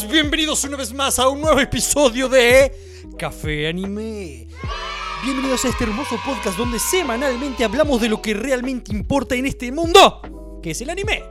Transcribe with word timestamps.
bienvenidos 0.00 0.64
una 0.64 0.78
vez 0.78 0.90
más 0.94 1.18
a 1.18 1.28
un 1.28 1.42
nuevo 1.42 1.60
episodio 1.60 2.26
de 2.26 2.72
Café 3.18 3.68
Anime. 3.68 4.48
Bienvenidos 5.22 5.66
a 5.66 5.68
este 5.68 5.84
hermoso 5.84 6.18
podcast 6.24 6.56
donde 6.56 6.78
semanalmente 6.78 7.62
hablamos 7.62 8.00
de 8.00 8.08
lo 8.08 8.22
que 8.22 8.32
realmente 8.32 8.90
importa 8.90 9.34
en 9.34 9.44
este 9.44 9.70
mundo, 9.70 10.60
que 10.62 10.70
es 10.70 10.80
el 10.80 10.88
anime, 10.88 11.22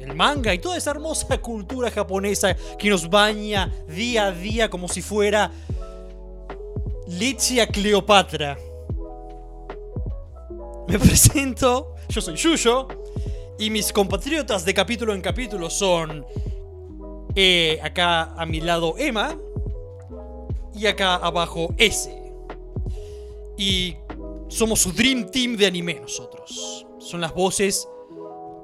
el 0.00 0.16
manga 0.16 0.52
y 0.52 0.58
toda 0.58 0.76
esa 0.76 0.90
hermosa 0.90 1.38
cultura 1.38 1.92
japonesa 1.92 2.56
que 2.76 2.90
nos 2.90 3.08
baña 3.08 3.72
día 3.86 4.26
a 4.26 4.32
día 4.32 4.68
como 4.68 4.88
si 4.88 5.00
fuera 5.00 5.52
leche 7.06 7.62
a 7.62 7.68
Cleopatra. 7.68 8.58
Me 10.88 10.98
presento, 10.98 11.94
yo 12.08 12.20
soy 12.20 12.34
Yuyo 12.34 12.88
y 13.60 13.70
mis 13.70 13.92
compatriotas 13.92 14.64
de 14.64 14.74
capítulo 14.74 15.14
en 15.14 15.20
capítulo 15.20 15.70
son 15.70 16.26
eh, 17.34 17.78
acá 17.82 18.34
a 18.34 18.46
mi 18.46 18.60
lado 18.60 18.94
Emma 18.98 19.36
y 20.74 20.86
acá 20.86 21.16
abajo 21.16 21.74
S. 21.76 22.14
Y 23.56 23.96
somos 24.48 24.80
su 24.80 24.92
Dream 24.92 25.30
Team 25.30 25.56
de 25.56 25.66
anime 25.66 25.98
nosotros. 26.00 26.86
Son 26.98 27.20
las 27.20 27.34
voces 27.34 27.88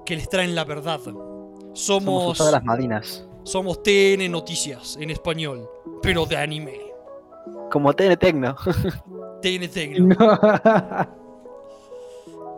que 0.07 0.17
les 0.17 0.29
traen 0.29 0.55
la 0.55 0.65
verdad. 0.65 1.01
Somos 1.01 1.79
Somos, 1.79 2.39
todas 2.39 2.53
las 2.53 2.65
Madinas. 2.65 3.27
somos 3.43 3.83
TN 3.83 4.31
Noticias 4.31 4.97
en 5.01 5.11
español, 5.11 5.69
pero 6.03 6.25
de 6.27 6.37
anime. 6.37 6.81
Como 7.71 7.93
TN 7.93 8.17
Tecno. 8.17 8.55
TN 9.43 9.69
Tecno. 9.69 10.17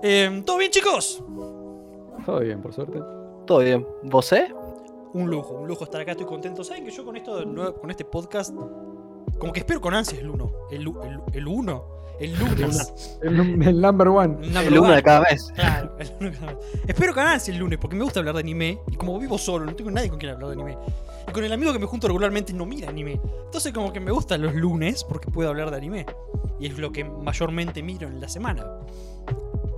Em, 0.03 0.45
¿Todo 0.45 0.59
bien 0.59 0.71
chicos? 0.71 1.23
Todo 2.27 2.41
bien, 2.41 2.61
por 2.61 2.73
suerte. 2.73 3.01
Todo 3.47 3.59
bien. 3.61 3.87
¿Vos, 4.05 4.31
eh? 4.33 4.53
Un 5.17 5.31
lujo, 5.31 5.55
un 5.55 5.67
lujo 5.67 5.85
estar 5.85 5.99
acá, 6.01 6.11
estoy 6.11 6.27
contento. 6.27 6.63
¿Saben 6.63 6.85
que 6.85 6.91
yo 6.91 7.03
con 7.03 7.17
esto, 7.17 7.39
de 7.39 7.73
con 7.81 7.91
este 7.91 8.05
podcast, 8.05 8.55
como 9.39 9.51
que 9.51 9.61
espero 9.61 9.81
con 9.81 9.95
ansias 9.95 10.21
el 10.21 10.29
uno? 10.29 10.53
El, 10.71 10.83
el, 10.83 11.21
el 11.33 11.49
uno, 11.49 11.85
el 12.21 12.39
lunes. 12.39 13.19
El, 13.23 13.35
num- 13.39 13.67
el 13.67 13.81
number 13.81 14.09
one. 14.09 14.35
Number 14.47 14.67
El 14.67 14.73
uno 14.79 14.89
one. 14.89 14.97
de 14.97 15.03
cada 15.03 15.21
mes. 15.23 15.51
Claro, 15.55 15.97
el 15.99 16.13
uno 16.21 16.31
cada 16.39 16.53
vez. 16.53 16.65
Espero 16.87 17.15
con 17.15 17.23
ansias 17.23 17.49
el 17.57 17.61
lunes 17.63 17.79
porque 17.79 17.97
me 17.97 18.05
gusta 18.05 18.21
hablar 18.21 18.35
de 18.35 18.41
anime 18.41 18.79
y 18.89 18.97
como 18.97 19.19
vivo 19.19 19.39
solo, 19.39 19.65
no 19.65 19.75
tengo 19.75 19.91
nadie 19.91 20.11
con 20.11 20.19
quien 20.19 20.33
hablar 20.33 20.49
de 20.49 20.55
anime. 20.55 20.77
Y 21.27 21.33
con 21.33 21.43
el 21.43 21.53
amigo 21.53 21.73
que 21.73 21.79
me 21.79 21.87
junto 21.87 22.09
regularmente 22.09 22.53
no 22.53 22.67
mira 22.67 22.91
anime. 22.91 23.19
Entonces 23.47 23.73
como 23.73 23.95
que 23.95 24.01
me 24.01 24.11
gustan 24.11 24.43
los 24.43 24.55
lunes 24.55 25.03
porque 25.03 25.31
puedo 25.31 25.49
hablar 25.49 25.71
de 25.71 25.79
anime. 25.79 26.05
Y 26.61 26.67
es 26.67 26.77
lo 26.79 26.93
que 26.93 27.05
mayormente 27.05 27.83
miro 27.83 28.07
en 28.07 28.21
la 28.21 28.29
semana. 28.29 28.67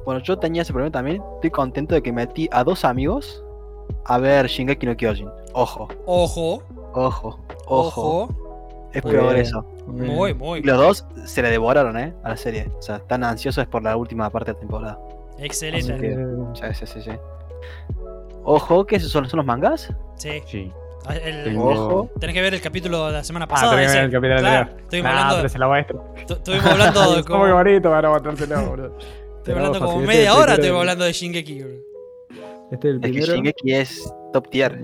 Bueno, 0.05 0.21
yo 0.21 0.37
tenía 0.39 0.63
ese 0.63 0.73
problema 0.73 0.91
también. 0.91 1.23
Estoy 1.37 1.51
contento 1.51 1.95
de 1.95 2.03
que 2.03 2.13
metí 2.13 2.49
a 2.51 2.65
dos 2.65 2.85
amigos 2.85 3.45
a 4.05 4.19
ver 4.19 4.47
Shingeki 4.47 4.87
no 4.87 4.97
Kyojin. 4.97 5.29
Ojo, 5.53 5.89
Ojo, 6.07 6.63
ojo, 6.95 7.39
ojo. 7.67 8.29
Es 8.93 9.05
Muy 9.05 9.13
peor 9.13 9.35
bien. 9.35 9.37
eso. 9.47 9.63
Muy, 9.87 10.33
muy. 10.35 10.61
Y 10.61 10.63
los 10.63 10.79
dos 10.79 11.07
se 11.27 11.43
le 11.43 11.51
devoraron, 11.51 11.99
¿eh? 11.99 12.15
A 12.23 12.31
la 12.31 12.37
serie. 12.37 12.71
O 12.79 12.83
sea, 12.83 12.97
están 12.97 13.23
ansiosos 13.25 13.67
por 13.67 13.83
la 13.83 13.97
última 13.97 14.31
parte 14.31 14.51
de 14.51 14.55
la 14.55 14.61
temporada. 14.61 14.99
Excelente. 15.39 15.97
Que- 15.99 16.13
Eh, 16.13 16.75
Sí, 16.75 16.87
sí, 16.87 17.03
sí. 17.03 17.11
Ojo, 18.45 18.87
¿qué 18.87 18.97
esos 18.97 19.11
son, 19.11 19.29
son 19.29 19.39
los 19.39 19.47
mangas? 19.47 19.93
Sí. 20.17 20.43
Sí. 20.47 20.73
Ah, 21.07 21.15
el- 21.17 21.57
Ojo. 21.57 22.11
Tenés 22.19 22.35
que 22.35 22.41
ver 22.43 22.55
el 22.55 22.61
capítulo 22.61 23.07
de 23.07 23.13
la 23.13 23.25
semana 23.25 23.45
Ah, 23.45 23.49
pasada. 23.49 23.71
tenés 23.73 23.87
que 23.87 23.91
ese. 23.93 23.97
ver 23.99 24.05
el 24.07 24.11
capítulo 24.13 24.39
Claro, 24.41 24.57
anterior. 24.59 24.81
estuvimos 24.83 25.11
Nah, 25.13 25.21
hablando, 25.21 25.49
se 25.49 25.59
la 25.59 25.67
estuvimos 26.35 26.67
hablando 26.67 27.01
de 27.17 27.25
como, 27.25 27.39
bonito 27.55 27.91
para 27.91 28.09
boludo. 28.69 28.99
estuvimos 29.39 29.65
hablando 29.67 29.79
como 29.87 30.01
media 30.07 30.35
hora, 30.35 30.53
estuvimos 30.55 30.81
hablando 30.81 31.05
de 31.05 31.13
Shingeki. 31.13 31.63
bro. 31.63 31.71
Este 32.71 32.89
es 32.91 32.95
el 32.95 32.97
Es 32.97 33.01
que 33.03 33.11
primero. 33.13 33.35
Shingeki 33.35 33.73
es 33.75 34.15
top 34.33 34.49
tier. 34.51 34.81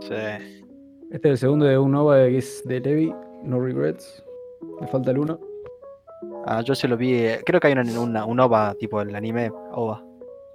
Sí. 0.00 0.14
Este 1.10 1.28
es 1.28 1.32
el 1.32 1.38
segundo 1.38 1.64
de 1.66 1.78
un 1.78 1.94
OVA 1.94 2.26
que 2.26 2.38
es 2.38 2.62
de 2.66 2.80
Levi, 2.80 3.14
No 3.42 3.60
Regrets. 3.60 4.24
Le 4.80 4.86
falta 4.86 5.10
el 5.10 5.18
uno. 5.18 5.40
Ah, 6.46 6.60
yo 6.62 6.74
se 6.74 6.86
lo 6.88 6.96
vi. 6.96 7.14
eh, 7.14 7.40
Creo 7.44 7.60
que 7.60 7.66
hay 7.68 7.72
una, 7.72 8.00
una- 8.00 8.24
un 8.24 8.38
OVA, 8.40 8.74
tipo 8.74 9.00
el 9.00 9.14
anime 9.14 9.50
OVA. 9.72 10.04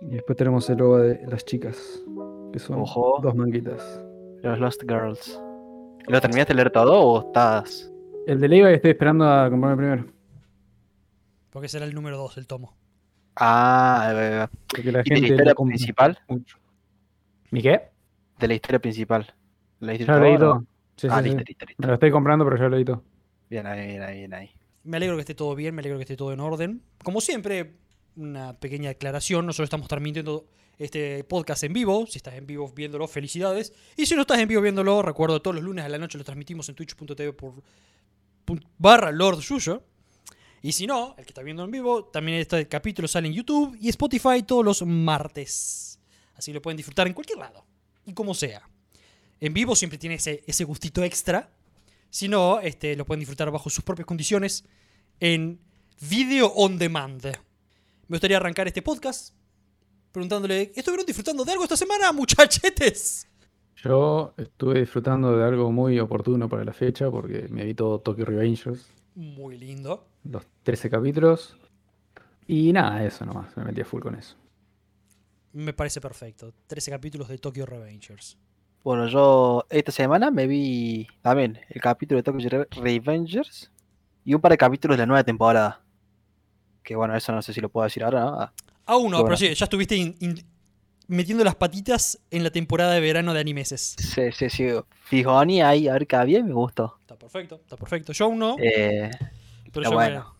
Y 0.01 0.07
después 0.16 0.38
tenemos 0.38 0.69
el 0.69 0.81
OVA 0.81 1.01
de 1.01 1.28
las 1.28 1.44
chicas, 1.45 2.03
que 2.53 2.59
son 2.59 2.79
Ojo. 2.81 3.19
dos 3.22 3.35
manguitas. 3.35 4.01
Los 4.44 4.59
Lost 4.59 4.83
Girls. 4.88 5.41
¿Lo 6.07 6.22
terminaste 6.22 6.53
de 6.53 6.57
leer 6.57 6.72
todo 6.72 7.01
o 7.01 7.19
estás.? 7.27 7.91
El 8.27 8.39
de 8.39 8.47
Levi 8.47 8.73
estoy 8.73 8.91
esperando 8.91 9.25
a 9.27 9.50
comprarme 9.50 9.77
primero. 9.77 10.06
Porque 11.50 11.67
será 11.67 11.85
el 11.85 11.94
número 11.95 12.17
2, 12.17 12.38
el 12.38 12.47
tomo. 12.47 12.75
Ah, 13.35 14.12
eh, 14.16 14.47
Porque 14.68 14.91
la 14.91 15.01
¿y 15.03 15.03
de 15.03 15.09
la 15.09 15.16
gente 15.16 15.28
historia 15.28 15.56
principal? 15.56 16.19
¿Mi 17.51 17.62
qué? 17.62 17.81
De 18.40 18.47
la 18.47 18.53
historia 18.53 18.79
principal. 18.79 19.34
¿La 19.79 19.88
leíste 19.88 20.06
Ya 20.06 20.13
lo 20.16 20.23
leí 20.23 20.38
todo, 20.38 20.40
todo. 20.46 20.56
no? 20.62 20.66
Sí, 20.97 21.07
Ah, 21.09 21.22
sí, 21.22 21.29
sí. 21.29 21.35
listo, 21.35 21.44
listo, 21.47 21.66
listo. 21.66 21.81
Me 21.81 21.88
lo 21.88 21.94
estoy 21.95 22.12
comprando, 22.12 22.45
pero 22.45 22.57
ya 22.57 22.63
lo 22.63 22.69
leí 22.69 22.85
todo. 22.85 23.03
Bien 23.50 23.68
ahí, 23.68 23.88
bien 23.88 24.01
ahí, 24.03 24.18
bien 24.19 24.34
ahí. 24.34 24.51
Me 24.84 24.97
alegro 24.97 25.16
que 25.16 25.22
esté 25.22 25.35
todo 25.35 25.56
bien, 25.56 25.75
me 25.75 25.81
alegro 25.81 25.97
que 25.97 26.03
esté 26.03 26.16
todo 26.16 26.31
en 26.31 26.40
orden. 26.40 26.81
Como 27.03 27.19
siempre, 27.22 27.74
una 28.16 28.53
pequeña 28.53 28.91
aclaración. 28.91 29.45
Nosotros 29.45 29.66
estamos 29.68 29.88
transmitiendo 29.88 30.45
este 30.78 31.24
podcast 31.24 31.63
en 31.63 31.74
vivo. 31.74 32.06
Si 32.07 32.18
estás 32.18 32.35
en 32.35 32.45
vivo 32.47 32.72
viéndolo, 32.74 33.07
felicidades. 33.07 33.74
Y 33.97 34.06
si 34.06 34.16
no 34.16 34.22
estás 34.22 34.40
en 34.40 34.47
vivo 34.47 34.62
viéndolo, 34.62 35.01
recuerdo 35.01 35.41
todos 35.41 35.56
los 35.56 35.63
lunes 35.63 35.84
a 35.85 35.90
la 35.90 35.97
noche 35.97 36.18
lo 36.18 36.24
transmitimos 36.24 36.69
en 36.69 36.75
twitch.tv 36.75 37.34
por 37.34 37.53
barra 38.78 39.12
Lord 39.12 39.41
Suyo. 39.41 39.84
Y 40.65 40.71
si 40.71 40.87
no, 40.87 41.13
el 41.19 41.25
que 41.25 41.29
está 41.29 41.43
viendo 41.43 41.63
en 41.63 41.69
vivo, 41.69 42.05
también 42.05 42.39
este 42.39 42.67
capítulo 42.67 43.07
sale 43.07 43.27
en 43.27 43.35
YouTube 43.35 43.77
y 43.79 43.87
Spotify 43.89 44.41
todos 44.41 44.65
los 44.65 44.83
martes. 44.83 45.99
Así 46.33 46.51
lo 46.53 46.59
pueden 46.59 46.75
disfrutar 46.75 47.05
en 47.05 47.13
cualquier 47.13 47.37
lado. 47.37 47.63
Y 48.03 48.13
como 48.13 48.33
sea. 48.33 48.67
En 49.39 49.53
vivo 49.53 49.75
siempre 49.75 49.99
tiene 49.99 50.15
ese, 50.15 50.43
ese 50.47 50.63
gustito 50.63 51.03
extra. 51.03 51.51
Si 52.09 52.27
no, 52.27 52.59
este, 52.61 52.95
lo 52.95 53.05
pueden 53.05 53.19
disfrutar 53.19 53.51
bajo 53.51 53.69
sus 53.69 53.83
propias 53.83 54.07
condiciones 54.07 54.65
en 55.19 55.59
Video 56.01 56.47
On 56.55 56.79
Demand. 56.79 57.23
Me 58.07 58.15
gustaría 58.15 58.37
arrancar 58.37 58.65
este 58.67 58.81
podcast 58.81 59.35
preguntándole, 60.11 60.71
¿estuvieron 60.75 61.05
disfrutando 61.05 61.45
de 61.45 61.51
algo 61.51 61.65
esta 61.65 61.77
semana, 61.77 62.11
muchachetes? 62.11 63.27
Yo 63.83 64.33
estuve 64.35 64.79
disfrutando 64.79 65.37
de 65.37 65.43
algo 65.43 65.71
muy 65.71 65.99
oportuno 65.99 66.49
para 66.49 66.65
la 66.65 66.73
fecha 66.73 67.11
porque 67.11 67.49
me 67.51 67.65
vi 67.65 67.75
todo 67.75 67.99
Tokyo 67.99 68.25
Revengers, 68.25 68.89
Muy 69.15 69.57
lindo. 69.57 70.07
los 70.23 70.43
13 70.63 70.89
capítulos. 70.89 71.55
Y 72.47 72.71
nada, 72.73 73.03
eso 73.03 73.25
nomás, 73.25 73.55
me 73.57 73.63
metí 73.63 73.81
a 73.81 73.85
full 73.85 74.01
con 74.01 74.15
eso. 74.15 74.35
Me 75.53 75.73
parece 75.73 76.01
perfecto. 76.01 76.53
13 76.67 76.91
capítulos 76.91 77.27
de 77.29 77.37
Tokyo 77.37 77.65
Revengers. 77.65 78.37
Bueno, 78.83 79.07
yo 79.07 79.65
esta 79.69 79.91
semana 79.91 80.29
me 80.29 80.45
vi 80.47 81.07
también 81.21 81.59
el 81.69 81.81
capítulo 81.81 82.17
de 82.17 82.23
Tokyo 82.23 82.49
Re- 82.49 82.67
Revengers 82.71 83.71
y 84.25 84.33
un 84.33 84.41
par 84.41 84.51
de 84.51 84.57
capítulos 84.57 84.95
de 84.97 85.01
la 85.03 85.07
nueva 85.07 85.23
temporada. 85.23 85.81
Que 86.83 86.95
bueno, 86.95 87.15
eso 87.15 87.31
no 87.31 87.41
sé 87.41 87.51
si 87.53 87.61
lo 87.61 87.69
puedo 87.69 87.85
decir 87.85 88.03
ahora, 88.03 88.19
¿no? 88.21 88.39
Ah, 88.41 88.53
Ah, 88.87 88.97
uno, 88.97 89.17
Bueno. 89.17 89.23
pero 89.25 89.37
sí, 89.37 89.51
ya 89.55 89.63
estuviste 89.65 89.95
in- 89.95 90.15
in- 90.19 90.45
metiendo 91.07 91.43
las 91.43 91.55
patitas 91.55 92.19
en 92.29 92.43
la 92.43 92.51
temporada 92.51 92.93
de 92.93 92.99
verano 92.99 93.33
de 93.33 93.39
animeses. 93.39 93.95
Sí, 93.97 94.31
sí, 94.31 94.47
sí. 94.51 94.67
Fijoni 95.05 95.63
ahí, 95.63 95.87
a 95.87 95.93
ver 95.93 96.05
qué 96.05 96.15
había 96.17 96.37
y 96.39 96.43
me 96.43 96.53
gustó. 96.53 96.99
Perfecto, 97.35 97.56
está 97.62 97.75
perfecto. 97.75 98.13
Yo 98.13 98.25
aún 98.25 98.40
no, 98.40 98.56
Eh, 98.59 99.12
pero 99.73 99.81
está 99.81 99.90
yo 99.90 99.91
bueno. 99.91 100.35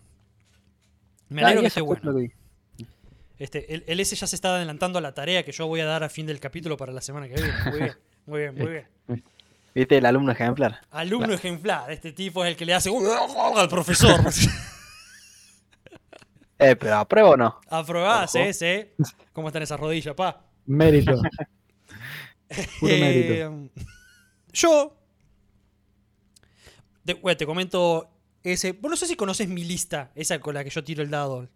me, 1.28 1.36
me 1.36 1.42
alegro 1.42 1.60
que 1.60 1.66
esté 1.68 1.80
bueno. 1.82 2.14
que. 2.14 2.32
Este, 3.38 3.74
el, 3.74 3.84
el 3.86 4.00
S 4.00 4.16
ya 4.16 4.26
se 4.26 4.34
está 4.34 4.56
adelantando 4.56 4.98
a 4.98 5.02
la 5.02 5.12
tarea 5.12 5.42
que 5.44 5.52
yo 5.52 5.66
voy 5.66 5.80
a 5.80 5.84
dar 5.84 6.02
a 6.04 6.08
fin 6.08 6.24
del 6.24 6.40
capítulo 6.40 6.78
para 6.78 6.92
la 6.94 7.02
semana 7.02 7.28
que 7.28 7.34
viene. 7.34 7.52
Muy 7.66 7.78
bien, 7.80 7.92
muy 8.24 8.40
bien, 8.40 8.54
muy 8.54 8.66
bien. 8.68 8.88
¿Viste 9.74 9.98
el 9.98 10.06
alumno 10.06 10.32
ejemplar? 10.32 10.80
Alumno 10.90 11.34
ejemplar, 11.34 11.90
este 11.90 12.12
tipo 12.12 12.42
es 12.46 12.50
el 12.52 12.56
que 12.56 12.64
le 12.64 12.72
hace 12.72 12.88
al 13.56 13.68
profesor. 13.68 14.20
Eh, 16.58 16.74
pero 16.74 16.94
apruebo 16.94 17.32
o 17.32 17.36
no. 17.36 17.60
Aprobás, 17.68 18.34
Ojo. 18.34 18.42
¿eh? 18.42 18.54
¿Sí? 18.54 19.04
¿Cómo 19.34 19.48
están 19.48 19.62
esas 19.62 19.78
rodillas, 19.78 20.14
pa? 20.14 20.42
Mérito. 20.64 21.12
Puro 22.80 22.92
mérito. 22.94 23.34
Eh, 23.34 23.68
yo. 24.54 24.96
Te, 27.06 27.14
bueno, 27.14 27.36
te 27.36 27.46
comento 27.46 28.10
ese. 28.42 28.72
Vos 28.72 28.90
no 28.90 28.96
sé 28.96 29.06
si 29.06 29.16
conoces 29.16 29.48
mi 29.48 29.64
lista, 29.64 30.10
esa 30.14 30.38
con 30.40 30.52
la 30.54 30.62
que 30.64 30.70
yo 30.70 30.84
tiro 30.84 31.02
el 31.02 31.08
dado. 31.10 31.48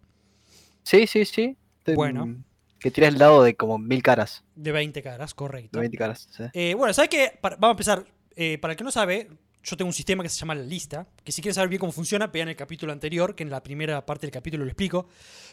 Sí, 0.83 1.05
sí, 1.05 1.25
sí. 1.25 1.55
Bueno. 1.93 2.43
Que 2.79 2.89
tiras 2.89 3.09
el 3.13 3.19
dado 3.19 3.43
de 3.43 3.55
como 3.55 3.77
mil 3.77 4.01
caras. 4.01 4.43
De 4.55 4.71
20 4.71 5.03
caras, 5.03 5.35
correcto. 5.35 5.77
De 5.77 5.81
20 5.81 5.97
caras. 5.97 6.27
sí. 6.35 6.43
Eh, 6.53 6.73
bueno, 6.73 6.93
¿sabes 6.95 7.09
qué? 7.09 7.37
Para- 7.39 7.55
vamos 7.57 7.73
a 7.73 7.75
empezar. 7.75 8.05
Eh, 8.35 8.57
para 8.59 8.71
el 8.73 8.77
que 8.77 8.83
no 8.83 8.89
sabe, 8.91 9.29
yo 9.63 9.77
tengo 9.77 9.87
un 9.89 9.93
sistema 9.93 10.23
que 10.23 10.29
se 10.29 10.39
llama 10.39 10.55
la 10.55 10.63
lista. 10.63 11.05
Que 11.23 11.31
si 11.31 11.41
quieren 11.43 11.53
saber 11.53 11.69
bien 11.69 11.79
cómo 11.79 11.91
funciona, 11.91 12.25
vean 12.27 12.47
el 12.47 12.55
capítulo 12.55 12.91
anterior, 12.91 13.35
que 13.35 13.43
en 13.43 13.51
la 13.51 13.61
primera 13.61 14.03
parte 14.03 14.25
del 14.25 14.31
capítulo 14.31 14.63
lo 14.63 14.69
explico. 14.71 15.07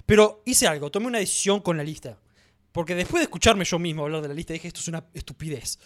Pero 0.07 0.43
hice 0.47 0.67
algo, 0.69 0.91
tomé 0.91 1.07
una 1.09 1.19
decisión 1.19 1.61
con 1.61 1.77
la 1.77 1.83
lista. 1.85 2.17
Porque 2.73 2.95
después 2.95 3.21
de 3.21 3.25
escucharme 3.25 3.65
yo 3.67 3.79
mismo 3.79 4.05
hablar 4.05 4.23
de 4.23 4.29
la 4.29 4.35
lista, 4.35 4.53
dije, 4.55 4.69
esto 4.69 4.81
es 4.81 4.89
una 4.89 5.05
estupidez. 5.13 5.79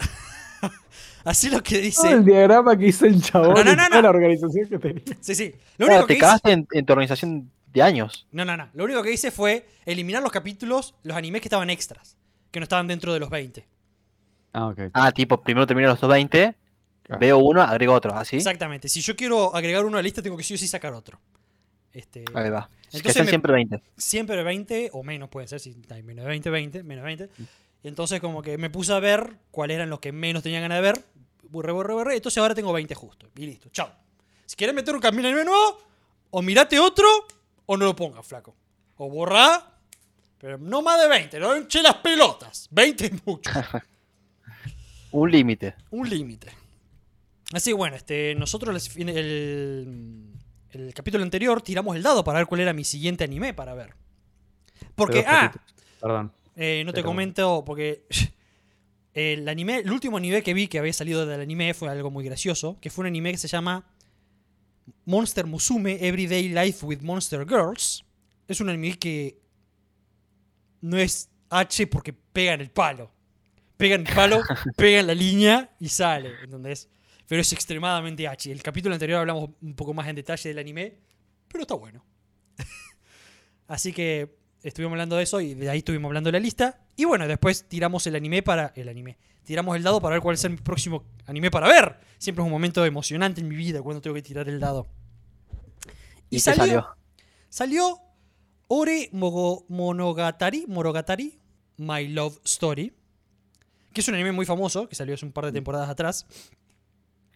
Así 1.24 1.50
lo 1.50 1.62
que 1.62 1.78
dice. 1.78 2.10
el 2.12 2.24
diagrama 2.24 2.76
que 2.76 2.86
hizo 2.86 3.04
el 3.06 3.20
chabón 3.22 3.54
No, 3.54 3.64
no, 3.64 3.74
no, 3.74 3.88
no. 3.88 4.02
la 4.02 4.10
organización 4.10 4.68
que 4.68 4.78
tenía. 4.78 5.02
Sí, 5.20 5.34
sí. 5.34 5.54
Lo 5.76 5.86
Claro, 5.86 5.92
único 6.02 6.06
que 6.06 6.14
te 6.14 6.18
hice. 6.18 6.20
cagaste 6.20 6.52
en, 6.52 6.68
en 6.72 6.86
tu 6.86 6.92
organización 6.92 7.50
de 7.72 7.82
años. 7.82 8.26
No, 8.30 8.44
no, 8.44 8.56
no. 8.56 8.68
Lo 8.74 8.84
único 8.84 9.02
que 9.02 9.12
hice 9.12 9.30
fue 9.32 9.66
eliminar 9.84 10.22
los 10.22 10.30
capítulos, 10.32 10.94
los 11.02 11.16
animes 11.16 11.40
que 11.42 11.48
estaban 11.48 11.68
extras. 11.70 12.16
Que 12.52 12.60
no 12.60 12.64
estaban 12.64 12.86
dentro 12.86 13.12
de 13.12 13.18
los 13.20 13.28
20. 13.28 13.66
Ah, 14.52 14.68
ok. 14.68 14.78
Ah, 14.92 15.10
tipo, 15.12 15.42
primero 15.42 15.66
terminé 15.66 15.88
los 15.88 16.00
20 16.00 16.54
Claro. 17.02 17.20
Veo 17.20 17.38
uno, 17.38 17.62
agrego 17.62 17.92
otro, 17.92 18.12
¿así? 18.16 18.34
Exactamente. 18.36 18.88
Si 18.88 19.00
yo 19.00 19.14
quiero 19.14 19.54
agregar 19.54 19.84
uno 19.84 19.96
a 19.96 20.00
la 20.00 20.02
lista, 20.02 20.22
tengo 20.22 20.36
que 20.36 20.42
sí 20.42 20.54
o 20.54 20.58
sí 20.58 20.66
sacar 20.66 20.92
otro. 20.92 21.20
Este, 21.92 22.24
Ahí 22.34 22.50
va. 22.50 22.68
que 22.90 22.96
Entonces 22.96 23.12
sean 23.12 23.26
me- 23.26 23.30
siempre 23.30 23.52
20. 23.52 23.82
siempre 23.96 24.42
20 24.42 24.90
o 24.92 25.04
menos 25.04 25.28
puede 25.28 25.46
ser, 25.46 25.60
si 25.60 25.76
hay 25.90 26.02
menos 26.02 26.24
de 26.24 26.28
20, 26.30 26.50
20, 26.50 26.82
menos 26.82 27.04
de 27.04 27.06
20. 27.16 27.30
Y 27.82 27.88
entonces 27.88 28.20
como 28.20 28.42
que 28.42 28.58
me 28.58 28.70
puse 28.70 28.92
a 28.92 29.00
ver 29.00 29.36
cuáles 29.50 29.76
eran 29.76 29.90
los 29.90 30.00
que 30.00 30.12
menos 30.12 30.42
tenía 30.42 30.60
ganas 30.60 30.78
de 30.78 30.82
ver. 30.82 31.04
Borré, 31.48 31.72
borré, 31.72 31.94
borré. 31.94 32.16
Entonces 32.16 32.38
ahora 32.38 32.54
tengo 32.54 32.72
20 32.72 32.94
justo. 32.94 33.28
Y 33.36 33.46
listo. 33.46 33.68
Chao. 33.70 33.90
Si 34.44 34.56
quieres 34.56 34.74
meter 34.74 34.94
un 34.94 35.00
camino 35.00 35.28
anime 35.28 35.44
nuevo, 35.44 35.78
o 36.30 36.42
mirate 36.42 36.78
otro, 36.78 37.06
o 37.66 37.76
no 37.76 37.84
lo 37.84 37.96
pongas, 37.96 38.26
flaco. 38.26 38.54
O 38.96 39.08
borrá, 39.10 39.76
pero 40.38 40.58
no 40.58 40.82
más 40.82 41.00
de 41.00 41.08
20. 41.08 41.40
No 41.40 41.56
hinche 41.56 41.82
las 41.82 41.96
pelotas. 41.96 42.68
20 42.70 43.06
es 43.06 43.26
mucho. 43.26 43.50
Un 45.12 45.30
límite. 45.30 45.74
un 45.90 46.10
límite. 46.10 46.52
Así 47.54 47.70
que 47.70 47.74
bueno, 47.74 47.96
este, 47.96 48.34
nosotros 48.34 48.96
en 48.96 49.08
el, 49.08 50.32
el 50.72 50.92
capítulo 50.92 51.24
anterior 51.24 51.62
tiramos 51.62 51.96
el 51.96 52.02
dado 52.02 52.22
para 52.22 52.40
ver 52.40 52.46
cuál 52.46 52.60
era 52.60 52.74
mi 52.74 52.84
siguiente 52.84 53.24
anime 53.24 53.54
para 53.54 53.72
ver. 53.72 53.94
Porque, 54.94 55.24
ah. 55.26 55.54
Perdón. 56.00 56.32
Eh, 56.56 56.82
no 56.86 56.92
te 56.94 57.02
comento, 57.02 57.62
porque 57.64 58.06
el 59.12 59.46
anime, 59.48 59.76
el 59.78 59.90
último 59.90 60.16
anime 60.16 60.42
que 60.42 60.54
vi 60.54 60.68
que 60.68 60.78
había 60.78 60.92
salido 60.94 61.26
del 61.26 61.40
anime 61.40 61.74
fue 61.74 61.90
algo 61.90 62.10
muy 62.10 62.24
gracioso, 62.24 62.78
que 62.80 62.88
fue 62.88 63.02
un 63.02 63.08
anime 63.08 63.32
que 63.32 63.38
se 63.38 63.48
llama 63.48 63.86
Monster 65.04 65.46
Musume 65.46 65.98
Everyday 66.00 66.48
Life 66.48 66.84
with 66.84 67.00
Monster 67.02 67.46
Girls. 67.46 68.04
Es 68.48 68.60
un 68.60 68.70
anime 68.70 68.98
que 68.98 69.38
no 70.80 70.96
es 70.96 71.28
H 71.50 71.86
porque 71.88 72.14
pega 72.14 72.54
en 72.54 72.62
el 72.62 72.70
palo. 72.70 73.12
Pega 73.76 73.96
en 73.96 74.06
el 74.06 74.14
palo, 74.14 74.40
pega 74.76 75.00
en 75.00 75.08
la 75.08 75.14
línea 75.14 75.76
y 75.78 75.90
sale, 75.90 76.32
¿entendés? 76.42 76.88
Pero 77.28 77.42
es 77.42 77.52
extremadamente 77.52 78.26
H. 78.26 78.50
El 78.50 78.62
capítulo 78.62 78.94
anterior 78.94 79.20
hablamos 79.20 79.50
un 79.60 79.74
poco 79.74 79.92
más 79.92 80.08
en 80.08 80.16
detalle 80.16 80.48
del 80.48 80.58
anime, 80.58 80.96
pero 81.48 81.62
está 81.62 81.74
bueno. 81.74 82.02
Así 83.68 83.92
que 83.92 84.45
estuvimos 84.68 84.92
hablando 84.92 85.16
de 85.16 85.22
eso 85.22 85.40
y 85.40 85.54
de 85.54 85.70
ahí 85.70 85.78
estuvimos 85.78 86.08
hablando 86.08 86.28
de 86.28 86.32
la 86.32 86.40
lista. 86.40 86.80
Y 86.96 87.04
bueno, 87.04 87.26
después 87.26 87.68
tiramos 87.68 88.06
el 88.06 88.16
anime 88.16 88.42
para. 88.42 88.72
El 88.76 88.88
anime. 88.88 89.16
Tiramos 89.44 89.76
el 89.76 89.82
dado 89.82 90.00
para 90.00 90.14
ver 90.16 90.22
cuál 90.22 90.34
es 90.34 90.44
el 90.44 90.56
próximo 90.56 91.04
anime 91.26 91.50
para 91.50 91.68
ver. 91.68 91.98
Siempre 92.18 92.42
es 92.42 92.46
un 92.46 92.50
momento 92.52 92.84
emocionante 92.84 93.40
en 93.40 93.48
mi 93.48 93.54
vida 93.56 93.80
cuando 93.82 94.00
tengo 94.00 94.14
que 94.14 94.22
tirar 94.22 94.48
el 94.48 94.58
dado. 94.58 94.88
¿Y, 96.30 96.40
salió? 96.40 96.86
Salió 97.48 98.00
Ore 98.68 99.08
Mogo- 99.12 99.64
Monogatari, 99.68 100.64
Monogatari, 100.66 101.38
My 101.76 102.08
Love 102.08 102.40
Story, 102.44 102.92
que 103.92 104.00
es 104.00 104.08
un 104.08 104.14
anime 104.14 104.32
muy 104.32 104.44
famoso, 104.44 104.88
que 104.88 104.96
salió 104.96 105.14
hace 105.14 105.24
un 105.24 105.32
par 105.32 105.44
de 105.46 105.52
temporadas 105.52 105.88
atrás. 105.88 106.26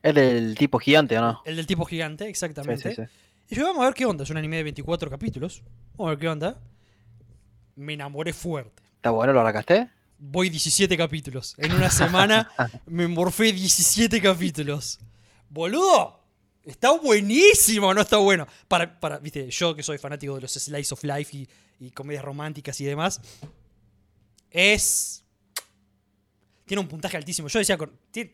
¿Es 0.02 0.14
del 0.14 0.56
tipo 0.56 0.78
gigante 0.78 1.16
o 1.18 1.20
no? 1.20 1.42
El 1.44 1.56
del 1.56 1.66
tipo 1.66 1.84
gigante, 1.84 2.24
Sí, 2.24 2.30
exactamente. 2.30 2.94
sí, 2.94 3.02
sí. 3.04 3.08
Y 3.50 3.54
yo, 3.56 3.64
vamos 3.64 3.82
a 3.82 3.86
ver 3.86 3.94
qué 3.94 4.06
onda. 4.06 4.24
Es 4.24 4.30
un 4.30 4.36
anime 4.36 4.56
de 4.56 4.62
24 4.64 5.10
capítulos. 5.10 5.62
Vamos 5.92 6.08
a 6.08 6.10
ver 6.10 6.18
qué 6.18 6.28
onda. 6.28 6.60
Me 7.80 7.94
enamoré 7.94 8.32
fuerte. 8.32 8.82
¿Está 8.96 9.10
bueno? 9.10 9.32
¿Lo 9.32 9.40
arrancaste? 9.40 9.88
Voy 10.18 10.50
17 10.50 10.96
capítulos. 10.96 11.54
En 11.56 11.72
una 11.72 11.90
semana 11.90 12.50
me 12.86 13.08
morfé 13.08 13.52
17 13.52 14.20
capítulos. 14.20 14.98
Boludo, 15.48 16.20
está 16.64 16.90
buenísimo, 16.92 17.94
no 17.94 18.02
está 18.02 18.18
bueno. 18.18 18.46
Para, 18.68 19.00
para, 19.00 19.18
viste, 19.18 19.50
yo 19.50 19.74
que 19.74 19.82
soy 19.82 19.96
fanático 19.98 20.34
de 20.34 20.42
los 20.42 20.52
slice 20.52 20.92
of 20.92 21.02
life 21.04 21.34
y, 21.36 21.48
y 21.86 21.90
comedias 21.90 22.22
románticas 22.24 22.78
y 22.80 22.84
demás, 22.84 23.20
es. 24.50 25.24
Tiene 26.66 26.80
un 26.82 26.88
puntaje 26.88 27.16
altísimo. 27.16 27.48
Yo 27.48 27.58
decía, 27.58 27.76
con, 27.76 27.90
tiene- 28.10 28.32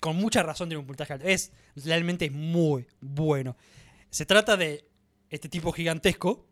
con 0.00 0.16
mucha 0.16 0.42
razón 0.42 0.68
tiene 0.68 0.80
un 0.80 0.86
puntaje 0.86 1.12
alto. 1.14 1.26
Es, 1.26 1.50
realmente 1.76 2.26
es 2.26 2.32
muy 2.32 2.86
bueno. 3.00 3.56
Se 4.10 4.26
trata 4.26 4.56
de 4.56 4.84
este 5.30 5.48
tipo 5.48 5.72
gigantesco, 5.72 6.46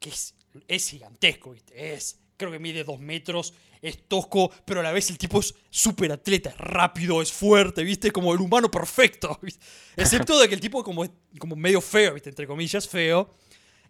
que 0.00 0.08
es, 0.10 0.34
es 0.68 0.88
gigantesco, 0.88 1.52
¿viste? 1.52 1.94
Es, 1.94 2.20
creo 2.36 2.50
que 2.50 2.58
mide 2.58 2.84
dos 2.84 3.00
metros, 3.00 3.54
es 3.80 4.08
tosco, 4.08 4.50
pero 4.64 4.80
a 4.80 4.82
la 4.82 4.92
vez 4.92 5.10
el 5.10 5.18
tipo 5.18 5.40
es 5.40 5.54
súper 5.70 6.12
atleta, 6.12 6.50
es 6.50 6.58
rápido, 6.58 7.20
es 7.20 7.32
fuerte, 7.32 7.84
¿viste? 7.84 8.10
Como 8.10 8.32
el 8.32 8.40
humano 8.40 8.70
perfecto, 8.70 9.38
¿viste? 9.42 9.64
Excepto 9.96 10.38
de 10.38 10.48
que 10.48 10.54
el 10.54 10.60
tipo 10.60 10.82
como 10.82 11.04
es 11.04 11.10
como 11.38 11.56
medio 11.56 11.80
feo, 11.80 12.14
¿viste? 12.14 12.30
Entre 12.30 12.46
comillas, 12.46 12.88
feo, 12.88 13.30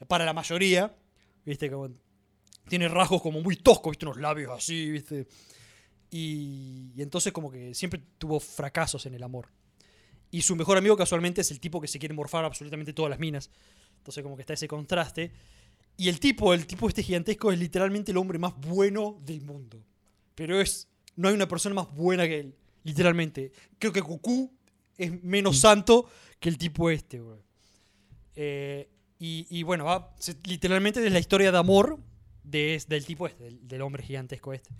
para 0.08 0.24
la 0.24 0.32
mayoría, 0.32 0.94
¿viste? 1.44 1.70
Como 1.70 1.90
tiene 2.68 2.88
rasgos 2.88 3.22
como 3.22 3.40
muy 3.40 3.56
toscos, 3.56 3.92
¿viste? 3.92 4.06
Unos 4.06 4.18
labios 4.18 4.52
así, 4.52 4.90
¿viste? 4.90 5.26
Y, 6.10 6.92
y 6.96 7.02
entonces 7.02 7.32
como 7.32 7.50
que 7.50 7.74
siempre 7.74 8.00
tuvo 8.18 8.40
fracasos 8.40 9.06
en 9.06 9.14
el 9.14 9.22
amor. 9.22 9.48
Y 10.30 10.42
su 10.42 10.56
mejor 10.56 10.76
amigo 10.76 10.96
casualmente 10.96 11.42
es 11.42 11.52
el 11.52 11.60
tipo 11.60 11.80
que 11.80 11.86
se 11.86 12.00
quiere 12.00 12.14
morfar 12.14 12.44
absolutamente 12.44 12.92
todas 12.92 13.10
las 13.10 13.20
minas. 13.20 13.50
Entonces 13.98 14.22
como 14.24 14.34
que 14.34 14.42
está 14.42 14.54
ese 14.54 14.66
contraste. 14.66 15.32
Y 15.96 16.08
el 16.08 16.18
tipo, 16.18 16.52
el 16.54 16.66
tipo 16.66 16.88
este 16.88 17.02
gigantesco 17.02 17.52
es 17.52 17.58
literalmente 17.58 18.10
el 18.10 18.16
hombre 18.18 18.38
más 18.38 18.54
bueno 18.58 19.18
del 19.24 19.40
mundo. 19.42 19.82
Pero 20.34 20.60
es, 20.60 20.88
no 21.16 21.28
hay 21.28 21.34
una 21.34 21.46
persona 21.48 21.74
más 21.74 21.94
buena 21.94 22.26
que 22.26 22.40
él. 22.40 22.54
Literalmente. 22.82 23.52
Creo 23.78 23.92
que 23.92 24.00
Goku 24.00 24.52
es 24.98 25.22
menos 25.22 25.58
santo 25.58 26.08
que 26.40 26.48
el 26.48 26.58
tipo 26.58 26.90
este, 26.90 27.20
güey. 27.20 27.38
Eh, 28.36 28.88
y, 29.18 29.46
y 29.48 29.62
bueno, 29.62 29.84
va, 29.84 30.12
se- 30.18 30.36
literalmente 30.44 31.04
es 31.06 31.12
la 31.12 31.20
historia 31.20 31.52
de 31.52 31.58
amor 31.58 31.98
de, 32.42 32.82
del 32.88 33.04
tipo 33.06 33.26
este, 33.26 33.44
del, 33.44 33.66
del 33.68 33.82
hombre 33.82 34.02
gigantesco 34.02 34.52
este. 34.52 34.70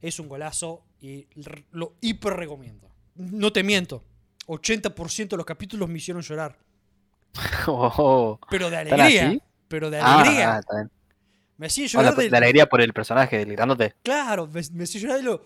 Es 0.00 0.18
un 0.20 0.28
golazo 0.28 0.84
y 1.00 1.26
lo 1.72 1.94
hiper 2.02 2.34
recomiendo. 2.34 2.90
No 3.14 3.50
te 3.52 3.62
miento. 3.62 4.04
80% 4.46 5.28
de 5.30 5.36
los 5.38 5.46
capítulos 5.46 5.88
me 5.88 5.96
hicieron 5.98 6.22
llorar. 6.22 6.58
Oh, 7.66 8.38
Pero 8.50 8.68
de 8.70 8.84
¿Tan 8.84 9.00
alegría. 9.00 9.42
Pero 9.68 9.90
de 9.90 9.98
Ah, 9.98 10.20
alegría. 10.20 10.54
ah, 10.54 10.58
está 10.60 10.74
bien. 10.76 10.90
me 11.56 11.66
hacía 11.66 11.86
llorar 11.86 12.16
la, 12.16 12.22
de, 12.22 12.30
la 12.30 12.38
alegría 12.38 12.66
por 12.66 12.80
el 12.80 12.92
personaje, 12.92 13.44
grandote. 13.44 13.94
Claro, 14.02 14.46
me, 14.46 14.60
me 14.72 14.84
hacía 14.84 15.00
llorar 15.00 15.16
de 15.18 15.22
lo 15.22 15.44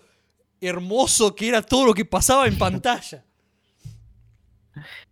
hermoso 0.61 1.33
que 1.35 1.47
era 1.47 1.61
todo 1.61 1.85
lo 1.85 1.93
que 1.93 2.03
pasaba 2.05 2.47
en 2.47 2.57
pantalla. 2.57 3.23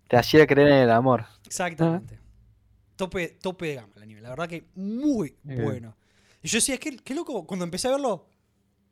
Te 0.07 0.17
hacía 0.17 0.45
creer 0.47 0.67
en 0.69 0.73
el 0.83 0.91
amor. 0.91 1.25
Exactamente. 1.45 2.19
Tope, 2.95 3.27
tope 3.41 3.67
de 3.67 3.75
gama 3.75 3.93
el 3.97 4.03
anime. 4.03 4.21
La 4.21 4.29
verdad 4.29 4.47
que 4.47 4.65
muy 4.75 5.35
bueno. 5.43 5.95
Y 6.41 6.47
yo 6.47 6.57
decía, 6.57 6.77
qué, 6.77 6.95
qué 6.97 7.13
loco, 7.13 7.45
cuando 7.45 7.63
empecé 7.65 7.87
a 7.87 7.91
verlo, 7.91 8.27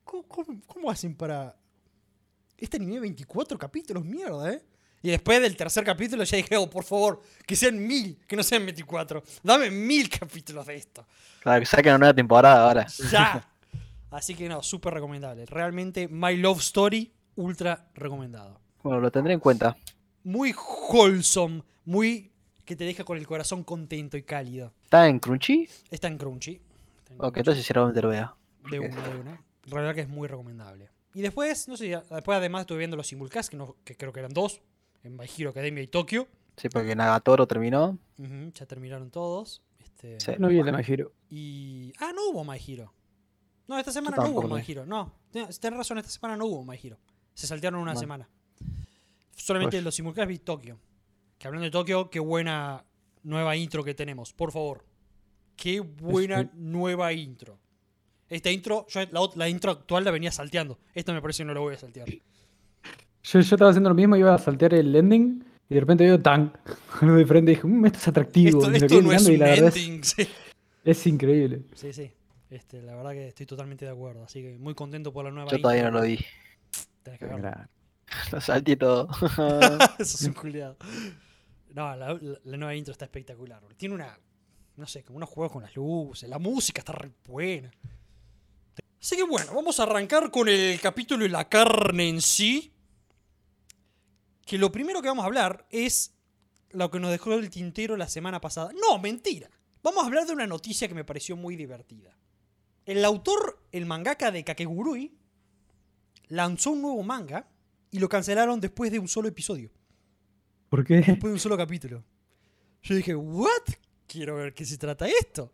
¿cómo, 0.04 0.24
cómo- 0.28 0.62
cómo 0.68 0.92
hacen 0.92 1.16
para... 1.16 1.56
Este 2.58 2.78
anime 2.78 3.00
24 3.02 3.58
capítulos, 3.58 4.04
mierda, 4.06 4.54
¿eh? 4.54 4.62
Y 5.06 5.12
después 5.12 5.40
del 5.40 5.56
tercer 5.56 5.84
capítulo 5.84 6.24
ya 6.24 6.38
dije, 6.38 6.58
oh, 6.58 6.68
por 6.68 6.84
favor, 6.84 7.22
que 7.46 7.56
sean 7.56 7.78
mil, 7.86 8.18
que 8.28 8.36
no 8.36 8.42
sean 8.42 8.66
24. 8.66 9.22
Dame 9.44 9.70
mil 9.70 10.10
capítulos 10.20 10.66
de 10.66 10.76
esto. 10.76 11.06
Claro, 11.42 11.60
que 11.60 11.66
saquen 11.68 11.92
una 11.92 11.98
nueva 12.00 12.14
temporada 12.16 12.66
ahora. 12.68 12.88
Ya. 13.12 13.48
Así 14.10 14.34
que 14.34 14.50
no, 14.50 14.64
súper 14.64 14.96
recomendable. 14.96 15.46
Realmente, 15.46 16.08
My 16.08 16.36
Love 16.38 16.60
Story, 16.62 17.14
ultra 17.36 17.88
recomendado. 17.94 18.60
Bueno, 18.82 19.00
lo 19.00 19.12
tendré 19.12 19.34
en 19.34 19.40
cuenta. 19.40 19.78
Muy 20.24 20.56
wholesome, 20.90 21.62
muy 21.86 22.32
que 22.66 22.76
te 22.76 22.84
deja 22.84 23.04
con 23.04 23.20
el 23.20 23.28
corazón 23.28 23.64
contento 23.64 24.18
y 24.18 24.24
cálido. 24.24 24.74
¿Está 24.86 25.08
en 25.08 25.20
Crunchy? 25.20 25.70
Está 25.92 26.08
en 26.08 26.18
Crunchy. 26.18 26.54
Está 26.98 27.14
en 27.14 27.20
Ok, 27.20 27.22
Crunchy. 27.26 27.40
entonces 27.42 27.64
seguramente 27.64 28.02
lo 28.02 28.10
vea. 28.10 28.34
De 28.72 28.80
una, 28.80 29.08
de 29.08 29.16
una. 29.20 29.42
La 29.66 29.76
verdad 29.76 29.94
que 29.94 30.02
es 30.02 30.10
muy 30.10 30.28
recomendable. 30.28 30.90
Y 31.14 31.22
después, 31.22 31.68
no 31.68 31.78
sé, 31.78 31.90
después 32.10 32.38
además 32.38 32.62
estuve 32.62 32.80
viendo 32.80 32.98
los 32.98 33.06
simulcasts, 33.06 33.52
que, 33.52 33.58
no- 33.58 33.76
que 33.84 33.96
creo 33.96 34.12
que 34.12 34.20
eran 34.22 34.34
dos, 34.34 34.62
en 35.06 35.16
My 35.16 35.26
Hero 35.38 35.50
Academia 35.52 35.84
y 35.84 35.88
Tokio. 35.88 36.28
Sí, 36.58 36.70
porque 36.70 36.96
Nagatoro 36.96 37.48
terminó. 37.48 37.98
Ya 38.18 38.66
terminaron 38.66 39.12
todos. 39.12 39.62
Este, 39.80 40.20
Sí. 40.20 40.32
No 40.40 40.48
vi 40.48 40.60
el 40.60 40.66
de 40.66 40.72
My 40.72 40.84
Hero. 40.86 41.12
Y. 41.30 41.94
Ah, 42.00 42.12
no 42.16 42.30
hubo 42.30 42.44
My 42.44 42.58
Hero. 42.66 42.94
No, 43.68 43.78
esta 43.80 43.92
semana 43.92 44.18
no 44.18 44.30
hubo 44.30 44.48
My. 44.48 44.64
Hero. 44.68 44.86
No, 44.86 45.14
tenés 45.32 45.60
razón, 45.78 45.98
esta 45.98 46.10
semana 46.12 46.38
no 46.38 46.46
hubo 46.46 46.64
My 46.64 46.78
Hero. 46.82 46.98
Se 47.34 47.48
saltearon 47.48 47.82
una 47.82 47.96
semana. 47.96 48.30
Solamente 49.36 49.78
Pues. 49.78 49.84
los 49.84 49.96
simulcasts 49.96 50.30
vi 50.30 50.40
Tokio. 50.40 50.80
Que 51.38 51.48
hablando 51.48 51.66
de 51.66 51.72
Tokio, 51.72 52.10
qué 52.10 52.20
buena 52.20 52.86
nueva 53.24 53.56
intro 53.58 53.84
que 53.84 53.94
tenemos, 53.94 54.32
por 54.34 54.52
favor. 54.52 54.86
Qué 55.58 55.80
buena 55.82 56.50
nueva 56.54 57.12
intro. 57.14 57.60
Esta 58.30 58.50
intro, 58.52 58.86
yo 58.90 59.02
la, 59.12 59.30
la 59.36 59.50
intro 59.50 59.72
actual 59.72 60.04
la 60.04 60.12
venía 60.12 60.32
salteando. 60.32 60.80
Esta 60.94 61.12
me 61.14 61.22
parece 61.22 61.44
que 61.44 61.46
no 61.48 61.54
la 61.54 61.60
voy 61.60 61.76
a 61.76 61.78
saltear. 61.78 62.08
Yo, 63.26 63.40
yo 63.40 63.56
estaba 63.56 63.70
haciendo 63.72 63.90
lo 63.90 63.96
mismo, 63.96 64.16
iba 64.16 64.34
a 64.34 64.38
saltear 64.38 64.74
el 64.76 64.96
ending 64.96 65.44
y 65.70 65.74
de 65.74 65.80
repente 65.80 66.04
veo 66.04 66.22
tan 66.22 66.54
algo 67.02 67.16
de 67.16 67.26
frente 67.26 67.52
y 67.52 67.56
dije, 67.56 67.68
mmm, 67.68 67.86
esto 67.88 67.98
es 68.00 68.08
atractivo. 68.08 68.60
Esto, 68.60 68.72
esto 68.86 69.02
no 69.02 69.12
es 69.12 69.28
mirando 69.28 69.32
y 69.32 69.34
un 69.36 69.40
la 69.40 69.46
verdad 69.48 69.68
es, 69.70 69.76
ending. 69.78 70.04
Sí, 70.04 70.28
es 70.84 71.08
increíble. 71.08 71.62
sí. 71.74 71.94
sí. 71.94 72.12
Este, 72.48 72.82
la 72.84 72.96
verdad 72.96 73.12
que 73.12 73.28
estoy 73.28 73.48
totalmente 73.48 73.86
de 73.86 73.92
acuerdo. 73.92 74.24
Así 74.24 74.42
que 74.42 74.58
muy 74.60 74.76
contento 74.76 75.12
por 75.12 75.26
la 75.26 75.32
nueva 75.32 75.50
Yo 75.50 75.58
intro. 75.58 75.64
todavía 75.70 75.90
no 75.90 75.98
lo 76.00 76.04
vi. 76.06 76.20
Tenés 77.04 77.20
que 77.20 77.26
verlo. 77.26 77.52
Lo 78.32 78.40
salté 78.40 78.76
todo. 78.78 79.10
Eso 80.00 80.18
es 80.18 80.22
un 80.26 80.34
culiado. 80.34 80.78
No, 81.74 81.96
la, 81.96 82.14
la- 82.14 82.20
la 82.44 82.58
nueva 82.58 82.76
intro 82.76 82.92
está 82.92 83.06
espectacular. 83.06 83.62
Tiene 83.76 83.96
una. 83.96 84.18
No 84.78 84.86
sé, 84.86 85.04
como 85.04 85.18
unos 85.18 85.28
juegos 85.30 85.52
con 85.54 85.64
las 85.64 85.76
luces. 85.76 86.30
La 86.30 86.38
música 86.38 86.80
está 86.80 86.94
re 86.94 87.12
buena. 87.28 87.72
Así 89.02 89.16
que 89.18 89.24
bueno, 89.24 89.52
vamos 89.56 89.80
a 89.80 89.84
arrancar 89.84 90.30
con 90.32 90.48
el 90.48 90.80
capítulo 90.80 91.26
y 91.26 91.30
la 91.30 91.50
carne 91.50 92.08
en 92.10 92.22
sí. 92.22 92.72
Que 94.46 94.58
lo 94.58 94.72
primero 94.72 95.02
que 95.02 95.08
vamos 95.08 95.24
a 95.24 95.28
hablar 95.28 95.66
es 95.70 96.14
lo 96.72 96.92
que 96.92 97.00
nos 97.00 97.12
dejó 97.12 97.34
el 97.34 97.50
tintero 97.50 97.98
la 97.98 98.08
semana 98.08 98.40
pasada. 98.40 98.72
No, 98.74 99.00
mentira. 99.00 99.50
Vamos 99.82 100.04
a 100.04 100.08
hablar 100.08 100.26
de 100.26 100.34
una 100.34 100.48
noticia 100.48 100.88
que 100.88 100.94
me 100.94 101.04
pareció 101.04 101.36
muy 101.36 101.56
divertida. 101.56 102.18
El 102.86 103.04
autor, 103.04 103.64
el 103.72 103.86
mangaka 103.86 104.32
de 104.32 104.44
Kakegurui, 104.44 105.18
lanzó 106.28 106.72
un 106.72 106.82
nuevo 106.82 107.04
manga 107.04 107.48
y 107.92 108.00
lo 108.00 108.10
cancelaron 108.10 108.60
después 108.60 108.92
de 108.92 109.00
un 109.00 109.08
solo 109.08 109.28
episodio, 109.28 109.72
¿Por 110.70 110.84
qué? 110.86 110.96
después 110.96 111.24
de 111.24 111.34
un 111.34 111.40
solo 111.40 111.58
capítulo. 111.58 112.04
Yo 112.84 112.96
dije, 112.96 113.16
¿what? 113.16 113.64
Quiero 114.08 114.36
ver 114.36 114.54
qué 114.54 114.66
se 114.66 114.78
trata 114.78 115.08
esto. 115.08 115.52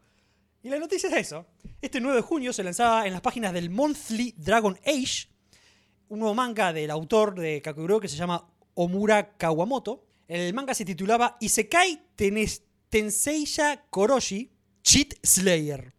Y 0.64 0.70
la 0.70 0.80
noticia 0.80 1.10
es 1.10 1.16
eso. 1.28 1.46
Este 1.82 2.02
9 2.02 2.18
de 2.18 2.22
junio 2.22 2.52
se 2.54 2.64
lanzaba 2.64 3.08
en 3.08 3.14
las 3.14 3.22
páginas 3.22 3.54
del 3.54 3.70
Monthly 3.70 4.36
Dragon 4.38 4.78
Age 4.86 5.30
un 6.10 6.20
nuevo 6.20 6.36
manga 6.36 6.74
del 6.74 6.92
autor 6.92 7.36
de 7.40 7.62
Kakegurui 7.62 8.02
que 8.02 8.10
se 8.10 8.18
llama 8.18 8.51
Omura 8.76 9.38
Kawamoto. 9.38 10.06
El 10.28 10.54
manga 10.54 10.74
se 10.74 10.86
titulaba 10.86 11.38
Isekai 11.40 12.02
Tenseiya 12.90 13.86
Koroshi 13.90 14.52
Cheat 14.84 15.16
Slayer. 15.24 15.94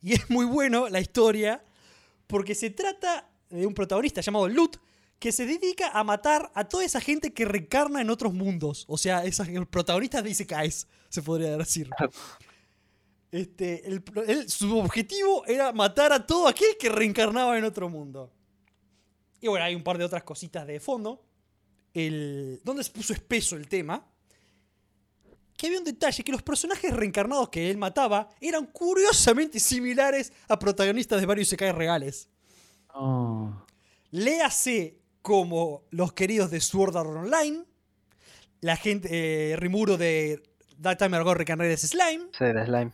Y 0.00 0.14
es 0.14 0.30
muy 0.30 0.46
bueno 0.46 0.88
la 0.88 1.00
historia 1.00 1.64
porque 2.26 2.54
se 2.54 2.70
trata 2.70 3.28
de 3.50 3.66
un 3.66 3.74
protagonista 3.74 4.20
llamado 4.20 4.48
Lut 4.48 4.76
que 5.18 5.32
se 5.32 5.46
dedica 5.46 5.90
a 5.90 6.04
matar 6.04 6.50
a 6.54 6.68
toda 6.68 6.84
esa 6.84 7.00
gente 7.00 7.32
que 7.32 7.44
reencarna 7.44 8.00
en 8.00 8.10
otros 8.10 8.32
mundos. 8.32 8.84
O 8.88 8.96
sea, 8.96 9.24
esos 9.24 9.48
protagonistas 9.68 10.22
de 10.22 10.30
Isekais, 10.30 10.86
se 11.08 11.22
podría 11.22 11.56
decir. 11.56 11.90
Este, 13.30 13.86
el 13.86 14.48
su 14.48 14.78
objetivo 14.78 15.44
era 15.44 15.70
matar 15.70 16.14
a 16.14 16.26
todo 16.26 16.48
aquel 16.48 16.78
que 16.80 16.88
reencarnaba 16.88 17.58
en 17.58 17.64
otro 17.64 17.90
mundo. 17.90 18.32
Y 19.38 19.48
bueno, 19.48 19.66
hay 19.66 19.74
un 19.74 19.82
par 19.82 19.98
de 19.98 20.04
otras 20.04 20.22
cositas 20.22 20.66
de 20.66 20.80
fondo. 20.80 21.22
El, 22.06 22.60
¿Dónde 22.64 22.84
se 22.84 22.90
puso 22.90 23.12
espeso 23.12 23.56
el 23.56 23.68
tema? 23.68 24.06
Que 25.56 25.66
había 25.66 25.78
un 25.80 25.84
detalle, 25.84 26.22
que 26.22 26.30
los 26.30 26.42
personajes 26.42 26.92
reencarnados 26.94 27.48
que 27.48 27.68
él 27.70 27.76
mataba 27.78 28.28
eran 28.40 28.66
curiosamente 28.66 29.58
similares 29.58 30.32
a 30.48 30.58
protagonistas 30.58 31.20
de 31.20 31.26
varios 31.26 31.48
Isekais 31.48 31.74
reales. 31.74 32.28
No. 32.94 33.66
Léase 34.12 35.00
como 35.22 35.84
los 35.90 36.12
queridos 36.12 36.50
de 36.50 36.60
Sword 36.60 36.96
Art 36.96 37.08
Online, 37.08 37.64
la 38.60 38.76
gente, 38.76 39.08
eh, 39.52 39.56
Rimuro 39.56 39.96
de 39.96 40.42
That 40.80 40.98
Time 40.98 41.16
Ago 41.16 41.34
Recarnated 41.34 41.76
Slime, 41.76 42.28
Sí, 42.38 42.44
de 42.44 42.64
slime. 42.64 42.92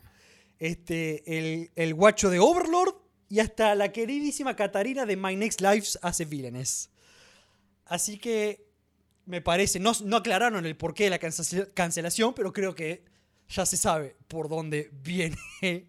este, 0.59 1.37
el, 1.37 1.71
el 1.75 1.93
guacho 1.93 2.29
de 2.29 2.39
Overlord 2.39 2.95
y 3.29 3.39
hasta 3.39 3.75
la 3.75 3.91
queridísima 3.91 4.55
Katarina 4.55 5.05
de 5.05 5.15
My 5.17 5.35
Next 5.35 5.61
Lives 5.61 5.99
hace 6.01 6.25
Villains. 6.25 6.89
Así 7.85 8.17
que 8.17 8.64
me 9.25 9.41
parece, 9.41 9.79
no, 9.79 9.91
no 10.03 10.17
aclararon 10.17 10.65
el 10.65 10.75
porqué 10.75 11.05
de 11.05 11.09
la 11.11 11.19
cancel- 11.19 11.71
cancelación, 11.73 12.33
pero 12.33 12.53
creo 12.53 12.75
que 12.75 13.03
ya 13.49 13.65
se 13.65 13.77
sabe 13.77 14.15
por 14.27 14.49
dónde 14.49 14.89
viene. 15.03 15.37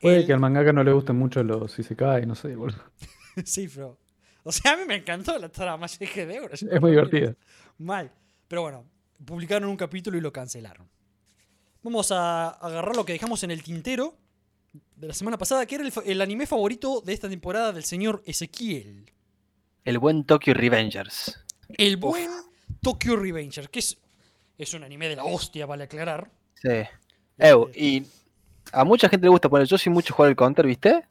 Puede 0.00 0.18
el- 0.18 0.26
que 0.26 0.32
al 0.32 0.40
mangaka 0.40 0.72
no 0.72 0.84
le 0.84 0.92
gusten 0.92 1.16
mucho 1.16 1.42
los 1.42 1.78
Isekai, 1.78 2.26
no 2.26 2.34
sé, 2.34 2.54
boludo. 2.54 2.82
sí, 3.44 3.68
pero. 3.74 3.98
O 4.44 4.52
sea, 4.52 4.72
a 4.72 4.76
mí 4.76 4.82
me 4.86 4.94
encantó 4.96 5.38
la 5.38 5.48
trama, 5.50 5.86
yo 5.86 5.96
dije 6.00 6.24
de 6.24 6.36
euros. 6.36 6.62
Es 6.62 6.80
muy 6.80 6.90
divertido. 6.92 7.34
Mal. 7.78 8.10
Pero 8.46 8.62
bueno, 8.62 8.84
publicaron 9.24 9.68
un 9.68 9.76
capítulo 9.76 10.16
y 10.16 10.20
lo 10.22 10.32
cancelaron. 10.32 10.88
Vamos 11.82 12.10
a 12.12 12.48
agarrar 12.50 12.96
lo 12.96 13.04
que 13.04 13.12
dejamos 13.12 13.42
en 13.42 13.50
el 13.50 13.62
tintero 13.62 14.16
de 14.96 15.08
la 15.08 15.12
semana 15.14 15.36
pasada, 15.36 15.66
que 15.66 15.74
era 15.74 15.84
el 16.06 16.20
anime 16.22 16.46
favorito 16.46 17.02
de 17.02 17.12
esta 17.12 17.28
temporada 17.28 17.72
del 17.72 17.84
señor 17.84 18.22
Ezequiel. 18.24 19.10
El 19.84 19.98
buen 19.98 20.24
Tokyo 20.24 20.54
Revengers. 20.54 21.44
El 21.76 21.96
buen 21.96 22.30
Tokyo 22.80 23.16
Revenger, 23.16 23.68
que 23.68 23.80
es, 23.80 23.98
es 24.56 24.74
un 24.74 24.84
anime 24.84 25.08
de 25.08 25.16
la 25.16 25.24
hostia, 25.24 25.66
vale 25.66 25.84
aclarar. 25.84 26.30
Sí. 26.54 26.68
Ew, 27.38 27.68
Este, 27.68 27.80
y 27.80 28.06
a 28.72 28.84
mucha 28.84 29.08
gente 29.08 29.26
le 29.26 29.30
gusta 29.30 29.48
poner, 29.48 29.66
yo 29.66 29.78
soy 29.78 29.92
mucho 29.92 30.14
jugar 30.14 30.30
el 30.30 30.36
counter, 30.36 30.66
¿viste? 30.66 31.04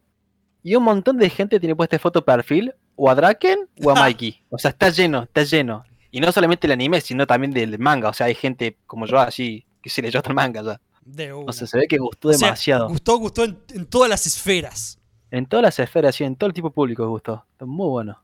Y 0.64 0.76
un 0.76 0.84
montón 0.84 1.18
de 1.18 1.30
gente 1.30 1.60
tiene 1.60 1.76
puesta 1.76 1.98
foto 2.00 2.26
perfil 2.26 2.74
o 2.96 3.10
a 3.10 3.16
Draken 3.16 3.70
o 3.84 3.92
a 3.92 3.96
Mikey. 4.02 4.44
O 4.50 4.58
sea, 4.58 4.72
está 4.72 4.90
lleno, 4.90 5.24
está 5.24 5.44
lleno. 5.44 5.86
Y 6.12 6.20
no 6.20 6.32
solamente 6.32 6.68
el 6.68 6.74
anime, 6.74 7.02
sino 7.02 7.28
también 7.28 7.52
del 7.52 7.78
manga. 7.80 8.10
O 8.10 8.14
sea, 8.14 8.28
hay 8.28 8.36
gente 8.36 8.78
como 8.86 9.06
yo 9.06 9.20
así 9.20 9.66
que 9.82 9.90
se 9.90 10.02
leyó 10.02 10.20
hasta 10.20 10.30
el 10.30 10.36
manga 10.36 10.62
ya. 10.64 10.82
de 11.06 11.34
una. 11.34 11.50
O 11.50 11.54
sea, 11.54 11.68
se 11.68 11.78
ve 11.78 11.88
que 11.88 11.98
gustó 11.98 12.30
O 12.30 12.34
sea, 12.34 12.48
demasiado. 12.48 12.90
gustó, 12.90 13.18
gustó 13.18 13.44
en, 13.44 13.58
en 13.74 13.86
todas 13.86 14.10
las 14.10 14.26
esferas. 14.26 15.00
En 15.30 15.46
todas 15.46 15.64
las 15.64 15.80
esferas, 15.80 16.16
sí, 16.16 16.24
en 16.24 16.36
todo 16.36 16.48
el 16.48 16.54
tipo 16.54 16.70
de 16.70 16.74
público 16.74 17.08
gustó. 17.08 17.46
Está 17.52 17.66
muy 17.66 17.90
bueno. 17.90 18.22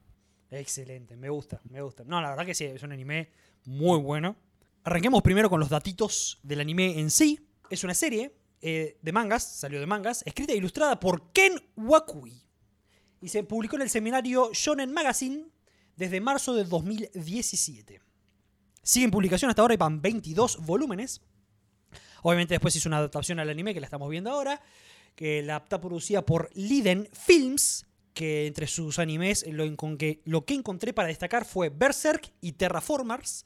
Excelente, 0.60 1.18
me 1.18 1.30
gusta, 1.30 1.62
me 1.70 1.82
gusta. 1.82 2.04
No, 2.06 2.22
la 2.22 2.30
verdad 2.30 2.46
que 2.46 2.54
sí, 2.54 2.66
es 2.66 2.84
un 2.84 2.92
anime 2.92 3.30
muy 3.66 3.98
bueno. 4.00 4.36
Arranquemos 4.84 5.24
primero 5.24 5.50
con 5.50 5.60
los 5.60 5.70
datitos 5.70 6.40
del 6.44 6.60
anime 6.60 7.00
en 7.00 7.10
sí. 7.10 7.48
Es 7.70 7.84
una 7.84 7.96
serie 7.96 8.36
eh, 8.62 9.00
de 9.02 9.12
mangas, 9.12 9.44
salió 9.44 9.80
de 9.80 9.88
mangas, 9.88 10.22
escrita 10.28 10.54
e 10.54 10.58
ilustrada 10.58 11.00
por 11.00 11.32
Ken 11.32 11.54
Wakui. 11.76 12.44
Y 13.20 13.30
se 13.30 13.44
publicó 13.44 13.78
en 13.78 13.84
el 13.84 13.90
seminario 13.90 14.52
Shonen 14.54 14.94
Magazine 14.94 15.48
desde 15.96 16.22
marzo 16.22 16.54
de 16.54 16.66
2017. 16.66 18.02
Sigue 18.84 19.06
en 19.06 19.12
publicación 19.12 19.50
hasta 19.50 19.64
ahora 19.64 19.74
y 19.74 19.78
van 19.78 20.02
22 20.02 20.66
volúmenes. 20.66 21.22
Obviamente 22.22 22.54
después 22.54 22.76
hizo 22.76 22.90
una 22.90 22.98
adaptación 22.98 23.40
al 23.40 23.50
anime 23.50 23.74
que 23.74 23.80
la 23.80 23.88
estamos 23.88 24.10
viendo 24.10 24.30
ahora, 24.30 24.62
que 25.16 25.42
la 25.42 25.58
está 25.58 25.82
producida 25.82 26.26
por 26.26 26.50
Liden 26.54 27.10
Films, 27.12 27.86
que 28.14 28.46
entre 28.48 28.68
sus 28.68 29.00
animes 29.00 29.46
lo, 29.48 29.66
que, 29.98 30.22
lo 30.26 30.46
que 30.46 30.54
encontré 30.54 30.94
para 30.94 31.08
destacar 31.08 31.46
fue 31.46 31.70
Berserk 31.70 32.32
y 32.42 32.54
Terraformers. 32.54 33.46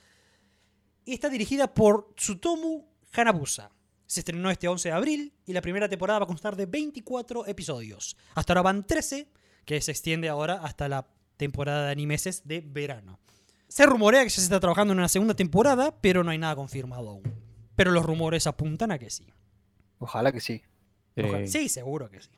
Y 1.06 1.14
está 1.14 1.30
dirigida 1.30 1.74
por 1.74 2.14
Tsutomu 2.16 2.86
Hanabusa. 3.14 3.72
Se 4.06 4.22
estrenó 4.22 4.50
este 4.52 4.68
11 4.68 4.90
de 4.90 4.94
abril 4.96 5.34
y 5.46 5.54
la 5.54 5.62
primera 5.62 5.88
temporada 5.90 6.20
va 6.20 6.24
a 6.24 6.28
constar 6.28 6.56
de 6.56 6.66
24 6.66 7.46
episodios. 7.48 8.16
Hasta 8.36 8.54
ahora 8.54 8.62
van 8.62 8.86
13, 8.88 9.30
que 9.66 9.82
se 9.82 9.92
extiende 9.92 10.30
ahora 10.30 10.56
hasta 10.64 10.88
la 10.88 11.08
temporada 11.38 11.86
de 11.86 11.92
animeses 11.92 12.46
de 12.48 12.62
verano. 12.62 13.20
Se 13.68 13.86
rumorea 13.86 14.24
que 14.24 14.30
ya 14.30 14.36
se 14.36 14.42
está 14.44 14.60
trabajando 14.62 14.94
en 14.94 15.00
una 15.00 15.10
segunda 15.10 15.34
temporada, 15.34 15.96
pero 16.02 16.24
no 16.24 16.32
hay 16.32 16.38
nada 16.38 16.56
confirmado 16.56 17.10
aún. 17.10 17.24
Pero 17.76 17.92
los 17.92 18.06
rumores 18.06 18.48
apuntan 18.48 18.92
a 18.92 18.98
que 18.98 19.10
sí. 19.10 19.28
Ojalá 20.00 20.32
que 20.32 20.40
sí. 20.40 20.62
Ojalá- 21.18 21.40
Eh, 21.42 21.48
Sí, 21.48 21.68
seguro 21.70 22.10
que 22.10 22.22
sí. 22.22 22.30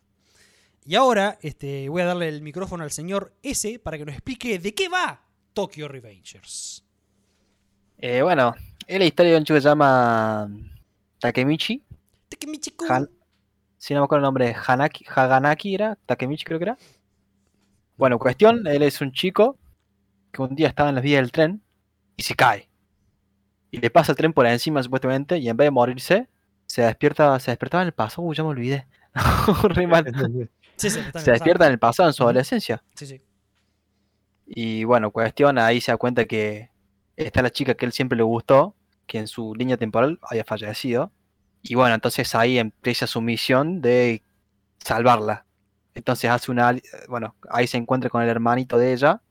Y 0.85 0.95
ahora 0.95 1.37
este, 1.41 1.87
voy 1.89 2.01
a 2.01 2.05
darle 2.05 2.29
el 2.29 2.41
micrófono 2.41 2.83
al 2.83 2.91
señor 2.91 3.33
S 3.43 3.79
para 3.79 3.97
que 3.97 4.05
nos 4.05 4.15
explique 4.15 4.57
de 4.59 4.73
qué 4.73 4.89
va 4.89 5.21
Tokyo 5.53 5.87
Revengers. 5.87 6.83
Eh, 7.97 8.21
bueno, 8.21 8.55
es 8.87 8.97
la 8.99 9.05
historia 9.05 9.33
de 9.33 9.37
un 9.37 9.43
chico 9.43 9.55
que 9.55 9.61
se 9.61 9.67
llama 9.69 10.49
Takemichi. 11.19 11.83
Takemichi-kun. 12.29 12.91
Han- 12.91 13.09
si 13.77 13.93
no 13.93 14.01
me 14.01 14.05
acuerdo 14.05 14.21
el 14.21 14.27
nombre, 14.27 14.55
Hanaki, 14.67 15.05
Haganaki 15.13 15.75
era, 15.75 15.97
Takemichi 16.05 16.43
creo 16.43 16.59
que 16.59 16.65
era. 16.65 16.77
Bueno, 17.97 18.17
cuestión, 18.19 18.65
él 18.67 18.81
es 18.83 19.01
un 19.01 19.11
chico 19.11 19.57
que 20.31 20.41
un 20.41 20.55
día 20.55 20.67
estaba 20.69 20.89
en 20.89 20.95
las 20.95 21.03
vías 21.03 21.21
del 21.21 21.31
tren 21.31 21.61
y 22.17 22.23
se 22.23 22.35
cae. 22.35 22.69
Y 23.71 23.77
le 23.79 23.89
pasa 23.89 24.13
el 24.13 24.17
tren 24.17 24.33
por 24.33 24.45
encima 24.47 24.81
supuestamente 24.81 25.37
y 25.37 25.49
en 25.49 25.57
vez 25.57 25.67
de 25.67 25.71
morirse, 25.71 26.27
se 26.65 26.81
despierta, 26.83 27.39
se 27.39 27.51
despertaba 27.51 27.83
en 27.83 27.87
el 27.87 27.93
pasado, 27.93 28.23
uy, 28.23 28.35
ya 28.35 28.43
me 28.43 28.49
olvidé. 28.49 28.87
Re 29.63 29.87
mal. 29.87 30.05
Sí, 30.79 30.89
sí, 30.89 30.99
está 30.99 31.19
Se 31.19 31.31
despierta 31.31 31.65
en 31.65 31.73
el 31.73 31.79
pasado, 31.79 32.07
en 32.09 32.13
su 32.13 32.23
adolescencia. 32.23 32.81
Sí, 32.95 33.05
sí. 33.05 33.21
Y 34.45 34.85
bueno, 34.85 35.11
cuestión, 35.11 35.59
ahí 35.59 35.81
se 35.81 35.91
da 35.91 35.97
cuenta 35.97 36.25
que 36.25 36.71
está 37.17 37.41
la 37.41 37.51
chica 37.51 37.75
que 37.75 37.85
él 37.85 37.91
siempre 37.91 38.15
le 38.15 38.23
gustó, 38.23 38.75
que 39.05 39.19
en 39.19 39.27
su 39.27 39.53
línea 39.53 39.77
temporal 39.77 40.19
había 40.23 40.45
fallecido. 40.45 41.11
Y 41.61 41.75
bueno, 41.75 41.93
entonces 41.93 42.33
ahí 42.33 42.57
empieza 42.57 43.07
su 43.07 43.21
misión 43.21 43.81
de 43.81 44.23
salvarla. 44.79 45.45
Entonces 45.93 46.31
hace 46.31 46.49
una... 46.49 46.73
Bueno, 47.09 47.35
ahí 47.49 47.67
se 47.67 47.77
encuentra 47.77 48.09
con 48.09 48.23
el 48.23 48.29
hermanito 48.29 48.77
de 48.77 48.93
ella, 48.93 49.21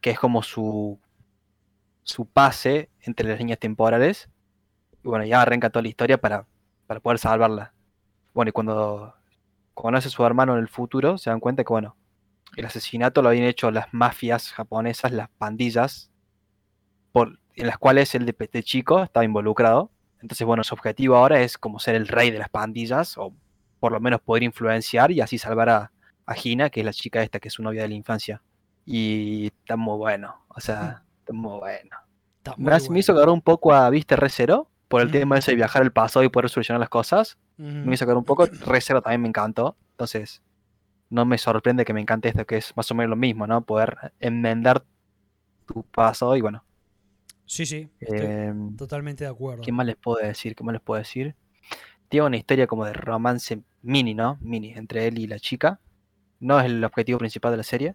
que 0.00 0.10
es 0.10 0.18
como 0.18 0.42
su... 0.42 1.00
su 2.04 2.24
pase 2.26 2.88
entre 3.00 3.28
las 3.28 3.38
líneas 3.38 3.58
temporales. 3.58 4.28
Y 5.02 5.08
bueno, 5.08 5.24
ya 5.24 5.42
arranca 5.42 5.70
toda 5.70 5.82
la 5.82 5.88
historia 5.88 6.18
para, 6.18 6.46
para 6.86 7.00
poder 7.00 7.18
salvarla. 7.18 7.74
Bueno, 8.32 8.50
y 8.50 8.52
cuando 8.52 9.14
conoce 9.74 10.08
a 10.08 10.10
su 10.10 10.24
hermano 10.24 10.54
en 10.54 10.60
el 10.60 10.68
futuro, 10.68 11.18
se 11.18 11.30
dan 11.30 11.40
cuenta 11.40 11.64
que, 11.64 11.72
bueno, 11.72 11.96
el 12.56 12.64
asesinato 12.66 13.20
lo 13.22 13.28
habían 13.30 13.44
hecho 13.46 13.70
las 13.70 13.92
mafias 13.92 14.52
japonesas, 14.52 15.10
las 15.12 15.28
pandillas, 15.30 16.10
por, 17.12 17.38
en 17.54 17.66
las 17.66 17.78
cuales 17.78 18.14
él 18.14 18.26
de, 18.26 18.34
de 18.52 18.62
chico 18.62 19.02
estaba 19.02 19.24
involucrado. 19.24 19.90
Entonces, 20.20 20.46
bueno, 20.46 20.64
su 20.64 20.74
objetivo 20.74 21.16
ahora 21.16 21.40
es 21.40 21.58
como 21.58 21.78
ser 21.78 21.94
el 21.96 22.08
rey 22.08 22.30
de 22.30 22.38
las 22.38 22.48
pandillas, 22.48 23.18
o 23.18 23.34
por 23.80 23.92
lo 23.92 24.00
menos 24.00 24.20
poder 24.20 24.42
influenciar 24.42 25.10
y 25.10 25.20
así 25.20 25.36
salvar 25.38 25.68
a, 25.68 25.92
a 26.26 26.34
Hina, 26.42 26.70
que 26.70 26.80
es 26.80 26.86
la 26.86 26.92
chica 26.92 27.22
esta, 27.22 27.40
que 27.40 27.48
es 27.48 27.54
su 27.54 27.62
novia 27.62 27.82
de 27.82 27.88
la 27.88 27.94
infancia. 27.94 28.40
Y 28.86 29.46
está 29.46 29.76
muy 29.76 29.96
bueno, 29.98 30.44
o 30.48 30.60
sea, 30.60 31.02
está 31.20 31.32
muy 31.32 31.58
bueno. 31.58 31.96
Está 32.38 32.52
Me, 32.56 32.64
muy 32.64 32.72
hace- 32.72 32.84
me 32.84 32.88
bueno. 32.88 32.98
hizo 33.00 33.12
agarrar 33.12 33.30
un 33.34 33.42
poco 33.42 33.74
a 33.74 33.90
Viste 33.90 34.16
Re 34.16 34.28
Zero, 34.30 34.70
por 34.88 35.00
el 35.02 35.10
tema 35.10 35.38
ese 35.38 35.52
de 35.52 35.56
viajar 35.56 35.82
al 35.82 35.92
pasado 35.92 36.22
y 36.24 36.28
poder 36.28 36.48
solucionar 36.50 36.78
las 36.80 36.88
cosas. 36.88 37.36
Me 37.56 37.94
hizo 37.94 38.04
agarrar 38.04 38.18
un 38.18 38.24
poco. 38.24 38.46
Re 38.46 38.80
Zero 38.80 39.00
también 39.00 39.22
me 39.22 39.28
encantó. 39.28 39.76
Entonces, 39.92 40.42
no 41.10 41.24
me 41.24 41.38
sorprende 41.38 41.84
que 41.84 41.92
me 41.92 42.00
encante 42.00 42.28
esto, 42.28 42.44
que 42.46 42.56
es 42.56 42.76
más 42.76 42.90
o 42.90 42.94
menos 42.94 43.10
lo 43.10 43.16
mismo, 43.16 43.46
¿no? 43.46 43.60
Poder 43.62 44.12
enmendar 44.20 44.84
tu 45.66 45.82
pasado 45.84 46.36
y 46.36 46.40
bueno, 46.40 46.64
Sí, 47.46 47.66
sí, 47.66 47.88
estoy 48.00 48.18
Em, 48.18 48.76
totalmente 48.76 49.24
de 49.24 49.30
acuerdo. 49.30 49.62
¿Qué 49.62 49.72
más 49.72 49.86
les 49.86 49.96
puedo 49.96 50.24
decir? 50.26 50.54
¿Qué 50.54 50.64
más 50.64 50.72
les 50.72 50.82
puedo 50.82 50.98
decir? 50.98 51.34
Tiene 52.08 52.26
una 52.26 52.36
historia 52.36 52.66
como 52.66 52.84
de 52.84 52.92
romance 52.92 53.62
mini, 53.82 54.14
¿no? 54.14 54.38
Mini, 54.40 54.72
entre 54.72 55.06
él 55.06 55.18
y 55.18 55.26
la 55.26 55.38
chica. 55.38 55.80
No 56.40 56.58
es 56.58 56.66
el 56.66 56.82
objetivo 56.82 57.18
principal 57.18 57.52
de 57.52 57.56
la 57.58 57.62
serie. 57.62 57.94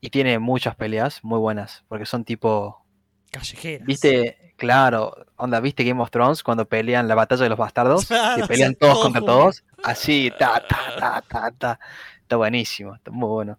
Y 0.00 0.10
tiene 0.10 0.38
muchas 0.38 0.76
peleas 0.76 1.22
muy 1.22 1.38
buenas, 1.38 1.84
porque 1.88 2.06
son 2.06 2.24
tipo... 2.24 2.84
Callejeras. 3.30 3.86
¿Viste? 3.86 4.51
Claro, 4.62 5.12
onda, 5.34 5.58
¿viste 5.58 5.82
Game 5.82 6.00
of 6.00 6.12
Thrones 6.12 6.40
cuando 6.44 6.68
pelean 6.68 7.08
la 7.08 7.16
batalla 7.16 7.42
de 7.42 7.48
los 7.48 7.58
bastardos? 7.58 8.06
Que 8.06 8.44
pelean 8.48 8.76
todos 8.76 9.00
contra 9.00 9.20
todos. 9.20 9.64
Así, 9.82 10.30
ta, 10.38 10.62
ta, 10.68 10.78
ta, 10.96 11.24
ta, 11.28 11.50
ta. 11.58 11.80
Está 12.20 12.36
buenísimo, 12.36 12.94
está 12.94 13.10
muy 13.10 13.28
bueno. 13.28 13.58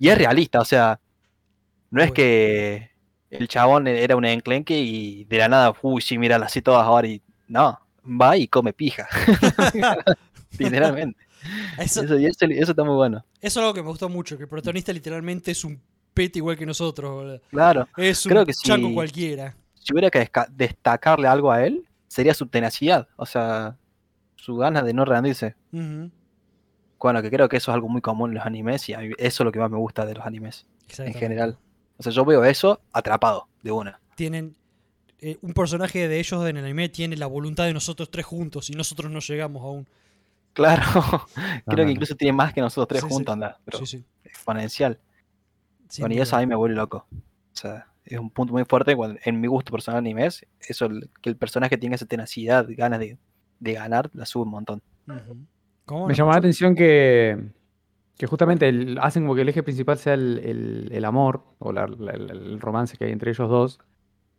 Y 0.00 0.08
es 0.08 0.18
realista, 0.18 0.58
o 0.60 0.64
sea, 0.64 0.98
no 1.90 2.02
es 2.02 2.10
que 2.10 2.90
el 3.30 3.46
chabón 3.46 3.86
era 3.86 4.16
un 4.16 4.24
enclenque 4.24 4.76
y 4.76 5.22
de 5.26 5.38
la 5.38 5.48
nada, 5.48 5.72
uy, 5.82 6.02
sí, 6.02 6.18
mira, 6.18 6.34
así 6.36 6.60
todas 6.62 6.84
ahora 6.84 7.06
y. 7.06 7.22
No, 7.46 7.78
va 8.04 8.36
y 8.36 8.48
come 8.48 8.72
pija. 8.72 9.06
Literalmente. 10.58 11.16
Eso, 11.78 12.02
Eso, 12.02 12.18
y 12.18 12.26
eso, 12.26 12.44
eso 12.44 12.72
está 12.72 12.82
muy 12.82 12.96
bueno. 12.96 13.24
eso 13.40 13.60
es 13.60 13.64
algo 13.64 13.72
que 13.72 13.82
me 13.82 13.88
gustó 13.88 14.08
mucho, 14.08 14.36
que 14.36 14.42
el 14.42 14.48
protagonista 14.48 14.92
literalmente 14.92 15.52
es 15.52 15.64
un 15.64 15.80
pete 16.12 16.40
igual 16.40 16.56
que 16.56 16.66
nosotros. 16.66 17.10
boludo. 17.12 17.40
Claro. 17.50 17.88
Es 17.96 18.26
un 18.26 18.30
Creo 18.30 18.44
que 18.44 18.52
chango 18.52 18.88
sí. 18.88 18.94
cualquiera. 18.94 19.54
Si 19.80 19.92
hubiera 19.92 20.10
que 20.10 20.30
destacarle 20.52 21.26
algo 21.26 21.50
a 21.50 21.64
él, 21.66 21.84
sería 22.06 22.32
su 22.34 22.46
tenacidad. 22.46 23.08
O 23.16 23.26
sea, 23.26 23.76
su 24.36 24.56
ganas 24.56 24.84
de 24.84 24.92
no 24.94 25.04
rendirse. 25.04 25.56
Bueno, 26.98 27.22
que 27.22 27.30
creo 27.30 27.48
que 27.48 27.56
eso 27.56 27.70
es 27.70 27.74
algo 27.74 27.88
muy 27.88 28.00
común 28.02 28.30
en 28.30 28.36
los 28.36 28.46
animes 28.46 28.88
y 28.88 28.92
eso 28.92 29.12
es 29.18 29.40
lo 29.40 29.50
que 29.52 29.58
más 29.58 29.70
me 29.70 29.78
gusta 29.78 30.04
de 30.04 30.14
los 30.14 30.24
animes 30.26 30.66
en 30.98 31.14
general. 31.14 31.58
O 31.96 32.02
sea, 32.02 32.12
yo 32.12 32.24
veo 32.24 32.44
eso 32.44 32.80
atrapado 32.92 33.48
de 33.62 33.72
una. 33.72 34.00
Tienen. 34.16 34.54
eh, 35.18 35.38
un 35.42 35.52
personaje 35.54 36.08
de 36.08 36.18
ellos 36.18 36.46
en 36.48 36.56
el 36.58 36.64
anime 36.64 36.88
tiene 36.88 37.16
la 37.16 37.26
voluntad 37.26 37.64
de 37.64 37.74
nosotros 37.74 38.10
tres 38.10 38.24
juntos 38.26 38.70
y 38.70 38.74
nosotros 38.74 39.10
no 39.10 39.20
llegamos 39.20 39.62
aún. 39.62 39.86
Claro, 40.52 40.82
creo 41.66 41.76
no. 41.76 41.84
que 41.86 41.92
incluso 41.92 42.14
tiene 42.16 42.32
más 42.32 42.52
que 42.52 42.60
nosotros 42.60 42.88
tres 42.88 43.00
Sí, 43.02 43.08
sí. 43.08 43.14
juntos, 43.14 43.32
anda, 43.34 43.58
pero 43.64 43.78
Sí, 43.78 43.86
sí. 43.86 44.04
exponencial. 44.24 44.98
bueno, 46.00 46.14
y 46.14 46.20
eso 46.20 46.36
a 46.36 46.40
mí 46.40 46.46
me 46.46 46.54
vuelve 46.56 46.74
loco. 46.76 47.06
O 47.12 47.56
sea, 47.56 47.86
es 48.04 48.18
un 48.18 48.30
punto 48.30 48.52
muy 48.52 48.64
fuerte 48.64 48.96
cuando- 48.96 49.18
en 49.24 49.40
mi 49.40 49.46
gusto 49.48 49.70
personal 49.72 49.98
animes. 49.98 50.46
Eso, 50.60 50.86
el- 50.86 51.10
que 51.22 51.30
el 51.30 51.36
personaje 51.36 51.76
tenga 51.78 51.94
esa 51.96 52.06
tenacidad, 52.06 52.66
ganas 52.70 53.00
de, 53.00 53.18
de 53.60 53.72
ganar, 53.74 54.10
la 54.14 54.26
sube 54.26 54.44
un 54.44 54.50
montón. 54.50 54.82
Ujú. 55.08 55.36
¿Cómo 55.84 56.06
Me 56.06 56.12
no? 56.12 56.16
llamó 56.16 56.30
la 56.32 56.38
atención 56.38 56.74
que, 56.74 57.38
que 58.16 58.26
justamente 58.26 58.68
el- 58.68 58.98
hacen 59.00 59.22
como 59.24 59.34
que 59.34 59.42
el 59.42 59.48
eje 59.48 59.62
principal 59.62 59.98
sea 59.98 60.14
el, 60.14 60.38
el- 60.44 60.88
el 60.92 61.04
amor 61.04 61.42
o 61.58 61.72
la- 61.72 61.86
la- 61.86 62.12
la- 62.16 62.32
el 62.32 62.60
romance 62.60 62.96
que 62.96 63.04
hay 63.04 63.12
entre 63.12 63.30
ellos 63.32 63.48
dos, 63.48 63.78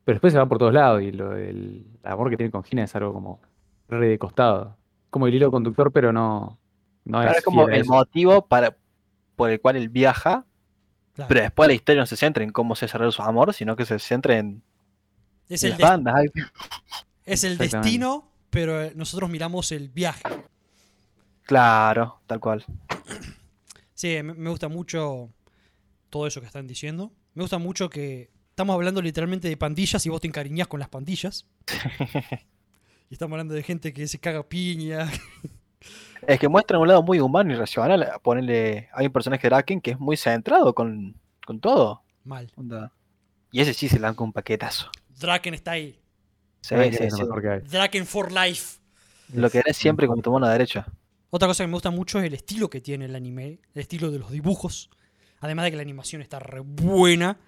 pero 0.06 0.16
después 0.16 0.34
se 0.34 0.40
va 0.40 0.48
por 0.48 0.58
todos 0.58 0.74
lados 0.74 1.02
y 1.02 1.12
lo, 1.12 1.36
el, 1.36 1.86
amor 2.04 2.30
que 2.30 2.38
tiene 2.38 2.52
con 2.52 2.64
Gina 2.64 2.84
es 2.84 2.96
algo 2.96 3.14
como 3.14 3.42
re 3.90 4.08
de 4.08 4.18
costado. 4.20 4.78
Como 5.10 5.28
el 5.28 5.36
hilo 5.36 5.52
conductor, 5.52 5.92
pero 5.92 6.12
no, 6.14 6.58
no 7.06 7.18
Claro, 7.20 7.32
es 7.32 7.38
es 7.40 7.44
como 7.44 7.68
el 7.68 7.82
eso. 7.82 7.92
motivo 7.94 8.48
para, 8.48 8.76
por 9.36 9.50
el 9.50 9.60
cual 9.60 9.76
él 9.76 9.90
viaja, 9.90 10.46
Claro. 11.22 11.30
pero 11.30 11.42
después 11.42 11.68
la 11.68 11.74
historia 11.74 12.02
no 12.02 12.06
se 12.06 12.18
centra 12.18 12.44
en 12.44 12.52
cómo 12.52 12.76
se 12.76 12.86
desarrolla 12.86 13.12
su 13.12 13.22
amor, 13.22 13.54
sino 13.54 13.76
que 13.76 13.86
se 13.86 14.00
centra 14.00 14.38
en, 14.38 14.64
es, 15.50 15.64
en 15.64 15.74
el 15.74 15.80
las 15.80 15.90
bandas. 15.90 16.26
es 17.26 17.44
el 17.44 17.58
destino, 17.58 18.32
pero 18.50 18.82
eh, 18.82 18.94
nosotros 18.96 19.30
miramos 19.30 19.72
el 19.72 19.90
viaje. 19.90 20.24
Claro, 21.44 22.22
tal 22.28 22.40
cual. 22.40 22.66
Sí, 23.94 24.22
me, 24.24 24.34
me 24.34 24.50
gusta 24.50 24.68
mucho 24.68 25.30
todo 26.10 26.28
eso 26.28 26.40
que 26.42 26.48
están 26.48 26.68
diciendo. 26.68 27.12
Me 27.34 27.44
gusta 27.44 27.58
mucho 27.58 27.90
que 27.90 28.30
estamos 28.50 28.74
hablando 28.76 29.02
literalmente 29.02 29.48
de 29.48 29.58
pandillas 29.58 30.06
y 30.06 30.10
vos 30.10 30.22
te 30.22 30.28
encariñás 30.28 30.68
con 30.68 30.80
las 30.80 30.90
pandillas. 30.90 31.48
y 33.10 33.14
estamos 33.14 33.34
hablando 33.34 33.54
de 33.54 33.64
gente 33.64 33.94
que 33.94 34.08
se 34.08 34.20
caga 34.20 34.48
piña. 34.48 35.10
Es 36.28 36.40
que 36.40 36.48
muestran 36.48 36.82
un 36.82 36.88
lado 36.88 37.02
muy 37.02 37.20
humano 37.20 37.52
y 37.52 37.56
racional. 37.56 38.08
Ponerle, 38.22 38.90
hay 38.94 39.08
un 39.08 39.12
personaje 39.12 39.44
de 39.44 39.50
Draken 39.50 39.82
que 39.82 39.92
es 39.92 40.00
muy 40.00 40.18
centrado 40.18 40.74
con, 40.76 41.16
con 41.46 41.60
todo. 41.60 42.04
Mal. 42.24 42.52
onda. 42.56 42.92
Y 43.52 43.62
ese 43.62 43.74
sí 43.74 43.90
se 43.90 44.00
lanza 44.00 44.24
un 44.24 44.32
paquetazo. 44.32 44.90
Draken 45.20 45.54
está 45.54 45.72
ahí. 45.72 46.00
Sí, 46.62 46.76
sí, 46.92 47.10
sí. 47.10 47.24
hay. 47.50 47.60
Draken 47.62 48.06
for 48.06 48.32
life. 48.32 48.80
Lo 49.34 49.50
que 49.50 49.60
eres 49.60 49.78
siempre 49.78 50.08
como 50.08 50.22
tu 50.22 50.32
mano 50.32 50.48
derecha. 50.48 50.86
Otra 51.30 51.48
cosa 51.48 51.64
que 51.64 51.68
me 51.68 51.74
gusta 51.74 51.92
mucho 51.92 52.20
es 52.20 52.26
el 52.26 52.34
estilo 52.34 52.70
que 52.70 52.82
tiene 52.82 53.06
el 53.06 53.16
anime, 53.16 53.60
el 53.74 53.82
estilo 53.82 54.12
de 54.12 54.20
los 54.20 54.32
dibujos. 54.32 54.90
Además 55.40 55.66
de 55.66 55.72
que 55.72 55.78
la 55.78 55.82
animación 55.82 56.22
está 56.22 56.40
re 56.40 56.60
buena. 56.60 57.40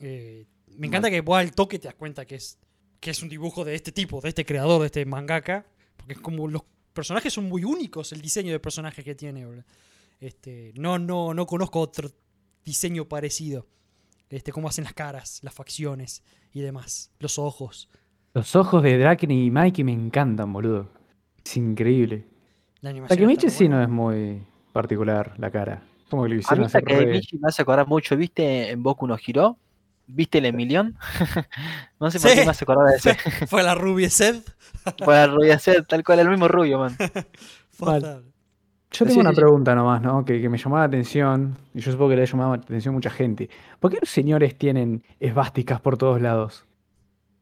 Eh, 0.00 0.46
me 0.76 0.88
encanta 0.88 1.08
que 1.08 1.20
vos 1.20 1.38
al 1.38 1.52
toque 1.52 1.78
te 1.78 1.88
das 1.88 1.94
cuenta 1.94 2.26
que 2.26 2.34
es, 2.34 2.58
que 3.00 3.10
es 3.10 3.22
un 3.22 3.28
dibujo 3.28 3.64
de 3.64 3.74
este 3.74 3.92
tipo, 3.92 4.20
de 4.20 4.28
este 4.28 4.44
creador, 4.44 4.80
de 4.80 4.86
este 4.86 5.06
mangaka. 5.06 5.64
Porque 5.96 6.14
es 6.14 6.20
como 6.20 6.48
los 6.48 6.62
personajes 6.92 7.32
son 7.32 7.48
muy 7.48 7.64
únicos, 7.64 8.12
el 8.12 8.20
diseño 8.20 8.52
de 8.52 8.60
personajes 8.60 9.04
que 9.04 9.14
tiene. 9.14 9.44
boludo. 9.46 9.64
Este, 10.20 10.72
no, 10.76 10.98
no, 10.98 11.34
no 11.34 11.46
conozco 11.46 11.80
otro 11.80 12.10
diseño 12.64 13.06
parecido. 13.08 13.66
Este, 14.30 14.52
cómo 14.52 14.68
hacen 14.68 14.84
las 14.84 14.94
caras, 14.94 15.40
las 15.42 15.52
facciones 15.54 16.22
y 16.52 16.60
demás. 16.60 17.10
Los 17.18 17.38
ojos. 17.38 17.88
Los 18.34 18.56
ojos 18.56 18.82
de 18.82 18.96
Draken 18.98 19.30
y 19.30 19.50
Mikey 19.50 19.84
me 19.84 19.92
encantan, 19.92 20.52
boludo. 20.52 20.88
Es 21.44 21.56
increíble. 21.56 22.26
La 22.80 22.90
animación. 22.90 23.18
Takemichi 23.18 23.50
sí 23.50 23.64
buena. 23.64 23.76
no 23.76 23.82
es 23.82 23.88
muy 23.90 24.46
particular 24.72 25.34
la 25.38 25.50
cara. 25.50 25.82
Como 26.08 26.22
que 26.24 26.28
lo 26.30 26.34
A 26.36 26.38
hicieron 26.38 26.60
mí 26.60 26.66
hacer 26.66 26.84
re- 26.84 26.94
Takemichi 26.96 27.38
me 27.38 27.48
hace 27.48 27.62
acordar 27.62 27.86
mucho, 27.86 28.16
¿viste 28.16 28.70
en 28.70 28.82
Boku 28.82 29.06
no 29.06 29.16
Hiro? 29.24 29.58
¿Viste 30.06 30.38
el 30.38 30.46
Emilión? 30.46 30.96
no 32.00 32.10
sé 32.10 32.18
por 32.20 32.30
Sí. 32.30 32.36
qué 32.38 32.44
me 32.44 32.50
hace 32.50 32.64
acordar 32.64 32.90
de 32.90 32.96
ese. 32.96 33.14
Fue 33.46 33.62
la 33.62 33.74
rubia 33.74 34.10
Sed. 34.10 34.42
Para 35.04 35.26
rubia 35.28 35.58
ser 35.58 35.84
tal 35.86 36.02
cual, 36.04 36.18
el 36.20 36.28
mismo 36.28 36.48
rubio, 36.48 36.78
man. 36.78 36.96
Fatal. 37.72 38.24
Yo 38.90 39.06
tengo 39.06 39.14
Sí, 39.14 39.20
una 39.20 39.32
pregunta 39.32 39.74
nomás, 39.74 40.02
¿no? 40.02 40.22
Que, 40.24 40.40
que 40.42 40.48
me 40.50 40.58
llamó 40.58 40.76
la 40.76 40.84
atención, 40.84 41.56
y 41.72 41.80
yo 41.80 41.92
supongo 41.92 42.10
que 42.10 42.16
le 42.16 42.22
ha 42.22 42.26
llamado 42.26 42.54
la 42.56 42.62
atención 42.62 42.92
a 42.92 42.96
mucha 42.96 43.08
gente. 43.10 43.48
¿Por 43.80 43.90
qué 43.90 43.98
los 44.00 44.10
señores 44.10 44.58
tienen 44.58 45.02
esvásticas 45.18 45.80
por 45.80 45.96
todos 45.96 46.20
lados? 46.20 46.66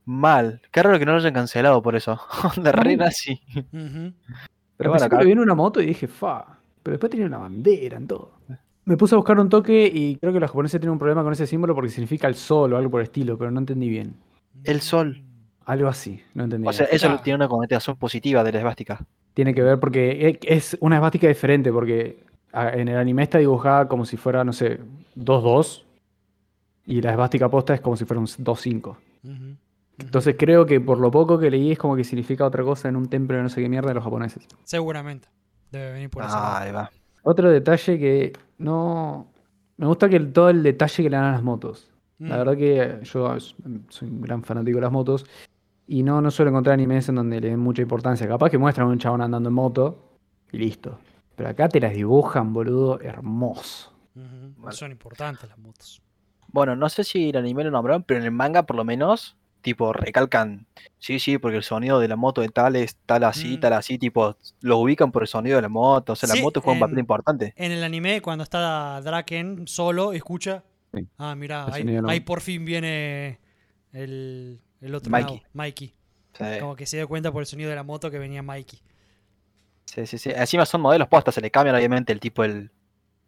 Mal. 0.05 0.63
Qué 0.71 0.83
raro 0.83 0.99
que 0.99 1.07
no 1.07 1.13
lo 1.13 1.19
hayan 1.19 1.35
cancelado 1.35 1.83
por 1.83 1.97
eso. 1.97 2.21
Onda 2.57 2.71
re 2.73 2.91
Ay. 2.91 2.97
nazi. 2.97 3.41
Ujú. 3.73 4.13
Pero 4.77 4.91
bueno, 4.91 5.05
acá- 5.07 5.19
lo 5.19 5.25
vi 5.25 5.33
en 5.33 5.41
una 5.41 5.55
moto 5.55 5.81
y 5.81 5.87
dije, 5.87 6.07
fa. 6.07 6.59
Pero 6.83 6.93
después 6.95 7.11
tenía 7.11 7.27
una 7.27 7.39
bandera 7.39 7.97
en 7.97 8.07
todo. 8.07 8.33
Me 8.85 8.97
puse 8.97 9.15
a 9.15 9.19
buscar 9.19 9.39
un 9.39 9.49
toque 9.49 9.91
y 9.93 10.17
creo 10.17 10.33
que 10.33 10.41
los 10.41 10.51
japoneses 10.51 10.81
tienen 10.81 10.93
un 10.93 10.99
problema 10.99 11.23
con 11.23 11.33
ese 11.33 11.47
símbolo 11.47 11.75
porque 11.75 11.91
significa 11.91 12.27
el 12.27 12.35
sol 12.35 12.73
o 12.73 12.77
algo 12.77 12.91
por 12.91 13.01
el 13.01 13.05
estilo, 13.07 13.37
pero 13.39 13.51
no 13.51 13.61
entendí 13.61 13.89
bien. 13.89 14.15
El 14.65 14.81
sol. 14.81 15.23
Algo 15.67 15.89
así, 15.89 16.21
no 16.35 16.45
entendí. 16.45 16.67
O 16.67 16.73
sea, 16.73 16.87
bien. 16.87 16.97
eso 16.97 17.07
Claro. 17.09 17.23
tiene 17.23 17.37
una 17.37 17.49
connotación 17.49 17.97
positiva 17.97 18.43
de 18.43 18.53
la 18.53 18.59
esvástica. 18.59 19.05
Tiene 19.35 19.55
que 19.55 19.63
ver 19.63 19.79
porque 19.79 20.39
es 20.43 20.77
una 20.81 20.97
esvástica 20.97 21.29
diferente, 21.29 21.71
porque 21.73 22.25
en 22.53 22.89
el 22.89 22.97
anime 22.97 23.23
está 23.23 23.39
dibujada 23.39 23.87
como 23.87 24.05
si 24.05 24.17
fuera, 24.17 24.43
no 24.45 24.53
sé, 24.53 24.81
2-2. 25.15 25.85
Y 26.87 27.01
la 27.03 27.13
esvástica 27.13 27.49
posta 27.49 27.75
es 27.75 27.81
como 27.81 27.97
si 27.97 28.05
fuera 28.05 28.19
un 28.19 28.27
2-5. 28.27 28.97
Ujú. 29.23 29.57
Entonces 29.99 30.35
creo 30.39 30.65
que 30.67 30.81
por 30.81 30.99
lo 30.99 31.11
poco 31.11 31.39
que 31.39 31.51
leí 31.51 31.71
es 31.73 31.79
como 31.79 31.95
que 31.95 32.03
significa 32.05 32.47
otra 32.47 32.65
cosa 32.65 32.89
en 32.89 32.97
un 32.97 33.09
templo 33.09 33.37
de 33.37 33.43
no 33.45 33.49
sé 33.51 33.61
qué 33.63 33.69
mierda 33.69 33.89
de 33.89 33.95
los 33.95 34.03
japoneses. 34.03 34.49
Seguramente. 34.65 35.29
Debe 35.71 35.93
venir 35.93 36.11
por 36.11 36.25
ese 36.25 36.33
lado. 36.33 36.57
Ahí 36.57 36.73
va. 36.73 36.91
Otro 37.23 37.51
detalle 37.51 37.99
que 37.99 38.33
no... 38.59 39.27
Me 39.77 39.87
gusta 39.87 40.09
que 40.09 40.17
el- 40.17 40.33
todo 40.33 40.51
el 40.51 40.63
detalle 40.63 41.03
que 41.03 41.11
le 41.11 41.17
dan 41.17 41.27
a 41.27 41.33
las 41.33 41.43
motos. 41.43 41.91
La 42.19 42.35
Mm. 42.35 42.39
verdad 42.39 42.57
que 42.57 42.99
yo 43.05 43.41
soy 43.41 44.09
un 44.09 44.21
gran 44.21 44.43
fanático 44.43 44.77
de 44.77 44.83
las 44.83 44.93
motos 44.93 45.25
y 45.87 46.03
no, 46.03 46.21
no 46.21 46.31
suelo 46.31 46.51
encontrar 46.51 46.75
animes 46.75 47.09
en 47.09 47.15
donde 47.15 47.41
le 47.41 47.49
den 47.49 47.59
mucha 47.61 47.81
importancia. 47.83 48.29
Capaz 48.29 48.51
que 48.51 48.59
muestran 48.59 48.87
a 48.89 48.91
un 48.91 48.99
chabón 48.99 49.23
andando 49.23 49.49
en 49.49 49.55
moto 49.55 50.19
y 50.53 50.59
listo. 50.59 50.99
Pero 51.35 51.49
acá 51.49 51.69
te 51.71 51.81
las 51.81 51.95
dibujan, 51.95 52.53
boludo, 52.53 53.01
hermoso. 53.01 53.91
Son 54.71 54.91
importantes 54.93 55.49
las 55.49 55.57
motos. 55.59 56.03
Bueno, 56.49 56.77
no 56.77 56.89
sé 56.91 57.05
si 57.05 57.31
el 57.31 57.37
anime 57.37 57.65
lo 57.65 57.71
nombraron, 57.71 58.03
pero 58.03 58.21
en 58.21 58.27
el 58.27 58.33
manga 58.33 58.65
por 58.65 58.77
lo 58.77 58.85
menos, 58.85 59.37
tipo, 59.63 59.93
recalcan, 59.93 60.67
sí, 60.99 61.19
sí, 61.19 61.39
porque 61.39 61.57
el 61.59 61.63
sonido 61.63 61.99
de 62.01 62.09
la 62.09 62.17
moto 62.17 62.41
de 62.41 62.49
tal 62.49 62.77
es 62.77 62.97
tal 63.07 63.25
así, 63.25 63.57
Mm. 63.57 63.61
tal 63.61 63.73
así, 63.75 63.99
tipo, 63.99 64.37
lo 64.61 64.79
ubican 64.79 65.13
por 65.13 65.23
el 65.23 65.29
sonido 65.29 65.57
de 65.57 65.63
la 65.63 65.69
moto, 65.69 66.13
o 66.15 66.17
sea, 66.17 66.29
Sí, 66.29 66.37
la 66.39 66.43
moto 66.43 66.61
juega 66.61 66.75
un 66.75 66.81
papel 66.81 66.99
importante. 66.99 67.53
En 67.57 67.73
el 67.73 67.83
anime, 67.85 68.21
cuando 68.23 68.45
está 68.45 69.01
Draken 69.03 69.67
solo, 69.69 70.13
escucha. 70.13 70.63
Sí. 70.95 71.07
Ah, 71.19 71.35
mira, 71.35 71.67
ahí, 71.73 71.83
sonido 71.83 72.03
no. 72.03 72.09
ahí 72.09 72.21
por 72.21 72.41
fin 72.41 72.65
viene 72.65 73.39
el, 73.93 74.61
el 74.81 74.95
otro 74.95 75.11
Mikey. 75.11 75.37
lado, 75.37 75.49
Mikey. 75.53 75.95
Sí, 76.33 76.45
Como 76.61 76.77
que 76.77 76.87
se 76.87 76.97
dio 76.97 77.09
cuenta 77.09 77.33
por 77.33 77.43
el 77.43 77.47
sonido 77.47 77.71
de 77.71 77.77
la 77.77 77.83
moto 77.83 78.11
que 78.11 78.19
venía 78.19 78.43
Mikey. 78.43 78.81
sí, 79.85 80.07
sí, 80.07 80.19
sí. 80.19 80.31
Encima 80.35 80.65
son 80.67 80.81
modelos 80.81 81.09
postas, 81.09 81.35
se 81.35 81.41
le 81.41 81.51
cambian 81.51 81.77
obviamente 81.77 82.13
el 82.13 82.21
tipo, 82.21 82.45
el, 82.45 82.71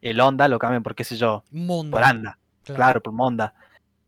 el 0.00 0.20
Honda, 0.20 0.48
lo 0.48 0.58
cambian 0.58 0.82
por 0.82 0.94
qué 0.94 1.04
sé 1.04 1.16
yo, 1.16 1.44
Monda. 1.50 1.90
por 1.96 2.04
Anda, 2.04 2.38
claro, 2.64 3.00
por 3.02 3.12
Monda. 3.12 3.54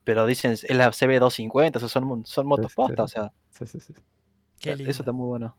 Pero 0.05 0.27
dicen, 0.27 0.53
es 0.53 0.63
la 0.71 0.91
CB250, 0.93 1.77
o 1.77 1.81
sea, 1.81 1.89
son, 1.89 2.27
son 2.27 2.47
motos 2.47 2.73
sí, 2.73 2.77
postas, 2.77 3.05
o 3.05 3.09
sea, 3.09 3.33
Sí, 3.51 3.67
sí, 3.67 3.81
sí. 3.81 3.95
Qué 4.61 4.77
lindo. 4.77 4.91
eso 4.91 5.03
está 5.03 5.13
muy 5.13 5.27
bueno. 5.27 5.57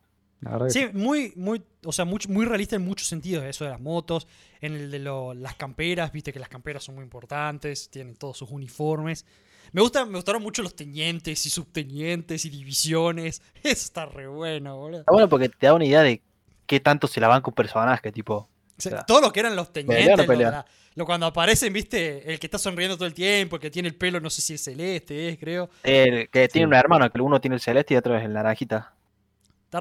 Sí, 0.70 0.86
muy, 0.94 1.34
muy, 1.36 1.64
o 1.84 1.92
sea, 1.92 2.06
mucho- 2.06 2.30
muy 2.30 2.46
realista 2.46 2.76
en 2.76 2.84
muchos 2.84 3.08
sentidos, 3.08 3.44
eso 3.46 3.64
de 3.64 3.72
las 3.72 3.80
motos, 3.82 4.28
en 4.62 4.74
el 4.74 4.92
de 4.92 5.00
lo- 5.00 5.34
las 5.34 5.56
camperas, 5.56 6.12
viste 6.12 6.32
que 6.32 6.40
las 6.40 6.50
camperas 6.50 6.84
son 6.84 6.96
muy 6.96 7.04
importantes, 7.04 7.90
tienen 7.90 8.16
todos 8.16 8.38
sus 8.38 8.52
uniformes. 8.52 9.26
Me, 9.72 9.82
gusta, 9.82 10.06
me 10.06 10.16
gustaron 10.18 10.44
mucho 10.44 10.62
los 10.62 10.76
tenientes 10.76 11.46
y 11.46 11.50
subtenientes 11.50 12.46
y 12.46 12.50
divisiones. 12.52 13.42
Eso 13.64 13.72
está 13.86 14.06
re 14.06 14.28
bueno, 14.28 14.78
boludo. 14.78 15.00
Está 15.00 15.12
bueno 15.12 15.30
porque 15.30 15.50
te 15.50 15.66
da 15.66 15.74
una 15.74 15.86
idea 15.86 16.04
de 16.04 16.22
qué 16.68 16.80
tanto 16.80 17.08
se 17.08 17.20
la 17.20 17.28
banca 17.28 17.50
un 17.50 17.56
personaje, 17.56 18.12
tipo. 18.12 18.48
O 18.78 18.82
sea, 18.82 18.92
sea, 18.92 19.04
todo 19.06 19.22
lo 19.22 19.32
que 19.32 19.40
eran 19.40 19.56
los 19.56 19.72
tenientes. 19.72 19.98
pelear 20.06 20.20
lo- 20.20 20.26
pelear. 20.26 20.52
la- 20.52 20.66
lo 20.96 21.06
cuando 21.06 21.26
aparecen, 21.26 21.74
viste, 21.74 22.32
el 22.32 22.40
que 22.40 22.48
está 22.48 22.58
sonriendo 22.58 22.96
todo 22.96 23.06
el 23.08 23.14
tiempo, 23.14 23.58
el 23.58 23.62
que 23.62 23.70
tiene 23.72 23.90
el 23.90 23.96
pelo, 23.96 24.20
no 24.22 24.30
sé 24.30 24.42
si 24.42 24.54
es 24.54 24.64
celeste, 24.64 25.30
es, 25.30 25.38
creo. 25.38 25.70
eh, 25.84 26.28
que 26.32 26.48
tiene 26.48 26.64
Sí. 26.66 26.68
un 26.68 26.74
hermano, 26.74 27.10
que 27.12 27.22
uno 27.22 27.40
tiene 27.42 27.56
el 27.56 27.62
celeste 27.62 27.94
y 27.94 27.98
otro 27.98 28.16
es 28.18 28.24
el 28.24 28.34
naranjita. 28.34 28.94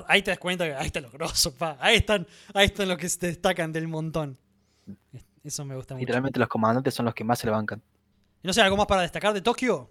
Ahí 0.09 0.23
te 0.23 0.33
das 0.33 0.39
cuenta 0.39 0.65
que 0.67 0.75
ahí 0.75 0.87
está 0.87 1.01
lo 1.01 1.11
grosso, 1.11 1.55
pa. 1.55 1.77
Ahí 1.79 1.97
están, 1.97 2.27
ahí 2.53 2.67
están 2.67 2.89
los 2.89 2.99
que 2.99 3.09
se 3.09 3.27
destacan 3.29 3.71
del 3.73 3.87
montón. 3.87 4.37
Eso 5.45 5.65
me 5.65 5.77
gusta 5.77 5.95
mucho. 5.95 6.01
Literalmente 6.01 6.41
los 6.41 6.49
comandantes 6.49 6.93
son 6.95 7.05
los 7.07 7.15
que 7.15 7.23
más 7.23 7.39
se 7.39 7.47
le 7.47 7.53
bancan. 7.53 7.81
Y 8.43 8.47
no 8.49 8.53
sé, 8.53 8.61
¿algo 8.63 8.77
más 8.77 8.87
para 8.87 9.03
destacar 9.03 9.33
de 9.33 9.41
Tokio? 9.41 9.89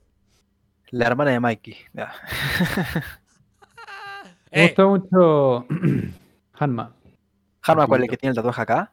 La 0.89 1.08
hermana 1.08 1.32
de 1.32 1.39
Mikey. 1.39 1.78
ya. 1.94 2.13
Me 4.52 4.66
Eh, 4.66 4.68
gustó 4.68 4.89
mucho 4.89 5.68
Hanma. 6.54 6.94
Harma, 7.63 7.88
¿cuál 7.88 8.02
es 8.02 8.06
el 8.06 8.10
que 8.12 8.18
tiene 8.18 8.32
el 8.32 8.36
tatuaje 8.36 8.62
acá? 8.62 8.92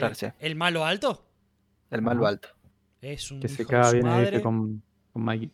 Claro, 0.00 0.12
eh, 0.12 0.16
sí. 0.16 0.26
¿El 0.40 0.56
malo 0.56 0.84
alto? 0.84 1.26
El 1.90 2.02
malo 2.02 2.26
alto. 2.26 2.48
Es 3.00 3.30
un 3.30 3.40
Que 3.40 3.48
se 3.48 3.64
caga 3.66 3.92
bien 3.92 4.06
ahí 4.06 4.24
madre. 4.24 4.42
con, 4.42 4.82
con 5.12 5.22
Mikey. 5.24 5.50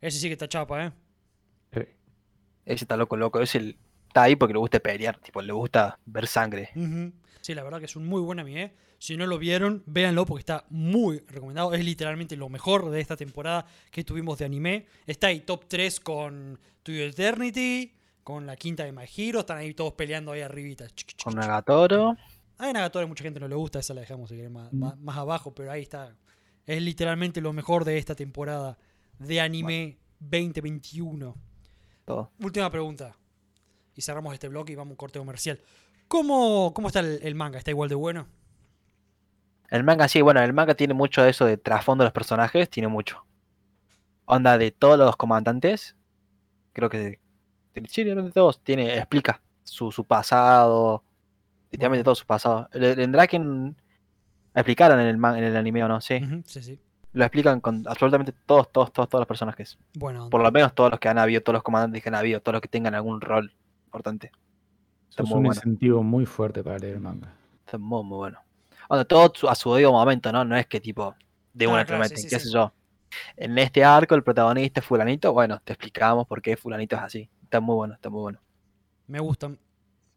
Ese 0.00 0.18
sí 0.18 0.28
que 0.28 0.32
está 0.32 0.48
chapa, 0.48 0.86
¿eh? 0.86 0.92
Eh, 1.72 1.96
Ese 2.64 2.84
está 2.84 2.96
loco, 2.96 3.16
loco. 3.16 3.40
Es 3.40 3.54
el. 3.54 3.76
Está 4.08 4.22
ahí 4.22 4.36
porque 4.36 4.54
le 4.54 4.58
gusta 4.58 4.80
pelear, 4.80 5.18
tipo, 5.18 5.42
le 5.42 5.52
gusta 5.52 5.98
ver 6.06 6.26
sangre. 6.26 6.70
Sí, 7.42 7.54
la 7.54 7.62
verdad 7.62 7.78
que 7.78 7.84
es 7.84 7.96
un 7.96 8.06
muy 8.06 8.20
buen 8.22 8.40
anime. 8.40 8.72
Si 8.98 9.16
no 9.16 9.26
lo 9.26 9.38
vieron, 9.38 9.82
véanlo 9.86 10.24
porque 10.24 10.40
está 10.40 10.64
muy 10.70 11.18
recomendado. 11.28 11.74
Es 11.74 11.84
literalmente 11.84 12.34
lo 12.36 12.48
mejor 12.48 12.90
de 12.90 13.00
esta 13.00 13.16
temporada 13.16 13.66
que 13.90 14.04
tuvimos 14.04 14.38
de 14.38 14.46
anime. 14.46 14.86
Está 15.06 15.26
ahí 15.28 15.40
top 15.40 15.66
3 15.68 16.00
con 16.00 16.58
To 16.82 16.92
Eternity, 16.92 17.94
con 18.24 18.46
la 18.46 18.56
quinta 18.56 18.84
de 18.84 18.92
My 18.92 19.04
Hero. 19.14 19.40
Están 19.40 19.58
ahí 19.58 19.74
todos 19.74 19.92
peleando 19.92 20.32
ahí 20.32 20.40
arribita. 20.40 20.86
Con. 21.22 21.34
Nagatoro. 21.34 22.16
A 22.58 22.72
Nagatoro 22.72 23.06
mucha 23.08 23.22
gente 23.24 23.38
no 23.40 23.48
le 23.48 23.54
gusta, 23.54 23.78
esa 23.80 23.92
la 23.94 24.00
dejamos 24.00 24.30
si 24.30 24.36
más, 24.48 24.72
Mm. 24.72 24.78
más- 24.78 24.98
más 24.98 25.16
abajo, 25.18 25.54
pero 25.54 25.70
ahí 25.70 25.82
está. 25.82 26.14
Es 26.66 26.82
literalmente 26.82 27.40
lo 27.40 27.52
mejor 27.52 27.84
de 27.84 27.98
esta 27.98 28.14
temporada 28.14 28.76
de 29.18 29.40
anime 29.40 29.98
2021. 30.20 31.34
Todo. 32.04 32.30
Última 32.40 32.70
pregunta. 32.70 33.14
Y 33.94 34.02
cerramos 34.02 34.32
este 34.34 34.48
bloque 34.48 34.72
y 34.72 34.76
vamos 34.76 34.90
a 34.90 34.94
un 34.94 34.96
corte 34.96 35.18
comercial. 35.18 35.60
¿Cómo, 36.08 36.72
cómo 36.74 36.88
está 36.88 37.00
el, 37.00 37.18
el 37.22 37.34
manga? 37.34 37.58
¿Está 37.58 37.70
igual 37.70 37.88
de 37.88 37.94
bueno? 37.94 38.26
El 39.70 39.82
manga, 39.84 40.06
sí, 40.08 40.20
bueno, 40.20 40.40
el 40.42 40.52
manga 40.52 40.74
tiene 40.74 40.94
mucho 40.94 41.22
de 41.22 41.30
eso 41.30 41.44
de 41.44 41.56
trasfondo 41.56 42.04
de 42.04 42.06
los 42.06 42.12
personajes, 42.12 42.70
tiene 42.70 42.88
mucho. 42.88 43.24
Onda 44.24 44.58
de 44.58 44.70
todos 44.70 44.98
los 44.98 45.16
comandantes, 45.16 45.96
creo 46.72 46.88
que 46.88 47.18
sí, 47.88 48.04
de 48.04 48.30
todos, 48.32 48.60
tiene, 48.62 48.96
explica 48.96 49.40
su, 49.64 49.90
su 49.90 50.04
pasado, 50.04 51.02
literalmente 51.70 52.04
todo 52.04 52.14
su 52.14 52.26
pasado. 52.26 52.68
El, 52.72 52.84
el 52.84 53.12
Draken 53.12 53.76
explicaron 54.54 55.00
en 55.00 55.06
el, 55.06 55.16
man- 55.16 55.36
en 55.36 55.44
el 55.44 55.56
anime 55.56 55.84
o 55.84 55.88
no, 55.88 56.00
sí. 56.00 56.20
Sí, 56.44 56.62
sí. 56.62 56.80
Lo 57.12 57.24
explican 57.24 57.60
con 57.60 57.82
absolutamente 57.88 58.32
todos, 58.44 58.70
todos, 58.70 58.92
todos, 58.92 59.08
todos 59.08 59.20
los 59.22 59.26
personajes. 59.28 59.78
Bueno, 59.94 60.28
Por 60.28 60.42
lo 60.42 60.50
menos 60.52 60.74
todos 60.74 60.90
los 60.90 61.00
que 61.00 61.08
han 61.08 61.18
habido, 61.18 61.40
todos 61.42 61.54
los 61.54 61.62
comandantes 61.62 62.02
que 62.02 62.08
han 62.10 62.14
habido, 62.14 62.40
todos 62.40 62.54
los 62.54 62.60
que 62.62 62.68
tengan 62.68 62.94
algún 62.94 63.20
rol 63.20 63.54
importante. 63.86 64.30
Está 65.08 65.22
es 65.22 65.28
muy 65.28 65.38
un 65.38 65.44
bueno. 65.46 65.58
incentivo 65.58 66.02
muy 66.02 66.26
fuerte 66.26 66.62
para 66.62 66.78
leer 66.78 67.00
manga. 67.00 67.34
Está 67.64 67.78
muy, 67.78 68.04
muy 68.04 68.16
bueno. 68.18 68.38
Onda, 68.88 69.04
todo 69.04 69.32
su- 69.34 69.48
a 69.48 69.54
su 69.54 69.72
debido 69.72 69.92
momento, 69.92 70.30
¿no? 70.30 70.44
No 70.44 70.56
es 70.56 70.66
que 70.66 70.80
tipo 70.80 71.14
de 71.54 71.66
Ah, 71.66 71.70
una 71.70 71.84
claro, 71.86 72.04
sí, 72.04 72.16
sí, 72.18 72.28
qué 72.28 72.38
sí. 72.38 72.48
sé 72.48 72.54
yo. 72.54 72.72
En 73.36 73.56
este 73.56 73.82
arco 73.82 74.14
el 74.14 74.22
protagonista 74.22 74.80
es 74.80 74.86
fulanito, 74.86 75.32
bueno, 75.32 75.58
te 75.64 75.72
explicamos 75.72 76.26
por 76.26 76.42
qué 76.42 76.56
fulanito 76.56 76.96
es 76.96 77.02
así. 77.02 77.30
Está 77.42 77.60
muy 77.60 77.76
bueno, 77.76 77.94
está 77.94 78.10
muy 78.10 78.20
bueno. 78.20 78.40
me 79.06 79.20
gusta, 79.20 79.50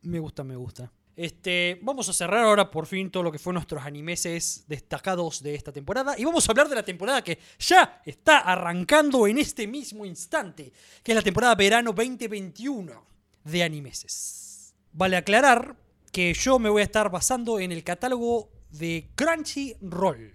me 0.01 0.19
gusta, 0.19 0.43
me 0.43 0.55
gusta. 0.57 0.91
Este, 1.19 1.77
vamos 1.81 2.07
a 2.07 2.13
cerrar 2.13 2.45
ahora 2.45 2.71
por 2.71 2.85
fin 2.85 3.11
todo 3.11 3.23
lo 3.23 3.31
que 3.33 3.39
fue 3.39 3.51
nuestros 3.51 3.83
animeses 3.83 4.63
destacados 4.69 5.43
de 5.43 5.53
esta 5.53 5.73
temporada. 5.73 6.15
Y 6.17 6.23
vamos 6.23 6.47
a 6.47 6.51
hablar 6.53 6.69
de 6.69 6.75
la 6.75 6.83
temporada 6.83 7.21
que 7.21 7.37
ya 7.59 8.01
está 8.05 8.37
arrancando 8.37 9.27
en 9.27 9.37
este 9.37 9.67
mismo 9.67 10.05
instante, 10.05 10.71
que 11.03 11.11
es 11.11 11.15
la 11.17 11.21
temporada 11.21 11.55
verano 11.55 11.91
2021 11.91 13.05
de 13.43 13.63
animeses. 13.63 14.73
Vale 14.93 15.17
aclarar 15.17 15.75
que 16.09 16.33
yo 16.33 16.57
me 16.57 16.69
voy 16.69 16.83
a 16.83 16.85
estar 16.85 17.11
basando 17.11 17.59
en 17.59 17.73
el 17.73 17.83
catálogo 17.83 18.49
de 18.69 19.09
Crunchyroll, 19.15 20.33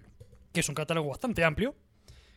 que 0.53 0.59
es 0.59 0.69
un 0.69 0.75
catálogo 0.75 1.09
bastante 1.09 1.43
amplio. 1.43 1.73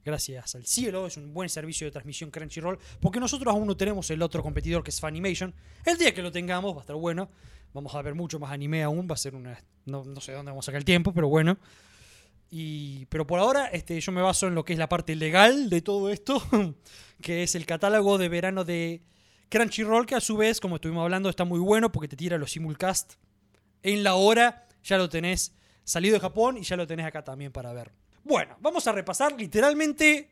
Gracias 0.06 0.54
al 0.54 0.64
cielo, 0.64 1.06
es 1.06 1.18
un 1.18 1.34
buen 1.34 1.50
servicio 1.50 1.87
de 1.87 1.90
transmisión 1.90 2.30
Crunchyroll, 2.30 2.78
porque 2.98 3.20
nosotros 3.20 3.52
aún 3.52 3.66
no 3.66 3.76
tenemos 3.76 4.11
el 4.11 4.22
otro 4.22 4.42
competidor 4.42 4.82
que 4.82 4.88
es 4.88 4.98
Funimation. 4.98 5.54
El 5.84 5.98
día 5.98 6.14
que 6.14 6.22
lo 6.22 6.32
tengamos 6.32 6.72
va 6.72 6.78
a 6.78 6.80
estar 6.80 6.96
bueno. 6.96 7.28
Vamos 7.72 7.94
a 7.94 8.02
ver 8.02 8.14
mucho 8.14 8.38
más 8.38 8.50
anime 8.52 8.83
aún, 8.83 9.07
va 9.09 9.14
a 9.14 9.18
ser 9.18 9.35
una... 9.35 9.59
No, 9.85 10.04
no 10.04 10.20
sé 10.20 10.33
dónde 10.33 10.50
vamos 10.50 10.64
a 10.64 10.66
sacar 10.66 10.81
el 10.81 10.85
tiempo, 10.85 11.12
pero 11.12 11.28
bueno. 11.28 11.59
Y, 12.50 13.07
pero 13.07 13.26
por 13.26 13.40
ahora 13.40 13.66
este, 13.66 14.00
yo 14.00 14.12
me 14.12 14.22
baso 14.22 14.46
en 14.46 14.54
lo 14.54 14.64
que 14.64 14.72
es 14.72 14.78
la 14.78 14.88
parte 14.88 15.14
legal 15.16 15.68
de 15.68 15.83
todo 15.83 16.11
esto, 16.11 16.42
que 17.22 17.42
es 17.42 17.54
el 17.54 17.66
catálogo 17.66 18.16
de 18.16 18.28
verano 18.28 18.64
de 18.64 19.02
Crunchyroll, 19.50 20.07
que 20.07 20.14
a 20.14 20.20
su 20.20 20.37
vez, 20.37 20.61
como 20.61 20.76
estuvimos 20.76 21.02
hablando, 21.02 21.28
está 21.28 21.44
muy 21.44 21.59
bueno 21.59 21.92
porque 21.92 22.09
te 22.09 22.16
tira 22.16 22.38
los 22.38 22.52
simulcast 22.52 23.14
en 23.83 24.02
la 24.02 24.14
hora, 24.14 24.66
ya 24.83 24.98
lo 24.98 25.09
tenés 25.09 25.54
salido 25.85 26.14
de 26.14 26.20
Japón 26.20 26.57
y 26.57 26.62
ya 26.62 26.76
lo 26.76 26.87
tenés 26.87 27.07
acá 27.07 27.22
también 27.22 27.52
para 27.52 27.72
ver. 27.72 27.92
Bueno, 28.24 28.57
vamos 28.61 28.87
a 28.87 28.92
repasar 28.92 29.33
literalmente 29.38 30.31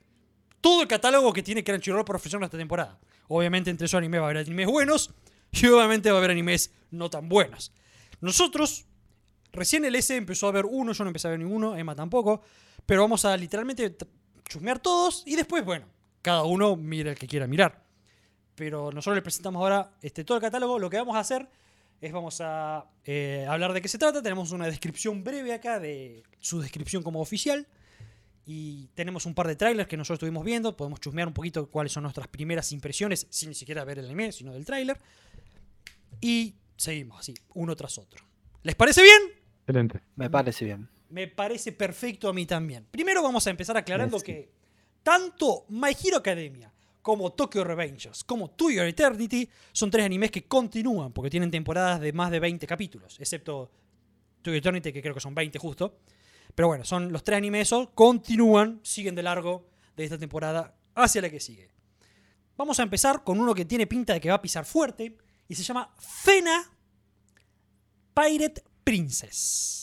todo 0.61 0.83
el 0.83 0.88
catálogo 0.88 1.33
que 1.33 1.42
tiene 1.42 1.64
Crunchyroll 1.64 2.05
para 2.05 2.16
ofrecernos 2.16 2.49
esta 2.49 2.59
temporada. 2.59 2.99
Obviamente 3.29 3.70
entre 3.70 3.87
esos 3.87 3.99
animes 3.99 4.20
va 4.20 4.25
a 4.25 4.31
haber 4.31 4.42
animes 4.42 4.66
buenos 4.66 5.14
y 5.50 5.66
obviamente 5.66 6.11
va 6.11 6.16
a 6.16 6.18
haber 6.18 6.30
animes 6.30 6.72
no 6.90 7.11
tan 7.11 7.28
buenos. 7.28 7.72
Nosotros, 8.20 8.87
recién 9.52 9.85
el 9.85 9.94
S 9.94 10.14
empezó 10.14 10.48
a 10.48 10.52
ver 10.52 10.66
uno, 10.66 10.92
yo 10.92 11.04
no 11.04 11.11
empecé 11.11 11.28
a 11.28 11.30
ver 11.30 11.40
ninguno, 11.40 11.76
Emma 11.76 11.94
tampoco, 11.94 12.42
pero 12.85 13.02
vamos 13.02 13.24
a 13.24 13.37
literalmente 13.37 13.96
chusmear 14.48 14.78
todos 14.78 15.22
y 15.26 15.37
después, 15.37 15.64
bueno, 15.64 15.87
cada 16.22 16.44
uno 16.44 16.76
mira 16.76 17.11
el 17.11 17.18
que 17.18 17.26
quiera 17.26 17.46
mirar. 17.46 17.85
Pero 18.56 18.90
nosotros 18.90 19.16
le 19.16 19.22
presentamos 19.22 19.61
ahora 19.61 19.92
este, 20.02 20.24
todo 20.24 20.38
el 20.38 20.42
catálogo. 20.42 20.78
Lo 20.78 20.90
que 20.90 20.96
vamos 20.96 21.14
a 21.14 21.20
hacer 21.20 21.48
es 22.00 22.12
vamos 22.12 22.40
a 22.40 22.87
eh, 23.04 23.46
hablar 23.48 23.72
de 23.72 23.82
qué 23.82 23.88
se 23.88 23.98
trata. 23.98 24.22
Tenemos 24.22 24.50
una 24.50 24.66
descripción 24.66 25.22
breve 25.22 25.52
acá 25.52 25.78
de 25.78 26.22
su 26.40 26.61
descripción 26.61 27.02
como 27.02 27.20
oficial. 27.20 27.66
Y 28.46 28.87
tenemos 28.94 29.26
un 29.26 29.35
par 29.35 29.46
de 29.46 29.56
trailers 29.56 29.88
que 29.88 29.96
nosotros 29.96 30.16
estuvimos 30.16 30.44
viendo. 30.44 30.76
Podemos 30.76 31.00
chusmear 31.00 31.28
un 31.28 31.35
poquito 31.35 31.68
cuáles 31.68 31.92
son 31.92 32.04
nuestras 32.04 32.28
primeras 32.28 32.72
impresiones, 32.72 33.26
sin 33.28 33.50
ni 33.50 33.54
siquiera 33.54 33.85
ver 33.85 33.98
el 33.98 34.06
anime, 34.06 34.32
sino 34.32 34.52
del 34.52 34.64
tráiler. 34.64 34.98
Y 36.20 36.57
seguimos 36.76 37.20
así, 37.20 37.35
uno 37.55 37.74
tras 37.76 37.98
otro. 37.98 38.24
¿Les 38.62 38.74
parece 38.74 39.02
bien? 39.02 39.20
Excelente. 39.61 40.00
Me 40.16 40.31
parece 40.31 40.64
bien. 40.64 40.88
Me 41.11 41.29
parece 41.29 41.72
perfecto 41.72 42.29
a 42.29 42.33
mí 42.33 42.46
también. 42.46 42.87
Primero 42.90 43.22
vamos 43.22 43.46
a 43.46 43.50
empezar 43.50 43.76
aclarando 43.76 44.18
Sí. 44.18 44.24
que 44.24 44.52
tanto 45.02 45.64
My 45.68 45.90
Hero 46.02 46.16
Academia 46.18 46.72
como 47.00 47.33
Tokyo 47.33 47.62
Revengers 47.62 48.24
como 48.24 48.50
To 48.50 48.70
Your 48.70 48.87
Eternity 48.87 49.48
son 49.70 49.90
tres 49.90 50.05
animes 50.05 50.33
que 50.33 50.44
continúan 50.46 51.12
porque 51.12 51.31
tienen 51.31 51.50
temporadas 51.52 52.00
de 52.00 52.12
más 52.12 52.33
de 52.33 52.40
20 52.40 52.66
capítulos, 52.66 53.16
excepto 53.20 53.70
To 54.42 54.50
Your 54.50 54.57
Eternity 54.57 54.92
que 54.92 55.00
creo 55.00 55.14
que 55.14 55.20
son 55.20 55.35
20 55.35 55.59
justo. 55.61 55.98
Pero 56.55 56.68
bueno, 56.68 56.85
son 56.85 57.12
los 57.12 57.22
tres 57.22 57.37
animes 57.38 57.68
esos, 57.68 57.90
continúan, 57.90 58.81
siguen 58.83 59.14
de 59.14 59.22
largo 59.22 59.68
de 59.96 60.05
esta 60.05 60.18
temporada 60.18 60.74
hacia 60.96 61.22
la 61.22 61.31
que 61.31 61.38
sigue. 61.38 61.70
Vamos 62.57 62.81
a 62.81 62.83
empezar 62.83 63.22
con 63.22 63.38
uno 63.38 63.55
que 63.55 63.64
tiene 63.64 63.87
pinta 63.87 64.14
de 64.14 64.20
que 64.20 64.29
va 64.31 64.37
a 64.37 64.42
pisar 64.42 64.64
fuerte 64.64 65.16
y 65.48 65.54
se 65.54 65.62
llama 65.62 65.90
Fena 65.98 66.70
Pirate 68.14 68.62
Princess 68.85 69.76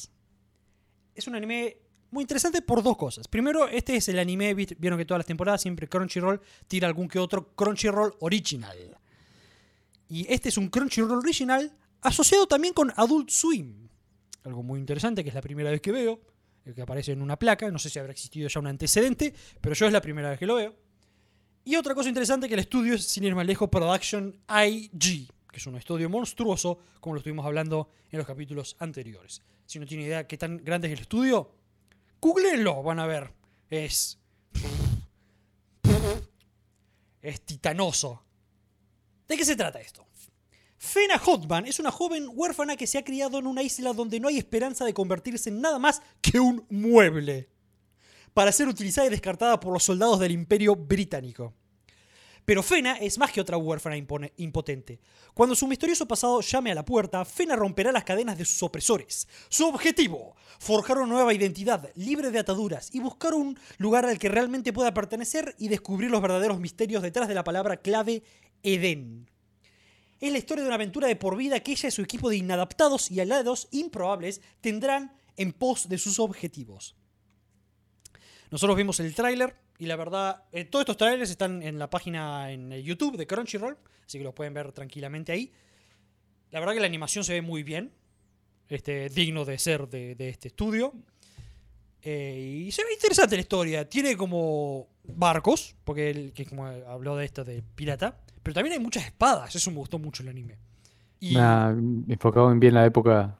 es 1.15 1.27
un 1.27 1.35
anime 1.35 1.77
muy 2.11 2.23
interesante 2.23 2.61
por 2.61 2.83
dos 2.83 2.97
cosas. 2.97 3.27
Primero, 3.27 3.67
este 3.67 3.95
es 3.95 4.07
el 4.09 4.19
anime, 4.19 4.53
vieron 4.53 4.99
que 4.99 5.05
todas 5.05 5.19
las 5.19 5.25
temporadas 5.25 5.61
siempre 5.61 5.87
Crunchyroll 5.87 6.41
tira 6.67 6.87
algún 6.87 7.07
que 7.07 7.19
otro 7.19 7.55
Crunchyroll 7.55 8.15
original. 8.19 8.97
Y 10.09 10.31
este 10.31 10.49
es 10.49 10.57
un 10.57 10.69
Crunchyroll 10.69 11.19
original 11.19 11.75
asociado 12.01 12.45
también 12.45 12.73
con 12.73 12.93
Adult 12.95 13.29
Swim. 13.29 13.89
Algo 14.43 14.61
muy 14.61 14.79
interesante 14.79 15.23
que 15.23 15.29
es 15.29 15.35
la 15.35 15.41
primera 15.41 15.71
vez 15.71 15.81
que 15.81 15.91
veo, 15.91 16.21
el 16.65 16.75
que 16.75 16.81
aparece 16.81 17.13
en 17.13 17.21
una 17.21 17.37
placa, 17.37 17.69
no 17.71 17.79
sé 17.79 17.89
si 17.89 17.97
habrá 17.97 18.11
existido 18.11 18.47
ya 18.47 18.59
un 18.59 18.67
antecedente, 18.67 19.33
pero 19.59 19.73
yo 19.73 19.87
es 19.87 19.93
la 19.93 20.01
primera 20.01 20.29
vez 20.29 20.39
que 20.39 20.45
lo 20.45 20.55
veo. 20.55 20.75
Y 21.65 21.77
otra 21.77 21.95
cosa 21.95 22.09
interesante 22.09 22.47
que 22.47 22.53
el 22.53 22.59
estudio 22.59 22.93
es, 22.93 23.05
sin 23.05 23.23
ir 23.23 23.35
lejos, 23.35 23.69
Production 23.69 24.37
IG, 24.49 25.29
que 25.53 25.59
es 25.59 25.67
un 25.67 25.77
estudio 25.77 26.09
monstruoso, 26.09 26.79
como 26.99 27.13
lo 27.13 27.19
estuvimos 27.19 27.45
hablando 27.45 27.91
en 28.11 28.17
los 28.17 28.25
capítulos 28.25 28.75
anteriores. 28.79 29.43
Si 29.67 29.79
no 29.79 29.85
tiene 29.85 30.03
idea 30.03 30.27
qué 30.27 30.35
tan 30.35 30.57
grande 30.57 30.87
es 30.87 30.93
el 30.93 31.01
estudio, 31.01 31.51
googleenlo, 32.19 32.81
van 32.81 32.99
a 32.99 33.05
ver. 33.05 33.31
Es. 33.69 34.19
Es 37.21 37.41
titanoso. 37.41 38.23
¿De 39.27 39.37
qué 39.37 39.45
se 39.45 39.55
trata 39.55 39.79
esto? 39.79 40.05
Fena 40.77 41.19
Hotman 41.19 41.67
es 41.67 41.79
una 41.79 41.91
joven 41.91 42.27
huérfana 42.33 42.75
que 42.75 42.87
se 42.87 42.97
ha 42.97 43.03
criado 43.03 43.37
en 43.37 43.45
una 43.47 43.61
isla 43.61 43.93
donde 43.93 44.19
no 44.19 44.27
hay 44.27 44.39
esperanza 44.39 44.83
de 44.83 44.93
convertirse 44.93 45.49
en 45.49 45.61
nada 45.61 45.77
más 45.77 46.01
que 46.19 46.39
un 46.39 46.65
mueble. 46.69 47.47
para 48.33 48.51
ser 48.51 48.67
utilizada 48.67 49.05
y 49.05 49.11
descartada 49.11 49.59
por 49.59 49.71
los 49.71 49.83
soldados 49.83 50.19
del 50.19 50.31
Imperio 50.31 50.75
Británico. 50.75 51.53
Pero 52.45 52.61
Fena 52.61 52.97
es 52.97 53.17
más 53.17 53.31
que 53.31 53.39
otra 53.39 53.57
huérfana 53.57 53.95
impotente. 53.97 54.99
Cuando 55.33 55.55
su 55.55 55.65
misterioso 55.65 56.05
pasado 56.05 56.41
llame 56.41 56.71
a 56.71 56.75
la 56.75 56.83
puerta, 56.83 57.23
Fena 57.23 57.55
romperá 57.55 57.91
las 57.91 58.03
cadenas 58.03 58.37
de 58.37 58.43
sus 58.43 58.61
opresores. 58.63 59.27
Su 59.47 59.65
objetivo, 59.67 60.35
forjar 60.59 60.97
una 60.97 61.13
nueva 61.13 61.33
identidad, 61.33 61.89
libre 61.95 62.31
de 62.31 62.39
ataduras, 62.39 62.89
y 62.93 62.99
buscar 62.99 63.33
un 63.33 63.57
lugar 63.77 64.05
al 64.05 64.19
que 64.19 64.29
realmente 64.29 64.73
pueda 64.73 64.93
pertenecer 64.93 65.55
y 65.57 65.69
descubrir 65.69 66.11
los 66.11 66.21
verdaderos 66.21 66.59
misterios 66.59 67.01
detrás 67.01 67.29
de 67.29 67.35
la 67.35 67.45
palabra 67.45 67.77
clave 67.77 68.23
Edén. 68.61 69.29
Es 70.19 70.31
la 70.31 70.37
historia 70.37 70.63
de 70.63 70.67
una 70.67 70.75
aventura 70.75 71.07
de 71.07 71.15
por 71.15 71.37
vida 71.37 71.59
que 71.61 71.73
ella 71.73 71.89
y 71.89 71.91
su 71.91 72.01
equipo 72.01 72.29
de 72.29 72.37
inadaptados 72.37 73.11
y 73.11 73.19
aliados 73.19 73.67
improbables 73.71 74.41
tendrán 74.61 75.15
en 75.37 75.53
pos 75.53 75.89
de 75.89 75.97
sus 75.97 76.19
objetivos. 76.19 76.95
Nosotros 78.51 78.77
vimos 78.77 78.99
el 78.99 79.15
tráiler 79.15 79.62
y 79.79 79.85
la 79.85 79.95
verdad, 79.95 80.43
eh, 80.51 80.65
todos 80.65 80.83
estos 80.83 80.97
trailers 80.97 81.29
están 81.29 81.61
en 81.63 81.79
la 81.79 81.89
página 81.89 82.51
en 82.51 82.71
el 82.71 82.83
YouTube 82.83 83.17
de 83.17 83.27
Crunchyroll, 83.27 83.77
así 84.05 84.17
que 84.17 84.23
los 84.23 84.33
pueden 84.33 84.53
ver 84.53 84.71
tranquilamente 84.71 85.31
ahí. 85.31 85.51
La 86.51 86.59
verdad 86.59 86.73
que 86.73 86.79
la 86.79 86.87
animación 86.87 87.23
se 87.23 87.33
ve 87.33 87.41
muy 87.41 87.63
bien, 87.63 87.91
este, 88.69 89.09
digno 89.09 89.45
de 89.45 89.57
ser 89.57 89.87
de, 89.87 90.15
de 90.15 90.29
este 90.29 90.49
estudio. 90.49 90.93
Eh, 92.05 92.65
y 92.67 92.71
se 92.71 92.83
ve 92.83 92.93
interesante 92.93 93.35
la 93.35 93.41
historia. 93.41 93.89
Tiene 93.89 94.17
como 94.17 94.87
barcos, 95.05 95.75
porque 95.83 96.09
él, 96.09 96.33
que 96.33 96.45
como 96.45 96.65
habló 96.65 97.15
de 97.15 97.25
esto 97.25 97.43
de 97.43 97.63
pirata, 97.75 98.17
pero 98.41 98.53
también 98.53 98.73
hay 98.73 98.79
muchas 98.79 99.05
espadas. 99.05 99.55
Eso 99.55 99.71
me 99.71 99.77
gustó 99.77 99.97
mucho 99.99 100.21
el 100.21 100.29
anime. 100.29 100.57
Y, 101.19 101.37
enfocado 102.09 102.51
en 102.51 102.59
bien 102.59 102.73
la 102.73 102.85
época 102.85 103.39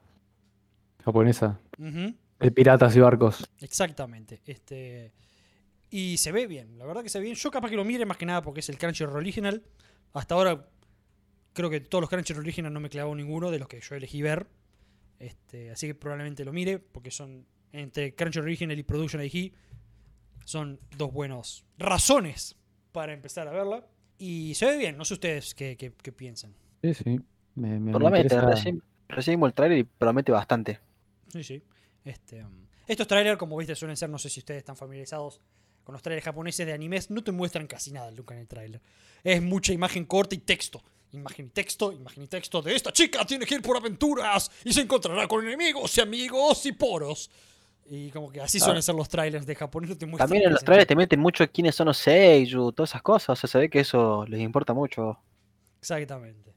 japonesa. 1.04 1.60
Ujú. 1.78 2.14
De 2.40 2.52
piratas 2.52 2.96
y 2.96 3.02
barcos. 3.02 3.46
Exactamente. 3.60 4.42
Este, 4.46 5.12
y 5.96 6.18
se 6.18 6.32
ve 6.32 6.48
bien, 6.48 6.78
la 6.80 6.86
verdad 6.86 7.04
que 7.04 7.10
se 7.10 7.20
ve 7.20 7.26
bien. 7.26 7.36
Yo 7.36 7.52
capaz 7.52 7.70
que 7.70 7.76
lo 7.76 7.86
mire 7.86 8.06
más 8.06 8.18
que 8.18 8.26
nada 8.26 8.42
porque 8.42 8.62
es 8.62 8.70
el 8.70 8.78
Crunchyroll 8.78 9.16
Original. 9.18 9.64
Hasta 10.14 10.36
ahora 10.36 10.68
creo 11.54 11.70
que 11.70 11.80
todos 11.82 12.02
los 12.02 12.10
Crunchyroll 12.10 12.44
Original 12.44 12.74
no 12.74 12.80
me 12.80 12.90
clavó 12.90 13.14
ninguno 13.16 13.52
de 13.52 13.60
los 13.60 13.68
que 13.68 13.80
yo 13.80 13.96
elegí 13.96 14.22
ver. 14.22 14.48
Este, 15.20 15.70
así 15.72 15.88
que 15.88 15.96
probablemente 15.96 16.44
lo 16.46 16.52
mire 16.52 16.80
porque 16.80 17.12
son 17.12 17.46
entre 17.72 18.16
Crunchyroll 18.16 18.48
Original 18.48 18.78
y 18.78 18.84
Production 18.84 19.22
IG 19.24 19.54
son 20.46 20.80
dos 20.98 21.14
buenas 21.14 21.64
razones 21.78 22.56
para 22.92 23.14
empezar 23.14 23.48
a 23.48 23.52
verla. 23.52 23.86
Y 24.18 24.54
se 24.56 24.66
ve 24.66 24.78
bien, 24.78 24.98
no 24.98 25.06
sé 25.06 25.14
ustedes 25.16 25.54
qué, 25.56 25.76
qué- 25.78 25.94
qué 26.02 26.12
piensan. 26.12 26.54
Sí, 26.82 26.94
sí. 26.94 27.20
Me, 27.56 27.80
me- 27.80 27.92
Promete, 27.92 28.42
recién, 28.42 28.82
recién 29.08 29.36
vimos 29.36 29.50
el 29.50 29.54
trailer 29.54 29.78
y 29.80 29.84
promete 29.84 30.32
bastante. 30.32 30.80
Sí, 31.28 31.44
sí. 31.44 31.64
Este, 32.04 32.44
um, 32.44 32.66
estos 32.88 33.08
trailers, 33.08 33.38
como 33.38 33.58
viste, 33.58 33.76
suelen 33.76 33.96
ser, 33.96 34.10
no 34.10 34.18
sé 34.18 34.30
si 34.30 34.40
ustedes 34.40 34.60
están 34.60 34.76
familiarizados 34.76 35.40
con 35.84 35.94
los 35.94 36.02
trailers 36.02 36.26
japoneses 36.26 36.66
de 36.66 36.74
animes, 36.74 37.10
no 37.10 37.24
te 37.24 37.32
muestran 37.32 37.68
casi 37.68 37.92
nada 37.92 38.10
nunca 38.12 38.34
en 38.34 38.42
el 38.42 38.48
trailer. 38.48 38.82
Es 39.24 39.42
mucha 39.42 39.74
imagen 39.74 40.06
corta 40.06 40.36
y 40.36 40.40
texto. 40.40 40.82
Imagen 41.12 41.46
y 41.46 41.50
texto, 41.50 41.92
imagen 41.92 42.24
y 42.24 42.28
texto 42.28 42.62
de 42.62 42.76
esta 42.76 42.92
chica 42.92 43.24
tiene 43.26 43.46
que 43.46 43.56
ir 43.56 43.62
por 43.62 43.78
aventuras 43.78 44.50
y 44.64 44.74
se 44.74 44.82
encontrará 44.82 45.28
con 45.28 45.46
enemigos 45.46 45.96
y 45.98 46.02
amigos 46.02 46.66
y 46.66 46.72
poros. 46.72 47.30
Y 47.86 48.10
como 48.12 48.32
que 48.32 48.42
así 48.42 48.58
Ah. 48.60 48.66
suelen 48.66 48.82
ser 48.82 48.96
los 48.96 49.10
trailers 49.10 49.46
de 49.46 49.54
japonés, 49.56 49.90
no 49.92 49.98
te 49.98 50.08
También 50.08 50.44
en 50.46 50.54
los 50.54 50.64
trailers 50.64 50.88
te 50.88 50.96
meten 50.96 51.20
mucho 51.20 51.46
quiénes 51.52 51.76
son 51.76 51.88
los 51.88 51.98
seiyuu, 51.98 52.72
todas 52.72 52.92
esas 52.92 53.02
cosas. 53.04 53.30
O 53.30 53.36
sea, 53.36 53.48
se 53.50 53.58
ve 53.60 53.70
que 53.70 53.82
eso 53.82 54.26
les 54.26 54.40
importa 54.42 54.74
mucho. 54.74 55.20
Exactamente. 55.80 56.54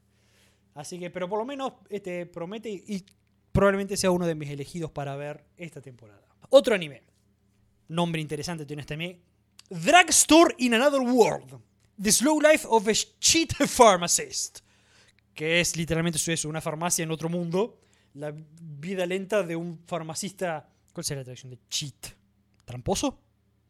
Así 0.73 0.97
que, 0.99 1.09
pero 1.09 1.27
por 1.27 1.37
lo 1.39 1.45
menos 1.45 1.73
este, 1.89 2.25
promete 2.25 2.69
y 2.69 3.03
probablemente 3.51 3.97
sea 3.97 4.09
uno 4.11 4.25
de 4.25 4.35
mis 4.35 4.49
elegidos 4.49 4.89
para 4.91 5.15
ver 5.15 5.43
esta 5.57 5.81
temporada. 5.81 6.23
Otro 6.49 6.73
anime. 6.75 7.03
Nombre 7.89 8.21
interesante 8.21 8.65
tiene 8.65 8.81
este 8.81 8.93
anime. 8.93 9.19
Drugstore 9.69 10.55
in 10.59 10.73
Another 10.73 11.01
World. 11.01 11.59
The 12.01 12.11
Slow 12.11 12.39
Life 12.39 12.65
of 12.69 12.87
a 12.87 12.93
Cheat 12.93 13.53
Pharmacist. 13.67 14.59
Que 15.33 15.59
es 15.59 15.75
literalmente 15.75 16.17
eso, 16.17 16.31
es 16.31 16.45
una 16.45 16.61
farmacia 16.61 17.03
en 17.03 17.11
otro 17.11 17.29
mundo. 17.29 17.79
La 18.13 18.33
vida 18.33 19.05
lenta 19.05 19.43
de 19.43 19.55
un 19.55 19.79
farmacista. 19.85 20.69
¿Cuál 20.93 21.03
sería 21.05 21.21
la 21.21 21.25
traducción 21.25 21.51
de 21.51 21.59
cheat? 21.69 22.07
¿Tramposo? 22.65 23.19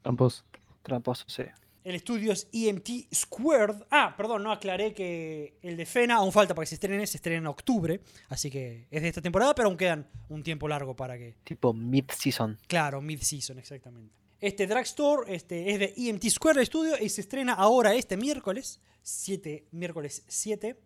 Campos. 0.02 0.46
Tramposo, 0.82 1.26
sí. 1.28 1.44
El 1.88 1.96
estudio 1.96 2.34
es 2.34 2.50
EMT 2.52 3.14
Squared. 3.16 3.84
Ah, 3.90 4.14
perdón, 4.18 4.44
no 4.44 4.52
aclaré 4.52 4.94
que 4.94 5.58
el 5.62 5.78
de 5.78 5.86
Fena 5.86 6.16
aún 6.16 6.34
falta 6.34 6.54
para 6.54 6.66
que 6.66 6.68
se 6.68 6.76
estrene, 6.76 7.08
se 7.08 7.16
estrena 7.16 7.38
en 7.38 7.48
octubre. 7.48 8.02
Así 8.28 8.52
que 8.52 8.90
es 8.92 9.02
de 9.02 9.08
esta 9.08 9.22
temporada, 9.22 9.56
pero 9.56 9.70
aún 9.70 9.78
quedan 9.78 10.06
un 10.28 10.44
tiempo 10.44 10.68
largo 10.68 10.98
para 10.98 11.18
que. 11.18 11.38
Tipo 11.46 11.74
mid-season. 11.74 12.60
Claro, 12.68 13.00
mid-season, 13.00 13.58
exactamente. 13.58 14.14
Este 14.42 14.68
Drugstore 14.68 15.34
este, 15.34 15.72
es 15.72 15.80
de 15.80 15.94
EMT 15.96 16.26
Squared 16.26 16.66
Studio 16.66 16.96
y 17.00 17.08
se 17.08 17.22
estrena 17.22 17.54
ahora 17.54 17.96
este 17.96 18.18
miércoles, 18.18 18.82
7, 19.04 19.70
miércoles 19.72 20.26
7. 20.28 20.78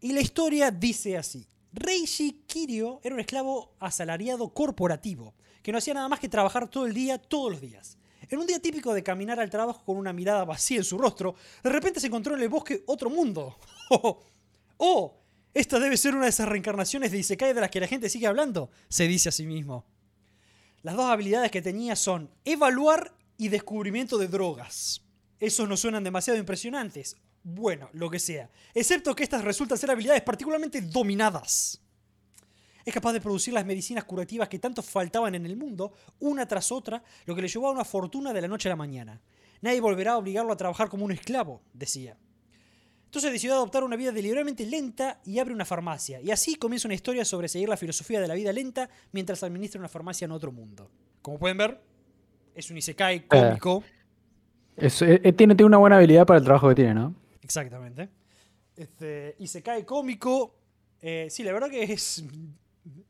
Y 0.00 0.14
la 0.14 0.20
historia 0.20 0.72
dice 0.72 1.16
así. 1.16 1.46
Reishi 1.72 2.42
Kirio 2.44 2.98
era 3.04 3.14
un 3.14 3.20
esclavo 3.20 3.76
asalariado 3.78 4.52
corporativo, 4.52 5.36
que 5.62 5.70
no 5.70 5.78
hacía 5.78 5.94
nada 5.94 6.08
más 6.08 6.18
que 6.18 6.28
trabajar 6.28 6.68
todo 6.68 6.86
el 6.86 6.92
día, 6.92 7.18
todos 7.18 7.52
los 7.52 7.60
días. 7.60 7.97
En 8.30 8.38
un 8.38 8.46
día 8.46 8.60
típico 8.60 8.92
de 8.92 9.02
caminar 9.02 9.40
al 9.40 9.50
trabajo 9.50 9.82
con 9.84 9.96
una 9.96 10.12
mirada 10.12 10.44
vacía 10.44 10.78
en 10.78 10.84
su 10.84 10.98
rostro, 10.98 11.34
de 11.62 11.70
repente 11.70 12.00
se 12.00 12.08
encontró 12.08 12.34
en 12.34 12.42
el 12.42 12.48
bosque 12.48 12.82
otro 12.86 13.08
mundo. 13.08 13.56
¡Oh! 14.76 15.18
Esta 15.54 15.78
debe 15.78 15.96
ser 15.96 16.14
una 16.14 16.24
de 16.24 16.30
esas 16.30 16.48
reencarnaciones 16.48 17.10
de 17.10 17.18
Isekai 17.18 17.54
de 17.54 17.60
las 17.60 17.70
que 17.70 17.80
la 17.80 17.86
gente 17.86 18.10
sigue 18.10 18.26
hablando, 18.26 18.70
se 18.88 19.08
dice 19.08 19.30
a 19.30 19.32
sí 19.32 19.46
mismo. 19.46 19.86
Las 20.82 20.94
dos 20.94 21.06
habilidades 21.06 21.50
que 21.50 21.62
tenía 21.62 21.96
son 21.96 22.30
evaluar 22.44 23.16
y 23.38 23.48
descubrimiento 23.48 24.18
de 24.18 24.28
drogas. 24.28 25.02
Esos 25.40 25.68
no 25.68 25.76
suenan 25.76 26.04
demasiado 26.04 26.38
impresionantes. 26.38 27.16
Bueno, 27.42 27.88
lo 27.92 28.10
que 28.10 28.18
sea. 28.18 28.50
Excepto 28.74 29.14
que 29.16 29.22
estas 29.22 29.42
resultan 29.42 29.78
ser 29.78 29.90
habilidades 29.90 30.22
particularmente 30.22 30.82
dominadas. 30.82 31.80
Es 32.88 32.94
capaz 32.94 33.12
de 33.12 33.20
producir 33.20 33.52
las 33.52 33.66
medicinas 33.66 34.04
curativas 34.04 34.48
que 34.48 34.58
tanto 34.58 34.80
faltaban 34.82 35.34
en 35.34 35.44
el 35.44 35.56
mundo, 35.58 35.92
una 36.20 36.46
tras 36.48 36.72
otra, 36.72 37.02
lo 37.26 37.34
que 37.34 37.42
le 37.42 37.48
llevó 37.48 37.68
a 37.68 37.72
una 37.72 37.84
fortuna 37.84 38.32
de 38.32 38.40
la 38.40 38.48
noche 38.48 38.66
a 38.68 38.70
la 38.70 38.76
mañana. 38.76 39.20
Nadie 39.60 39.78
volverá 39.80 40.12
a 40.12 40.16
obligarlo 40.16 40.50
a 40.52 40.56
trabajar 40.56 40.88
como 40.88 41.04
un 41.04 41.12
esclavo, 41.12 41.60
decía. 41.74 42.16
Entonces 43.04 43.30
decidió 43.30 43.54
adoptar 43.56 43.84
una 43.84 43.94
vida 43.96 44.10
deliberadamente 44.10 44.64
lenta 44.64 45.20
y 45.26 45.38
abre 45.38 45.52
una 45.52 45.66
farmacia. 45.66 46.18
Y 46.22 46.30
así 46.30 46.54
comienza 46.54 46.88
una 46.88 46.94
historia 46.94 47.26
sobre 47.26 47.48
seguir 47.48 47.68
la 47.68 47.76
filosofía 47.76 48.22
de 48.22 48.28
la 48.28 48.32
vida 48.34 48.52
lenta 48.54 48.88
mientras 49.12 49.42
administra 49.42 49.78
una 49.80 49.88
farmacia 49.90 50.24
en 50.24 50.32
otro 50.32 50.50
mundo. 50.50 50.90
Como 51.20 51.38
pueden 51.38 51.58
ver, 51.58 51.82
es 52.54 52.70
un 52.70 52.78
isekai 52.78 53.26
cómico. 53.26 53.84
Es- 54.78 55.02
eh, 55.02 55.20
eh, 55.24 55.32
tiene, 55.34 55.54
tiene 55.54 55.66
una 55.66 55.76
buena 55.78 55.96
habilidad 55.98 56.24
para 56.26 56.38
el 56.38 56.44
trabajo 56.44 56.70
que 56.70 56.74
tiene, 56.76 56.94
¿no? 56.94 57.14
Exactamente. 57.42 58.08
Este, 58.76 59.36
isekai 59.40 59.84
cómico. 59.84 60.54
eh, 61.02 61.28
sí, 61.30 61.42
la 61.44 61.52
verdad 61.52 61.68
que 61.70 61.82
es, 61.84 62.24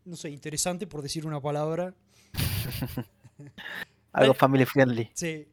no 0.04 0.16
sé, 0.16 0.30
interesante 0.30 0.86
por 0.86 1.02
decir 1.02 1.26
una 1.26 1.40
palabra. 1.40 1.94
Algo 4.12 4.34
family 4.34 4.64
friendly. 4.64 5.10
Sí. 5.14 5.48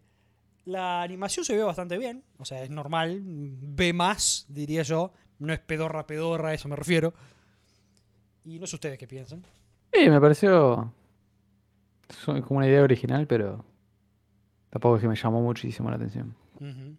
La 0.66 1.02
animación 1.04 1.46
se 1.46 1.56
ve 1.56 1.64
bastante 1.64 1.98
bien. 1.98 2.24
O 2.40 2.46
sea, 2.46 2.64
es 2.64 2.70
normal. 2.70 3.22
Ve 3.24 3.94
más, 3.94 4.46
diría 4.50 4.82
yo. 4.84 5.14
No 5.38 5.54
es 5.54 5.60
pedorra, 5.60 6.08
pedorra, 6.08 6.50
a 6.50 6.54
eso 6.54 6.68
me 6.68 6.76
refiero. 6.76 7.14
Y 8.44 8.60
no 8.60 8.66
sé 8.68 8.76
ustedes 8.76 8.98
qué 8.98 9.08
piensan. 9.08 9.44
Sí, 9.94 10.10
me 10.10 10.20
pareció 10.20 10.92
como 12.26 12.58
una 12.58 12.68
idea 12.68 12.82
original, 12.84 13.28
pero 13.28 13.64
tampoco 14.70 14.96
es 14.98 15.02
que 15.02 15.08
me 15.08 15.16
llamó 15.16 15.42
muchísimo 15.42 15.90
la 15.90 15.96
atención. 15.98 16.36
Ujú. 16.56 16.96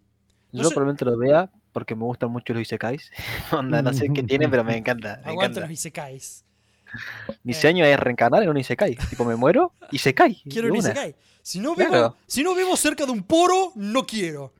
Yo 0.52 0.62
No 0.62 0.64
sé- 0.68 0.74
probablemente 0.74 1.04
lo 1.04 1.16
vea 1.18 1.50
porque 1.72 1.94
me 1.94 2.04
gustan 2.04 2.30
mucho 2.30 2.52
los 2.52 2.62
isekais. 2.62 3.10
Onda, 3.52 3.82
no 3.82 3.92
sé 3.92 4.08
qué 4.12 4.22
tiene, 4.22 4.48
pero 4.48 4.64
me 4.64 4.76
encanta. 4.76 5.20
Me 5.24 5.30
Aguanten 5.30 5.34
encanta. 5.34 5.60
los 5.62 5.70
isekais. 5.70 6.44
Mi 7.44 7.52
Eh. 7.52 7.54
sueño 7.54 7.84
es 7.84 7.98
reencarnar 7.98 8.42
en 8.42 8.48
un 8.50 8.56
isekai. 8.56 8.96
Tipo, 9.10 9.24
me 9.24 9.36
muero 9.36 9.72
y 9.90 9.98
se 9.98 10.14
cae. 10.14 10.36
Quiero 10.48 10.68
un 10.68 10.76
isekai. 10.76 11.14
Si 11.42 11.60
no, 11.60 11.74
vivo, 11.76 11.90
Claro. 11.90 12.16
si 12.26 12.42
no 12.42 12.54
vivo 12.54 12.76
cerca 12.76 13.04
de 13.06 13.12
un 13.12 13.22
poro, 13.22 13.72
no 13.76 14.04
quiero. 14.06 14.52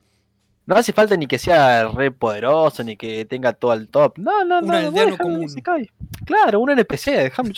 No 0.66 0.74
hace 0.76 0.92
falta 0.92 1.16
ni 1.16 1.26
que 1.26 1.38
sea 1.38 1.88
re 1.88 2.10
poderoso, 2.10 2.82
ni 2.84 2.96
que 2.96 3.24
tenga 3.24 3.52
todo 3.52 3.70
al 3.72 3.88
top. 3.88 4.18
No, 4.18 4.44
no, 4.44 4.58
Un 4.60 4.66
no. 4.66 4.72
aldeano 4.76 5.12
un 5.12 5.16
común. 5.16 5.42
isekai. 5.44 5.90
Claro, 6.24 6.60
un 6.60 6.70
NPC. 6.70 7.12
Déjame. 7.12 7.52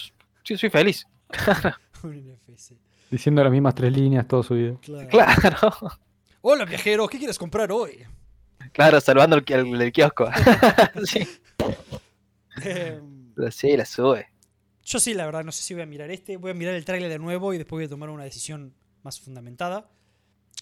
Yo 0.45 0.57
soy 0.59 0.71
feliz. 0.71 1.07
Un 2.03 2.15
NFC. 2.49 2.73
Diciendo 3.11 3.43
las 3.43 3.51
mismas 3.53 3.75
tres 3.75 3.93
líneas 3.93 4.27
toda 4.29 4.43
su 4.43 4.55
vida. 4.55 4.77
Claro. 4.83 5.09
Claro. 5.09 5.59
Hola 6.43 6.65
viajero, 6.65 7.09
¿qué 7.09 7.19
quieres 7.19 7.39
comprar 7.39 7.73
hoy? 7.73 8.05
Claro, 8.73 9.01
salvando 9.01 9.37
el, 9.37 9.45
el- 9.49 9.83
el 9.83 9.93
kiosco. 9.93 10.29
sí. 11.05 11.27
Em, 12.63 13.33
Pero 13.35 13.51
sí, 13.51 13.77
la 13.77 13.85
sube. 13.85 14.29
Yo 14.89 14.99
sí, 14.99 15.13
la 15.13 15.27
verdad, 15.27 15.45
no 15.45 15.53
sé 15.53 15.63
si 15.63 15.75
voy 15.75 15.83
a 15.83 15.87
mirar 15.87 16.11
este. 16.11 16.39
Voy 16.39 16.53
a 16.53 16.55
mirar 16.55 16.75
el 16.75 16.83
tráiler 16.83 17.11
de 17.11 17.19
nuevo 17.19 17.53
y 17.53 17.59
después 17.59 17.77
voy 17.77 17.85
a 17.85 17.89
tomar 17.91 18.09
una 18.09 18.25
decisión 18.25 18.75
más 19.03 19.21
fundamentada. 19.21 19.91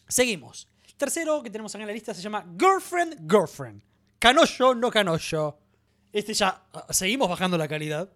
Seguimos. 0.09 0.69
Tercero 0.97 1.45
que 1.45 1.51
tenemos 1.51 1.73
acá 1.73 1.83
en 1.83 1.87
la 1.87 1.95
lista 1.95 2.13
se 2.13 2.23
llama 2.23 2.45
Girlfriend, 2.59 3.31
Girlfriend. 3.31 3.83
Canoyo, 4.19 4.75
no 4.75 4.91
canoyo. 4.91 5.57
Este 6.13 6.35
ya. 6.35 6.61
ah, 6.73 6.87
Seguimos 6.93 7.29
bajando 7.29 7.57
la 7.57 7.69
calidad. 7.69 8.11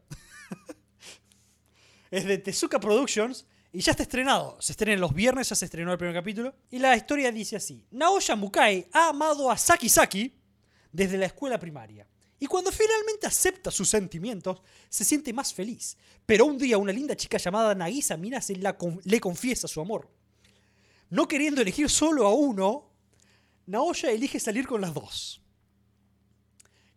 es 2.10 2.24
de 2.24 2.38
Tezuka 2.38 2.80
Productions 2.80 3.46
Y 3.72 3.80
ya 3.80 3.92
está 3.92 4.02
estrenado. 4.02 4.56
Se 4.60 4.72
estrena 4.72 5.00
los 5.00 5.14
viernes, 5.14 5.48
ya 5.48 5.54
se 5.54 5.66
estrenó 5.66 5.92
el 5.92 5.98
primer 5.98 6.16
capítulo. 6.16 6.56
Y 6.72 6.80
la 6.80 6.96
historia 6.96 7.30
dice 7.30 7.54
así. 7.54 7.86
Naoya 7.92 8.34
Mukai 8.34 8.88
ha 8.92 9.10
amado 9.10 9.48
a 9.48 9.56
Saki 9.56 9.88
Saki 9.88 10.34
desde 10.90 11.18
la 11.18 11.26
escuela 11.26 11.56
primaria. 11.56 12.04
Y 12.42 12.46
cuando 12.46 12.72
finalmente 12.72 13.26
acepta 13.26 13.70
sus 13.70 13.88
sentimientos, 13.88 14.62
se 14.88 15.04
siente 15.04 15.30
más 15.32 15.52
feliz. 15.52 15.96
Pero 16.24 16.46
un 16.46 16.56
día 16.56 16.78
una 16.78 16.90
linda 16.90 17.14
chica 17.14 17.36
llamada 17.36 17.74
Nagisa 17.74 18.16
Minase 18.16 18.58
le 19.04 19.20
confiesa 19.20 19.68
su 19.68 19.80
amor. 19.80 20.08
No 21.10 21.28
queriendo 21.28 21.60
elegir 21.60 21.90
solo 21.90 22.26
a 22.26 22.32
uno, 22.32 22.90
Naoya 23.66 24.10
elige 24.10 24.40
salir 24.40 24.66
con 24.66 24.80
las 24.80 24.94
dos. 24.94 25.42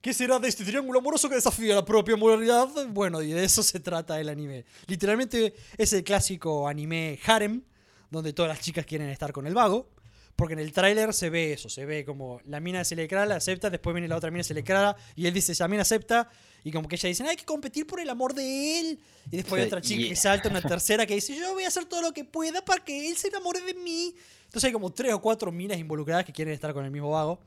¿Qué 0.01 0.13
será 0.13 0.39
de 0.39 0.47
este 0.47 0.63
triángulo 0.63 0.99
amoroso 0.99 1.27
que 1.29 1.36
desafía 1.36 1.75
la 1.75 1.86
propia 1.86 2.15
moralidad? 2.15 2.69
Bueno, 2.89 3.21
y 3.21 3.32
de 3.32 3.43
eso 3.43 3.63
se 3.63 3.79
trata 3.79 4.19
el 4.19 4.29
anime. 4.29 4.65
Literalmente 4.88 5.53
es 5.77 5.93
el 5.93 6.03
clásico 6.03 6.67
anime 6.67 7.19
harem, 7.25 7.63
donde 8.10 8.34
todas 8.34 8.49
las 8.49 8.60
chicas 8.62 8.86
quieren 8.86 9.10
estar 9.10 9.34
con 9.34 9.47
el 9.47 9.53
vago. 9.53 9.92
Porque 10.36 10.54
en 10.54 10.60
el 10.60 10.72
tráiler 10.74 11.13
se 11.13 11.30
ve 11.30 11.54
eso, 11.54 11.69
se 11.69 11.86
ve 11.86 12.04
como 12.06 12.41
la 12.46 12.60
mina 12.60 12.84
se 12.84 12.96
le 12.96 13.08
clara, 13.08 13.26
la 13.28 13.36
acepta, 13.36 13.69
después 13.69 13.93
viene 13.93 14.08
la 14.08 14.17
otra 14.17 14.32
mina 14.32 14.43
se 14.43 14.54
le 14.56 14.63
clara 14.63 14.96
y 15.15 15.28
él 15.28 15.34
dice, 15.34 15.56
también 15.56 15.80
acepta, 15.82 16.28
y 16.63 16.72
como 16.72 16.88
que 16.88 16.96
ella 16.96 17.08
dice, 17.10 17.24
hay 17.24 17.36
que 17.36 17.46
competir 17.46 17.86
por 17.86 18.00
el 18.00 18.10
amor 18.10 18.34
de 18.34 18.80
él. 18.80 19.00
Y 19.32 19.38
después 19.38 19.62
hay 19.62 19.67
otra 19.67 19.80
chica 19.82 20.02
y- 20.02 20.10
que 20.10 20.15
salta, 20.15 20.50
una 20.50 20.62
tercera 20.62 21.06
que 21.06 21.13
dice, 21.13 21.36
yo 21.36 21.54
voy 21.54 21.65
a 21.65 21.67
hacer 21.67 21.86
todo 21.86 22.02
lo 22.02 22.13
que 22.13 22.26
pueda 22.26 22.65
para 22.65 22.84
que 22.84 23.10
él 23.10 23.15
se 23.15 23.28
enamore 23.28 23.62
de 23.62 23.76
mí. 23.76 24.15
Entonces 24.46 24.65
hay 24.65 24.74
como 24.74 24.91
tres 24.91 25.13
o 25.13 25.22
cuatro 25.22 25.52
minas 25.52 25.78
involucradas 25.78 26.26
que 26.26 26.34
quieren 26.34 26.54
estar 26.54 26.74
con 26.74 26.84
el 26.84 26.89
mismo 26.91 27.12
vago. 27.12 27.39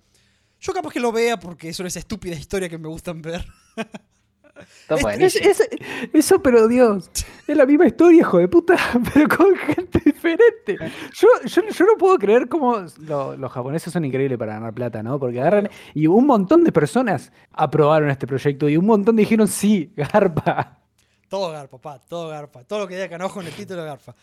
Yo 0.61 0.73
capaz 0.73 0.93
que 0.93 1.01
lo 1.01 1.11
vea 1.13 1.39
porque 1.41 1.73
son 1.75 1.87
esas 1.87 2.01
estúpidas 2.01 2.39
historias 2.39 2.71
que 2.71 2.79
me 2.79 2.89
gustan 2.89 3.21
ver. 3.21 3.45
Está 4.61 4.95
Es- 4.97 5.03
buenísimo. 5.03 5.51
Es- 5.51 5.61
es- 5.61 5.69
eso, 6.13 6.43
pero 6.43 6.69
Dios, 6.69 7.11
es 7.47 7.57
la 7.57 7.67
misma 7.67 7.87
historia, 7.87 8.21
hijo 8.21 8.39
de 8.39 8.49
puta, 8.49 8.77
pero 9.15 9.29
con 9.37 9.55
gente 9.57 10.01
diferente. 10.05 10.77
Yo, 11.15 11.29
yo, 11.45 11.63
yo 11.69 11.85
no 11.87 11.97
puedo 11.99 12.19
creer 12.19 12.49
cómo 12.49 12.85
lo- 13.01 13.37
los 13.37 13.53
japoneses 13.53 13.93
son 13.93 14.05
increíbles 14.05 14.39
para 14.39 14.55
ganar 14.55 14.73
plata, 14.75 15.03
¿no? 15.03 15.19
Porque 15.19 15.41
agarran 15.41 15.69
y 15.95 16.07
un 16.07 16.27
montón 16.27 16.65
de 16.65 16.73
personas 16.73 17.33
aprobaron 17.53 18.11
este 18.11 18.27
proyecto 18.27 18.69
y 18.69 18.77
un 18.77 18.87
montón 18.87 19.17
dijeron 19.17 19.49
sí, 19.49 19.93
garpa. 19.97 20.81
Todo 21.29 21.51
garpa, 21.51 21.79
papá, 21.79 22.01
todo 22.09 22.29
garpa. 22.29 22.63
Todo 22.65 22.81
lo 22.81 22.89
que 22.89 22.95
diga 22.95 23.09
canojo 23.09 23.41
en 23.41 23.49
el 23.49 23.53
título 23.53 23.85
garpa. 23.85 24.15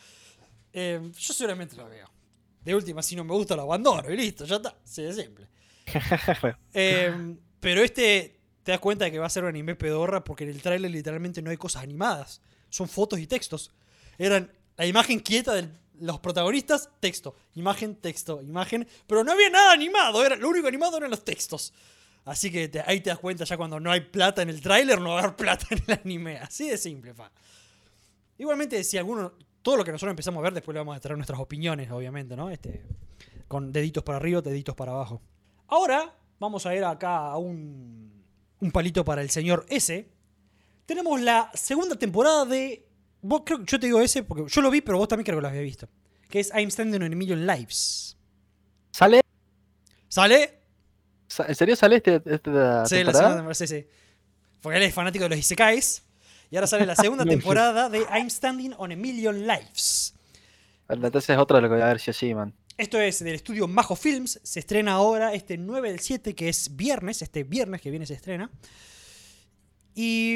Eh, 0.72 1.00
yo 1.18 1.34
seguramente 1.34 1.76
lo 1.76 1.88
veo. 1.88 2.08
De 2.64 2.74
última, 2.74 3.02
si 3.04 3.16
no 3.16 3.26
me 3.26 3.34
gusta, 3.34 3.56
lo 3.58 3.64
abandono 3.64 4.10
y 4.10 4.16
listo, 4.16 4.46
ya 4.46 4.56
está. 4.56 4.74
Sí, 4.84 5.04
es 5.04 5.16
simple. 5.18 5.48
Eh, 6.74 7.36
pero 7.60 7.82
este, 7.82 8.40
te 8.64 8.72
das 8.72 8.80
cuenta 8.80 9.06
de 9.06 9.12
que 9.12 9.20
va 9.20 9.28
a 9.28 9.30
ser 9.30 9.44
un 9.44 9.50
anime 9.50 9.76
pedorra 9.76 10.24
porque 10.24 10.46
en 10.46 10.52
el 10.52 10.62
tráiler 10.62 10.90
literalmente 10.90 11.42
no 11.42 11.52
hay 11.52 11.58
cosas 11.58 11.84
animadas. 11.84 12.42
Son 12.70 12.88
fotos 12.88 13.20
y 13.20 13.28
textos. 13.28 13.72
Eran 14.18 14.52
la 14.78 14.86
imagen 14.86 15.20
quieta 15.20 15.54
de 15.54 15.70
los 16.00 16.20
protagonistas, 16.20 16.90
texto. 17.00 17.36
Imagen, 17.56 17.96
texto, 17.96 18.42
imagen. 18.42 18.88
Pero 19.06 19.24
no 19.24 19.34
había 19.34 19.50
nada 19.50 19.74
animado. 19.74 20.26
Era, 20.26 20.36
lo 20.36 20.50
único 20.50 20.68
animado 20.68 20.98
eran 20.98 21.12
los 21.12 21.24
textos. 21.24 21.74
Así 22.26 22.52
que 22.52 22.72
ahí 22.86 23.02
te 23.02 23.10
das 23.10 23.20
cuenta 23.20 23.44
ya 23.44 23.58
cuando 23.58 23.80
no 23.80 23.92
hay 23.92 24.02
plata 24.02 24.42
en 24.42 24.50
el 24.50 24.62
tráiler, 24.62 25.02
no 25.02 25.10
va 25.10 25.20
a 25.20 25.24
haber 25.24 25.36
plata 25.36 25.68
en 25.70 25.84
el 25.86 26.00
anime. 26.04 26.38
Así 26.38 26.70
de 26.70 26.78
simple, 26.78 27.14
fa. 27.14 27.32
Igualmente, 28.38 28.84
si 28.84 28.98
alguno... 28.98 29.34
Todo 29.62 29.78
lo 29.78 29.86
que 29.86 29.94
nosotros 29.94 30.12
empezamos 30.12 30.42
a 30.42 30.44
ver, 30.44 30.54
después 30.54 30.74
le 30.74 30.82
vamos 30.82 30.98
a 30.98 31.00
traer 31.00 31.16
nuestras 31.16 31.40
opiniones, 31.40 31.90
obviamente, 31.90 32.36
¿no? 32.36 32.50
Este, 32.50 32.84
con 33.48 33.72
deditos 33.72 34.04
para 34.04 34.18
arriba, 34.18 34.42
deditos 34.42 34.76
para 34.76 34.92
abajo. 34.92 35.22
Ahora 35.68 36.14
vamos 36.38 36.66
a 36.66 36.76
ir 36.76 36.84
acá 36.84 37.28
a 37.28 37.38
un, 37.38 38.13
un 38.64 38.72
palito 38.72 39.04
para 39.06 39.22
el 39.22 39.30
señor 39.30 39.66
S. 39.70 40.08
Tenemos 40.86 41.20
la 41.22 41.52
segunda 41.54 41.96
temporada 41.96 42.46
de. 42.46 42.86
Vos 43.22 43.44
creo 43.46 43.60
que 43.60 43.66
yo 43.66 43.80
te 43.80 43.86
digo 43.88 44.02
ese 44.02 44.24
porque 44.24 44.46
yo 44.52 44.62
lo 44.62 44.70
vi, 44.72 44.82
pero 44.82 44.98
vos 44.98 45.08
también 45.08 45.26
creo 45.26 45.38
que 45.38 45.42
lo 45.42 45.48
habías 45.48 45.64
visto. 45.64 45.88
Que 46.30 46.40
es 46.40 46.52
I'm 46.56 46.70
Standing 46.72 47.02
on 47.04 47.14
a 47.14 47.16
Million 47.16 47.46
Lives. 47.46 48.18
¿Sale? 48.92 49.22
¿Sale? 50.08 50.60
Sa- 51.28 51.46
¿En 51.46 51.56
serio 51.56 51.76
sale 51.76 51.98
este, 51.98 52.16
esta 52.26 52.86
Sí, 52.86 52.96
la 52.96 53.12
temporada? 53.12 53.12
segunda 53.14 53.36
temporada, 53.38 53.54
sí, 53.56 53.68
sí. 53.68 53.88
Porque 54.62 54.78
él 54.78 54.84
es 54.84 54.94
fanático 54.94 55.24
de 55.24 55.30
los 55.30 55.40
Isekais. 55.40 56.04
Y 56.52 56.56
ahora 56.58 56.68
sale 56.68 56.86
la 56.86 56.96
segunda 56.96 57.26
temporada 57.36 57.90
de 57.90 58.00
I'm 58.14 58.30
Standing 58.30 58.74
on 58.78 58.92
a 58.92 58.96
Million 58.96 59.48
Lives. 59.48 60.16
Entonces 60.90 61.30
es 61.30 61.38
otro 61.38 61.56
de 61.58 61.62
lo 61.64 61.70
que 61.70 61.76
voy 61.76 61.84
a 61.84 61.88
ver 61.88 62.00
si 62.00 62.12
así, 62.12 62.34
man. 62.36 62.54
Esto 62.78 63.00
es 63.00 63.24
del 63.24 63.36
estudio 63.36 63.68
Majo 63.68 63.96
Films. 63.96 64.40
Se 64.44 64.60
estrena 64.60 64.94
ahora 64.94 65.34
este 65.34 65.58
9 65.58 65.90
del 65.92 66.00
7, 66.00 66.34
que 66.34 66.50
es 66.50 66.76
viernes. 66.76 67.22
Este 67.22 67.44
viernes 67.44 67.82
que 67.82 67.90
viene 67.92 68.06
se 68.06 68.16
estrena. 68.16 68.50
Y 69.94 70.36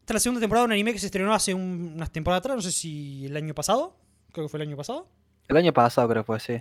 esta 0.00 0.12
es 0.12 0.14
la 0.14 0.20
segunda 0.20 0.40
temporada 0.40 0.64
de 0.64 0.66
un 0.68 0.72
anime 0.72 0.92
que 0.92 0.98
se 0.98 1.06
estrenó 1.06 1.34
hace 1.34 1.52
un- 1.52 1.92
unas 1.96 2.10
temporadas 2.10 2.40
atrás. 2.40 2.56
No 2.56 2.62
sé 2.62 2.72
si 2.72 3.26
el 3.26 3.36
año 3.36 3.54
pasado. 3.54 3.96
Creo 4.32 4.46
que 4.46 4.48
fue 4.48 4.58
el 4.62 4.68
año 4.68 4.76
pasado. 4.76 5.08
El 5.48 5.56
año 5.56 5.72
pasado 5.72 6.08
creo 6.08 6.22
que 6.22 6.26
fue, 6.26 6.40
sí. 6.40 6.54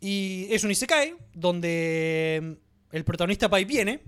Y 0.00 0.46
es 0.50 0.62
un 0.64 0.70
Isekai 0.70 1.14
donde 1.32 2.58
el 2.92 3.04
protagonista 3.04 3.48
va 3.48 3.58
y 3.60 3.64
viene. 3.64 4.02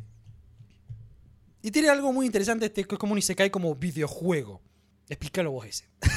Y 1.63 1.71
tiene 1.73 1.89
algo 1.89 2.13
muy 2.13 2.27
interesante, 2.27 2.67
este, 2.67 2.85
que 2.85 2.95
es 2.95 2.99
como 2.99 3.13
un 3.13 3.19
Isekai 3.19 3.51
como 3.51 3.75
videojuego. 3.75 4.61
Explícalo 5.09 5.51
vos 5.51 5.67
ese. 5.67 5.89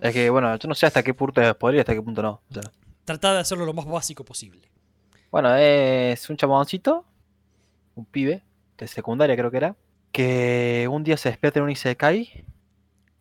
Es 0.00 0.12
que, 0.14 0.30
bueno, 0.30 0.56
yo 0.56 0.68
no 0.68 0.74
sé 0.74 0.86
hasta 0.86 1.02
qué 1.02 1.14
punto 1.14 1.40
es 1.40 1.50
spoiler 1.50 1.78
y 1.78 1.80
hasta 1.80 1.94
qué 1.94 2.02
punto 2.02 2.22
no. 2.22 2.40
O 2.50 2.54
sea, 2.54 2.62
Tratá 3.04 3.32
de 3.34 3.40
hacerlo 3.40 3.64
lo 3.64 3.72
más 3.72 3.86
básico 3.86 4.24
posible. 4.24 4.70
bueno, 5.30 5.54
es 5.56 6.28
un 6.30 6.36
chaboncito, 6.36 7.04
un 7.94 8.04
pibe, 8.04 8.42
de 8.76 8.86
secundaria 8.86 9.34
creo 9.36 9.50
que 9.50 9.56
era, 9.56 9.76
que 10.12 10.86
un 10.90 11.02
día 11.04 11.16
se 11.16 11.28
despierta 11.30 11.58
en 11.58 11.64
un 11.64 11.70
Isekai. 11.70 12.20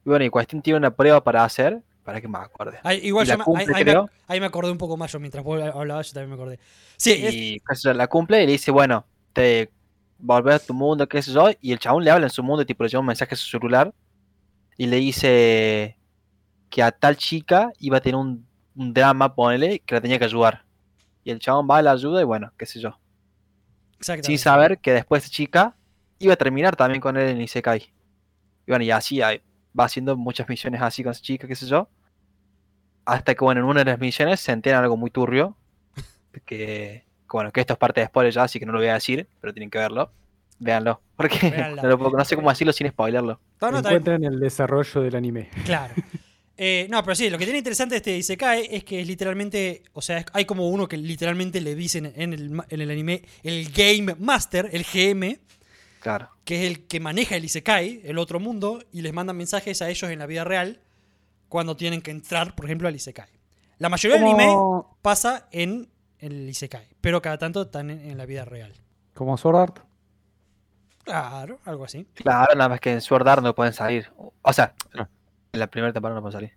Y 0.06 0.10
bueno, 0.10 0.24
y 0.26 0.30
cuestión 0.30 0.62
tiene 0.62 0.78
una 0.78 0.92
prueba 0.96 1.24
para 1.24 1.44
hacer, 1.44 1.82
para 2.04 2.22
que 2.22 2.28
me 2.28 2.38
acuerde. 2.38 2.80
Ahí, 2.84 3.00
igual 3.04 3.26
yo 3.28 3.38
me- 3.38 3.44
cumple, 3.44 3.66
ahí, 3.74 3.84
ahí 3.84 3.86
me, 3.86 4.06
ahí 4.28 4.40
me 4.40 4.46
acordé 4.46 4.72
un 4.72 4.78
poco 4.78 4.96
más 4.98 5.12
yo 5.12 5.20
mientras 5.20 5.44
vos 5.44 5.62
hablabas, 5.62 6.08
yo 6.08 6.14
también 6.14 6.30
me 6.30 6.36
acordé. 6.36 6.60
Sí, 6.98 7.12
es- 7.26 7.34
Y 7.34 7.62
yo, 7.84 7.94
la 7.94 8.08
cumple 8.08 8.44
y 8.44 8.46
le 8.46 8.52
dice, 8.54 8.72
bueno, 8.72 9.06
te 9.34 9.70
volvés 10.18 10.56
a 10.56 10.60
tu 10.66 10.74
mundo, 10.74 11.08
qué 11.08 11.22
sé 11.22 11.32
yo. 11.32 11.50
Y 11.62 11.72
el 11.74 11.80
chabón 11.80 12.04
le 12.04 12.12
habla 12.12 12.26
en 12.28 12.30
su 12.32 12.44
mundo, 12.44 12.66
tipo 12.66 12.84
le 12.84 12.90
lleva 12.90 13.02
un 13.02 13.08
mensaje 13.08 13.34
a 13.36 13.38
su 13.38 13.48
celular. 13.48 13.94
Y 14.78 14.88
le 14.88 14.98
dice 14.98 15.98
que 16.70 16.84
a 16.84 16.92
tal 16.92 17.16
chica 17.18 17.72
iba 17.80 17.98
a 17.98 18.02
tener 18.02 18.16
un, 18.16 18.46
un 18.76 18.94
drama, 18.94 19.34
ponele, 19.34 19.80
que 19.80 19.96
la 19.96 20.02
tenía 20.02 20.20
que 20.20 20.26
ayudar. 20.26 20.64
Y 21.24 21.32
el 21.32 21.40
chabón 21.40 21.68
va 21.70 21.78
a 21.78 21.82
la 21.82 21.92
ayuda 21.92 22.22
y 22.22 22.24
bueno, 22.26 22.52
qué 22.58 22.66
sé 22.66 22.80
yo. 22.80 22.98
Sin 24.22 24.38
saber 24.38 24.78
que 24.80 24.92
después 24.94 25.24
esa 25.24 25.32
chica 25.32 25.76
iba 26.20 26.34
a 26.34 26.38
terminar 26.38 26.76
también 26.76 27.02
con 27.02 27.18
él 27.18 27.30
en 27.30 27.42
Isekai. 27.42 27.82
Y 28.66 28.72
bueno, 28.72 28.84
y 28.86 28.92
así 28.92 29.20
va 29.20 29.84
haciendo 29.84 30.16
muchas 30.16 30.48
misiones 30.50 30.82
así 30.82 31.04
con 31.04 31.12
esa 31.12 31.22
chica, 31.22 31.48
qué 31.48 31.56
sé 31.56 31.66
yo. 31.66 31.90
Hasta 33.06 33.36
que, 33.36 33.44
bueno, 33.44 33.62
en 33.62 33.68
una 33.68 33.84
de 33.84 33.92
las 33.92 34.00
misiones 34.00 34.40
se 34.40 34.52
entera 34.52 34.80
algo 34.80 34.98
muy 34.98 35.10
turbio. 35.10 35.58
Que, 36.34 36.42
que, 36.46 37.06
bueno, 37.34 37.52
que 37.52 37.62
esto 37.62 37.74
es 37.74 37.80
parte 37.80 38.00
de 38.02 38.08
spoiler 38.08 38.32
ya, 38.32 38.44
así 38.44 38.60
que 38.60 38.66
no 38.68 38.72
lo 38.74 38.78
voy 38.78 38.90
a 38.90 38.94
decir, 38.94 39.28
pero 39.42 39.54
tienen 39.54 39.72
que 39.72 39.80
verlo. 39.80 40.12
Véanlo. 40.60 41.02
Porque 41.16 41.74
no, 41.76 41.88
lo 41.88 41.98
puedo- 41.98 42.18
no 42.18 42.24
sé 42.26 42.36
cómo 42.36 42.50
decirlo 42.50 42.74
sin 42.74 42.88
spoilerlo. 42.90 43.40
No. 43.60 43.78
Encuentran 43.80 44.24
el 44.24 44.40
desarrollo 44.40 45.02
del 45.02 45.16
anime. 45.16 45.50
Claro. 45.66 45.94
Eh, 46.60 46.88
no, 46.90 47.04
pero 47.04 47.14
sí, 47.16 47.30
lo 47.30 47.38
que 47.38 47.44
tiene 47.46 47.60
interesante 47.60 47.94
de 47.94 47.98
este 47.98 48.18
Isekai 48.18 48.68
es 48.72 48.84
que 48.84 49.00
es 49.02 49.08
literalmente, 49.08 49.84
o 49.94 50.02
sea, 50.02 50.18
es- 50.18 50.26
hay 50.34 50.46
como 50.46 50.68
uno 50.70 50.88
que 50.88 50.98
literalmente 50.98 51.62
le 51.62 51.76
dicen 51.76 52.12
en 52.16 52.34
el, 52.34 52.62
en 52.70 52.82
el 52.82 52.90
anime 52.92 53.22
el 53.44 53.70
Game 53.72 54.16
Master, 54.18 54.70
el 54.74 54.84
GM, 54.84 55.40
Claro. 56.00 56.30
que 56.46 56.56
es 56.64 56.72
el 56.72 56.88
que 56.88 57.00
maneja 57.00 57.36
el 57.36 57.46
Isekai, 57.46 58.02
el 58.04 58.18
otro 58.18 58.40
mundo, 58.40 58.84
y 58.92 59.02
les 59.04 59.14
mandan 59.14 59.38
mensajes 59.38 59.82
a 59.84 59.90
ellos 59.90 60.10
en 60.10 60.18
la 60.20 60.26
vida 60.26 60.44
real 60.46 60.80
cuando 61.48 61.76
tienen 61.78 62.02
que 62.02 62.12
entrar, 62.12 62.56
por 62.56 62.66
ejemplo, 62.66 62.88
al 62.88 62.96
Isekai. 62.96 63.30
La 63.78 63.90
mayoría 63.90 64.18
del 64.18 64.26
anime 64.28 64.48
pasa 65.04 65.48
en 65.52 65.88
el 66.20 66.50
Isekai, 66.50 66.88
pero 67.02 67.22
cada 67.22 67.38
tanto 67.38 67.62
están 67.64 67.92
en, 67.92 68.00
en 68.02 68.18
la 68.18 68.26
vida 68.26 68.46
real. 68.46 68.74
como 69.14 69.38
Sword 69.38 69.56
Art. 69.58 69.80
Claro, 71.04 71.60
algo 71.66 71.86
así. 71.86 72.06
Claro, 72.16 72.54
nada 72.56 72.70
más 72.70 72.80
que 72.82 72.92
en 72.92 73.02
Sword 73.02 73.28
Art 73.28 73.42
no 73.44 73.56
pueden 73.56 73.74
salir. 73.74 74.10
O 74.42 74.52
sea, 74.54 74.74
en 75.58 75.60
la 75.60 75.68
primera 75.68 75.92
temporada 75.92 76.16
no 76.16 76.22
pueden 76.22 76.38
salir. 76.38 76.52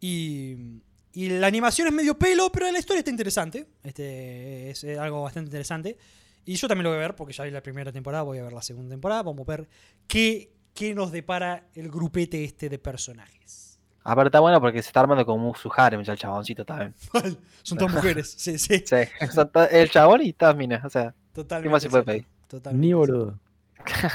Y, 0.00 0.82
y 1.12 1.28
la 1.28 1.46
animación 1.46 1.88
es 1.88 1.94
medio 1.94 2.18
pelo, 2.18 2.50
pero 2.50 2.70
la 2.70 2.78
historia 2.78 3.00
está 3.00 3.10
interesante. 3.10 3.66
Este, 3.82 4.70
es 4.70 4.84
algo 4.98 5.22
bastante 5.22 5.48
interesante. 5.48 5.96
Y 6.44 6.54
yo 6.54 6.68
también 6.68 6.84
lo 6.84 6.90
voy 6.90 6.98
a 6.98 7.00
ver 7.00 7.16
porque 7.16 7.32
ya 7.32 7.44
vi 7.44 7.50
la 7.50 7.62
primera 7.62 7.90
temporada, 7.92 8.22
voy 8.22 8.38
a 8.38 8.44
ver 8.44 8.52
la 8.52 8.62
segunda 8.62 8.90
temporada. 8.90 9.22
Vamos 9.22 9.48
a 9.48 9.50
ver 9.50 9.68
qué, 10.06 10.52
qué 10.74 10.94
nos 10.94 11.10
depara 11.12 11.68
el 11.74 11.90
grupete 11.90 12.44
este 12.44 12.68
de 12.68 12.78
personajes. 12.78 13.80
Aparte 14.04 14.28
está 14.28 14.38
bueno 14.38 14.60
porque 14.60 14.80
se 14.82 14.88
está 14.88 15.00
armando 15.00 15.26
como 15.26 15.52
su 15.56 15.68
harem 15.76 16.02
ya 16.02 16.12
el 16.12 16.18
chaboncito 16.18 16.64
también. 16.64 16.94
Son 17.62 17.78
todas 17.78 17.92
mujeres, 17.96 18.34
sí, 18.38 18.56
sí. 18.58 18.84
Sí, 18.86 18.96
el 19.72 19.90
chabón 19.90 20.22
y 20.22 20.32
todas 20.32 20.56
minas. 20.56 20.84
O 20.84 20.90
sea, 20.90 21.12
Totalmente. 21.32 21.68
¿qué 21.68 21.72
más 21.72 21.82
se 21.82 21.90
puede 21.90 22.04
pedir? 22.04 22.26
totalmente 22.46 22.86
Ni 22.86 22.92
boludo. 22.92 23.38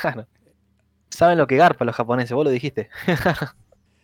Claro. 0.02 0.28
Saben 1.10 1.38
lo 1.38 1.46
que 1.48 1.58
garpa 1.58 1.84
los 1.84 1.96
japoneses, 1.96 2.32
vos 2.32 2.46
lo 2.46 2.52
dijiste. 2.52 2.90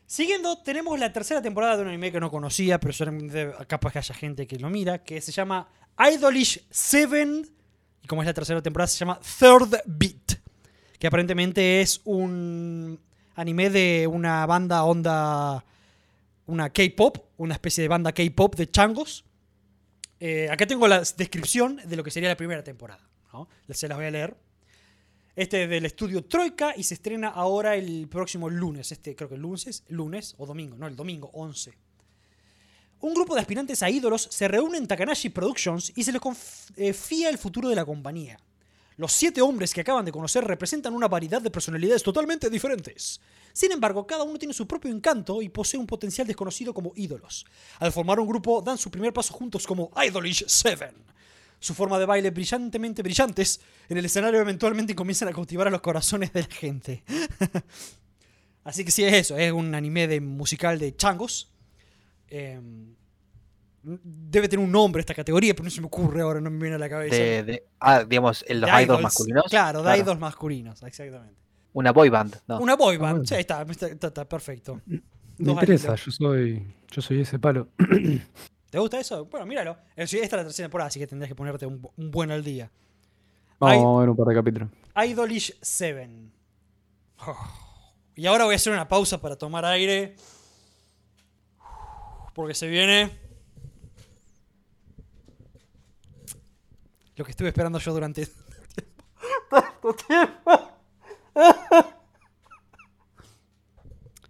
Siguiendo, 0.08 0.58
tenemos 0.60 0.98
la 0.98 1.12
tercera 1.12 1.42
temporada 1.42 1.76
de 1.76 1.82
un 1.82 1.90
anime 1.90 2.14
que 2.14 2.22
no 2.22 2.32
conocía, 2.32 2.80
pero 2.80 2.94
solamente 2.94 3.52
capaz 3.68 3.92
que 3.92 4.00
haya 4.00 4.16
gente 4.16 4.48
que 4.48 4.58
lo 4.58 4.70
mira, 4.70 5.04
que 5.04 5.20
se 5.20 5.34
llama 5.34 5.68
Idolish 6.00 6.66
7, 6.72 7.42
y 8.02 8.08
como 8.08 8.22
es 8.22 8.26
la 8.26 8.34
tercera 8.34 8.62
temporada, 8.62 8.88
se 8.88 8.98
llama 8.98 9.20
Third 9.20 9.82
Beat, 9.86 10.40
que 10.98 11.08
aparentemente 11.08 11.82
es 11.82 12.00
un 12.06 12.98
anime 13.36 13.70
de 13.70 14.08
una 14.08 14.46
banda 14.46 14.86
onda 14.86 15.66
una 16.46 16.70
K-pop, 16.70 17.18
una 17.36 17.56
especie 17.56 17.82
de 17.82 17.90
banda 17.90 18.14
K-pop 18.14 18.56
de 18.56 18.72
changos. 18.72 19.26
Eh, 20.22 20.50
acá 20.50 20.66
tengo 20.66 20.88
la 20.88 21.00
descripción 21.00 21.82
de 21.84 21.98
lo 21.98 22.04
que 22.06 22.12
sería 22.12 22.30
la 22.30 22.38
primera 22.38 22.64
temporada. 22.64 23.06
Se 23.70 23.90
las 23.90 23.98
voy 23.98 24.08
a 24.08 24.12
leer. 24.12 24.38
Este 25.38 25.66
es 25.66 25.70
del 25.70 25.86
estudio 25.86 26.26
Troika 26.26 26.74
y 26.76 26.82
se 26.82 26.96
estrena 26.96 27.28
ahora 27.28 27.76
el 27.76 28.08
próximo 28.08 28.50
lunes. 28.50 28.92
Este 28.92 29.16
creo 29.16 29.30
que 29.30 29.36
el 29.36 29.42
lunes, 29.42 29.84
lunes 29.88 30.34
o 30.40 30.48
domingo, 30.48 30.76
no, 30.76 30.88
el 30.88 30.96
domingo 30.96 31.30
11. 31.32 31.78
Un 33.02 33.14
grupo 33.14 33.36
de 33.36 33.42
aspirantes 33.42 33.84
a 33.84 33.90
ídolos 33.92 34.28
se 34.32 34.48
reúne 34.48 34.80
en 34.80 34.88
Takanashi 34.88 35.30
Productions 35.30 35.94
y 35.96 36.04
se 36.04 36.12
les 36.12 36.20
confía 36.20 37.30
el 37.30 37.38
futuro 37.38 37.70
de 37.70 37.76
la 37.76 37.86
compañía. 37.86 38.40
Los 38.96 39.14
siete 39.14 39.40
hombres 39.44 39.76
que 39.76 39.82
acaban 39.82 40.06
de 40.06 40.12
conocer 40.12 40.44
representan 40.44 40.96
una 40.96 41.08
variedad 41.08 41.40
de 41.40 41.52
personalidades 41.52 42.02
totalmente 42.02 42.50
diferentes. 42.50 43.22
Sin 43.54 43.72
embargo, 43.72 44.08
cada 44.08 44.24
uno 44.24 44.40
tiene 44.40 44.56
su 44.56 44.66
propio 44.66 44.90
encanto 44.90 45.44
y 45.44 45.50
posee 45.50 45.80
un 45.80 45.86
potencial 45.86 46.26
desconocido 46.26 46.74
como 46.74 46.94
ídolos. 46.96 47.46
Al 47.78 47.92
formar 47.92 48.20
un 48.20 48.28
grupo, 48.28 48.60
dan 48.64 48.80
su 48.80 48.90
primer 48.90 49.14
paso 49.14 49.36
juntos 49.36 49.68
como 49.68 49.92
Idolish 50.04 50.48
Seven. 50.48 50.96
Su 51.60 51.74
forma 51.74 51.98
de 51.98 52.06
baile 52.06 52.30
brillantemente 52.32 53.02
brillantes 53.02 53.60
en 53.90 53.98
el 53.98 54.06
escenario 54.06 54.40
eventualmente 54.40 54.94
comienzan 54.96 55.30
a 55.30 55.32
cautivar 55.34 55.68
a 55.68 55.72
los 55.72 55.82
corazones 55.82 56.32
de 56.34 56.42
la 56.42 56.48
gente. 56.48 57.04
Así 58.64 58.84
que 58.86 58.92
sí, 58.92 59.04
es 59.04 59.14
eso, 59.14 59.38
es 59.38 59.52
un 59.52 59.74
anime 59.74 60.08
de 60.08 60.20
musical 60.22 60.78
de 60.78 60.96
changos. 60.96 61.52
Em, 62.30 62.94
debe 63.84 64.50
tener 64.50 64.64
un 64.66 64.72
nombre 64.72 65.00
esta 65.00 65.14
categoría, 65.14 65.54
pero 65.54 65.64
no 65.64 65.70
se 65.70 65.80
me 65.80 65.88
ocurre 65.88 66.22
ahora, 66.22 66.42
no 66.42 66.50
me 66.52 66.60
viene 66.60 66.76
a 66.76 66.80
la 66.80 66.90
cabeza. 66.90 67.16
De, 67.16 67.44
de- 67.44 67.64
ah, 67.80 68.04
digamos, 68.04 68.44
el- 68.48 68.60
los 68.60 68.70
De 68.70 68.84
idols 68.84 69.02
masculinos. 69.02 69.44
Claro, 69.50 69.80
de 69.80 69.86
Claro. 69.86 70.02
idols 70.02 70.20
masculinos, 70.20 70.84
exactamente. 70.84 71.40
Una 71.74 71.92
boy 71.92 72.10
band. 72.10 72.36
No. 72.48 72.60
Una 72.60 72.76
boy 72.76 72.98
band, 72.98 73.20
bueno. 73.20 73.26
sí, 73.28 73.36
está, 73.36 73.62
está, 73.62 73.88
está- 73.88 74.08
está 74.08 74.26
perfecto. 74.28 74.82
Me 74.86 75.02
Dos 75.38 75.54
interesa, 75.54 75.96
yo 75.96 76.12
soy, 76.12 76.76
yo 76.92 77.02
soy 77.02 77.22
ese 77.22 77.40
palo. 77.40 77.70
¿Te 78.70 78.80
gusta 78.80 79.00
eso? 79.00 79.26
Bueno, 79.26 79.46
míralo. 79.46 79.78
Eh, 79.96 80.04
Esta 80.04 80.18
es 80.18 80.32
la 80.32 80.44
tercera 80.44 80.66
temporada, 80.66 80.88
así 80.90 81.00
que 81.00 81.08
tendrás 81.08 81.30
que 81.30 81.36
ponerte 81.36 81.66
un, 81.66 81.88
un 81.96 82.12
buen 82.12 82.32
al 82.32 82.44
día. 82.44 82.70
Vamos 83.60 83.76
Ay. 83.78 83.84
a 83.84 84.00
ver 84.02 84.10
un 84.10 84.16
par 84.18 84.28
de 84.28 84.36
capítulos. 84.36 84.70
Idolish 85.06 85.58
7. 85.62 86.10
Y 88.16 88.26
ahora 88.26 88.46
voy 88.46 88.54
a 88.54 88.56
hacer 88.58 88.74
una 88.74 88.88
pausa 88.88 89.20
para 89.22 89.36
tomar 89.36 89.64
aire. 89.66 90.16
Porque 92.34 92.54
se 92.54 92.68
viene. 92.68 93.18
Lo 97.16 97.26
que 97.26 97.32
estuve 97.32 97.48
esperando 97.48 97.80
yo 97.80 97.94
durante 97.94 98.28
tanto 99.50 99.94
tiempo. 99.96 100.52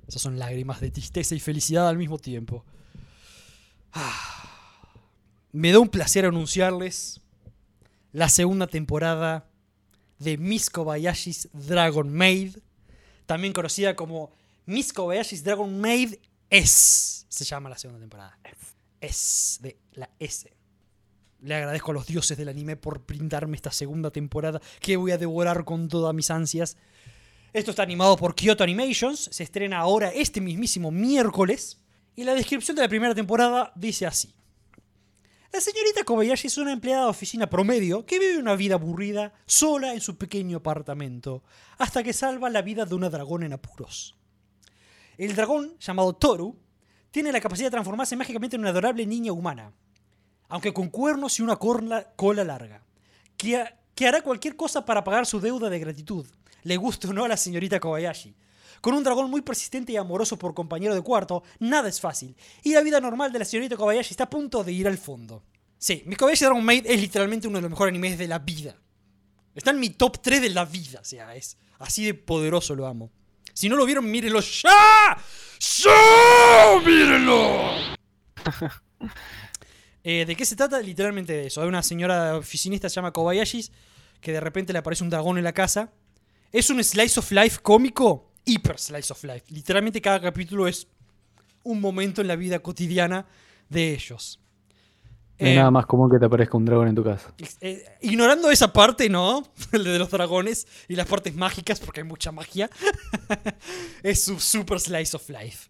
Esas 0.08 0.22
son 0.22 0.40
lágrimas 0.40 0.80
de 0.80 0.90
tristeza 0.92 1.36
y 1.36 1.40
felicidad 1.40 1.90
al 1.90 1.98
mismo 1.98 2.18
tiempo. 2.18 2.64
Ah. 4.00 4.14
Me 5.52 5.72
da 5.72 5.80
un 5.80 5.90
placer 5.90 6.24
anunciarles 6.24 7.20
la 8.12 8.30
segunda 8.30 8.68
temporada 8.68 9.50
de 10.20 10.38
Miss 10.38 10.70
Kobayashi's 10.70 11.50
Dragon 11.52 12.14
Maid, 12.14 12.58
también 13.26 13.54
conocida 13.54 13.96
como 13.96 14.32
Miss 14.68 14.94
Kobayashi's 14.94 15.44
Dragon 15.44 15.82
Maid 15.82 16.16
S, 16.52 17.26
se 17.28 17.44
llama 17.44 17.70
la 17.70 17.78
segunda 17.80 18.00
temporada. 18.00 18.38
S, 19.02 19.64
de 19.64 19.78
la 19.94 20.08
S. 20.20 20.54
Le 21.42 21.56
agradezco 21.56 21.90
a 21.90 21.96
los 21.96 22.06
dioses 22.06 22.38
del 22.38 22.50
anime 22.50 22.76
por 22.76 23.04
brindarme 23.04 23.56
esta 23.56 23.72
segunda 23.72 24.12
temporada 24.12 24.62
que 24.80 24.96
voy 24.96 25.10
a 25.10 25.18
devorar 25.18 25.66
con 25.66 25.88
todas 25.88 26.14
mis 26.14 26.30
ansias. 26.30 26.78
Esto 27.52 27.72
está 27.72 27.82
animado 27.82 28.16
por 28.16 28.36
Kyoto 28.36 28.64
Animations, 28.64 29.30
se 29.32 29.44
estrena 29.44 29.80
ahora 29.80 30.10
este 30.10 30.40
mismísimo 30.40 30.92
miércoles 30.92 31.80
y 32.18 32.24
la 32.24 32.34
descripción 32.34 32.76
de 32.76 32.82
la 32.82 32.90
primera 32.90 33.14
temporada 33.14 33.72
dice 33.76 34.08
así. 34.08 34.34
La 35.54 35.62
señorita 35.62 36.04
Kobayashi 36.04 36.48
es 36.48 36.58
una 36.58 36.74
empleada 36.74 37.04
de 37.04 37.10
oficina 37.12 37.48
promedio 37.48 38.08
que 38.08 38.18
vive 38.18 38.40
una 38.40 38.56
vida 38.56 38.74
aburrida 38.74 39.34
sola 39.46 39.94
en 39.94 40.02
su 40.02 40.18
pequeño 40.18 40.58
apartamento, 40.58 41.44
hasta 41.78 42.02
que 42.02 42.14
salva 42.14 42.50
la 42.50 42.64
vida 42.64 42.86
de 42.86 42.96
una 42.96 43.12
dragón 43.12 43.44
en 43.44 43.54
apuros. 43.54 44.18
El 45.20 45.36
dragón, 45.36 45.78
llamado 45.80 46.14
Toru, 46.14 46.58
tiene 47.12 47.32
la 47.32 47.40
capacidad 47.40 47.68
de 47.68 47.72
transformarse 47.72 48.16
mágicamente 48.16 48.56
en 48.56 48.62
una 48.62 48.72
adorable 48.72 49.06
niña 49.06 49.32
humana, 49.32 49.72
aunque 50.50 50.74
con 50.74 50.90
cuernos 50.90 51.38
y 51.38 51.44
una 51.44 51.58
cola 51.58 52.44
larga, 52.44 52.84
que 53.38 54.08
hará 54.08 54.22
cualquier 54.24 54.56
cosa 54.56 54.84
para 54.84 55.04
pagar 55.04 55.28
su 55.28 55.40
deuda 55.40 55.70
de 55.70 55.80
gratitud, 55.80 56.26
le 56.64 56.78
guste 56.78 57.08
o 57.08 57.14
no 57.14 57.26
a 57.26 57.28
la 57.28 57.38
señorita 57.38 57.80
Kobayashi. 57.80 58.36
Con 58.82 58.94
un 58.94 59.04
dragón 59.04 59.30
muy 59.30 59.42
persistente 59.42 59.92
y 59.92 59.98
amoroso 59.98 60.38
por 60.38 60.54
compañero 60.54 60.96
de 60.96 61.02
cuarto, 61.02 61.44
nada 61.60 61.90
es 61.90 62.00
fácil. 62.00 62.36
Y 62.64 62.74
la 62.74 62.82
vida 62.82 63.00
normal 63.00 63.32
de 63.32 63.40
la 63.40 63.46
señorita 63.46 63.78
Kobayashi 63.78 64.12
está 64.12 64.26
a 64.26 64.30
punto 64.30 64.64
de 64.64 64.72
ir 64.72 64.88
al 64.88 64.98
fondo. 64.98 65.44
Sí, 65.78 66.04
mi 66.06 66.16
Kobayashi 66.16 66.46
Dragon 66.46 66.64
Maid 66.64 66.86
es 66.86 67.00
literalmente 67.00 67.48
uno 67.48 67.58
de 67.58 67.64
los 67.64 67.72
mejores 67.72 67.92
animes 67.92 68.18
de 68.18 68.28
la 68.28 68.40
vida. 68.40 68.76
Está 69.56 69.72
en 69.72 69.80
mi 69.80 69.90
top 69.90 70.22
3 70.22 70.42
de 70.42 70.50
la 70.50 70.66
vida. 70.66 71.00
O 71.02 71.06
sea, 71.06 71.36
es 71.36 71.58
así 71.80 72.06
de 72.06 72.14
poderoso 72.14 72.76
lo 72.76 72.88
amo. 72.88 73.12
Si 73.54 73.70
no 73.70 73.76
lo 73.76 73.86
vieron, 73.86 74.10
mírenlo 74.10 74.40
ya. 74.40 75.18
¡Ya! 75.60 76.80
¡Mírenlo! 76.86 77.72
Eh, 80.10 80.24
¿De 80.26 80.38
qué 80.38 80.46
se 80.46 80.56
trata? 80.56 80.80
Literalmente 80.80 81.34
de 81.34 81.48
eso. 81.48 81.62
Hay 81.62 81.68
una 81.68 81.84
señora 81.84 82.38
oficinista 82.38 82.88
se 82.88 82.96
llama 82.96 83.12
Kobayashi 83.12 83.70
que 84.22 84.32
de 84.32 84.40
repente 84.40 84.74
le 84.74 84.80
aparece 84.80 85.04
un 85.04 85.10
dragón 85.10 85.38
en 85.38 85.44
la 85.44 85.54
casa. 85.54 85.92
Es 86.52 86.70
un 86.70 86.82
slice 86.84 87.20
of 87.20 87.32
life 87.32 87.60
cómico, 87.62 88.27
hiper 88.48 88.80
slice 88.80 89.12
of 89.14 89.24
life. 89.24 89.46
Literalmente 89.50 90.02
cada 90.02 90.20
capítulo 90.20 90.68
es 90.68 90.88
un 91.64 91.80
momento 91.82 92.22
en 92.22 92.28
la 92.28 92.36
vida 92.36 92.60
cotidiana 92.60 93.26
de 93.70 93.94
ellos. 93.94 94.40
No 95.40 95.46
Eh, 95.48 95.56
nada 95.56 95.70
más 95.70 95.86
común 95.86 96.10
que 96.10 96.18
te 96.18 96.26
aparezca 96.26 96.58
un 96.58 96.66
dragón 96.66 96.88
en 96.88 96.96
tu 96.96 97.04
casa. 97.04 97.32
eh, 97.62 97.84
ignorando 98.02 98.50
esa 98.50 98.74
parte, 98.74 99.08
¿no? 99.10 99.44
El 99.72 99.84
de 99.84 100.00
los 100.00 100.10
dragones 100.10 100.66
y 100.88 100.96
las 100.96 101.06
partes 101.06 101.36
mágicas, 101.36 101.80
porque 101.80 102.00
hay 102.02 102.08
mucha 102.08 102.32
magia. 102.32 102.70
es 104.04 104.24
su 104.24 104.40
super 104.40 104.80
slice 104.80 105.16
of 105.16 105.30
life. 105.30 105.70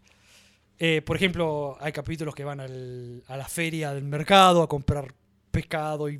Eh, 0.80 1.02
por 1.02 1.16
ejemplo, 1.18 1.76
hay 1.82 1.92
capítulos 1.92 2.36
que 2.36 2.44
van 2.44 2.60
al- 2.60 3.24
a 3.28 3.36
la 3.36 3.48
feria 3.48 3.94
del 3.94 4.04
mercado 4.04 4.62
a 4.62 4.70
comprar 4.70 5.14
pescado 5.52 6.08
y 6.10 6.20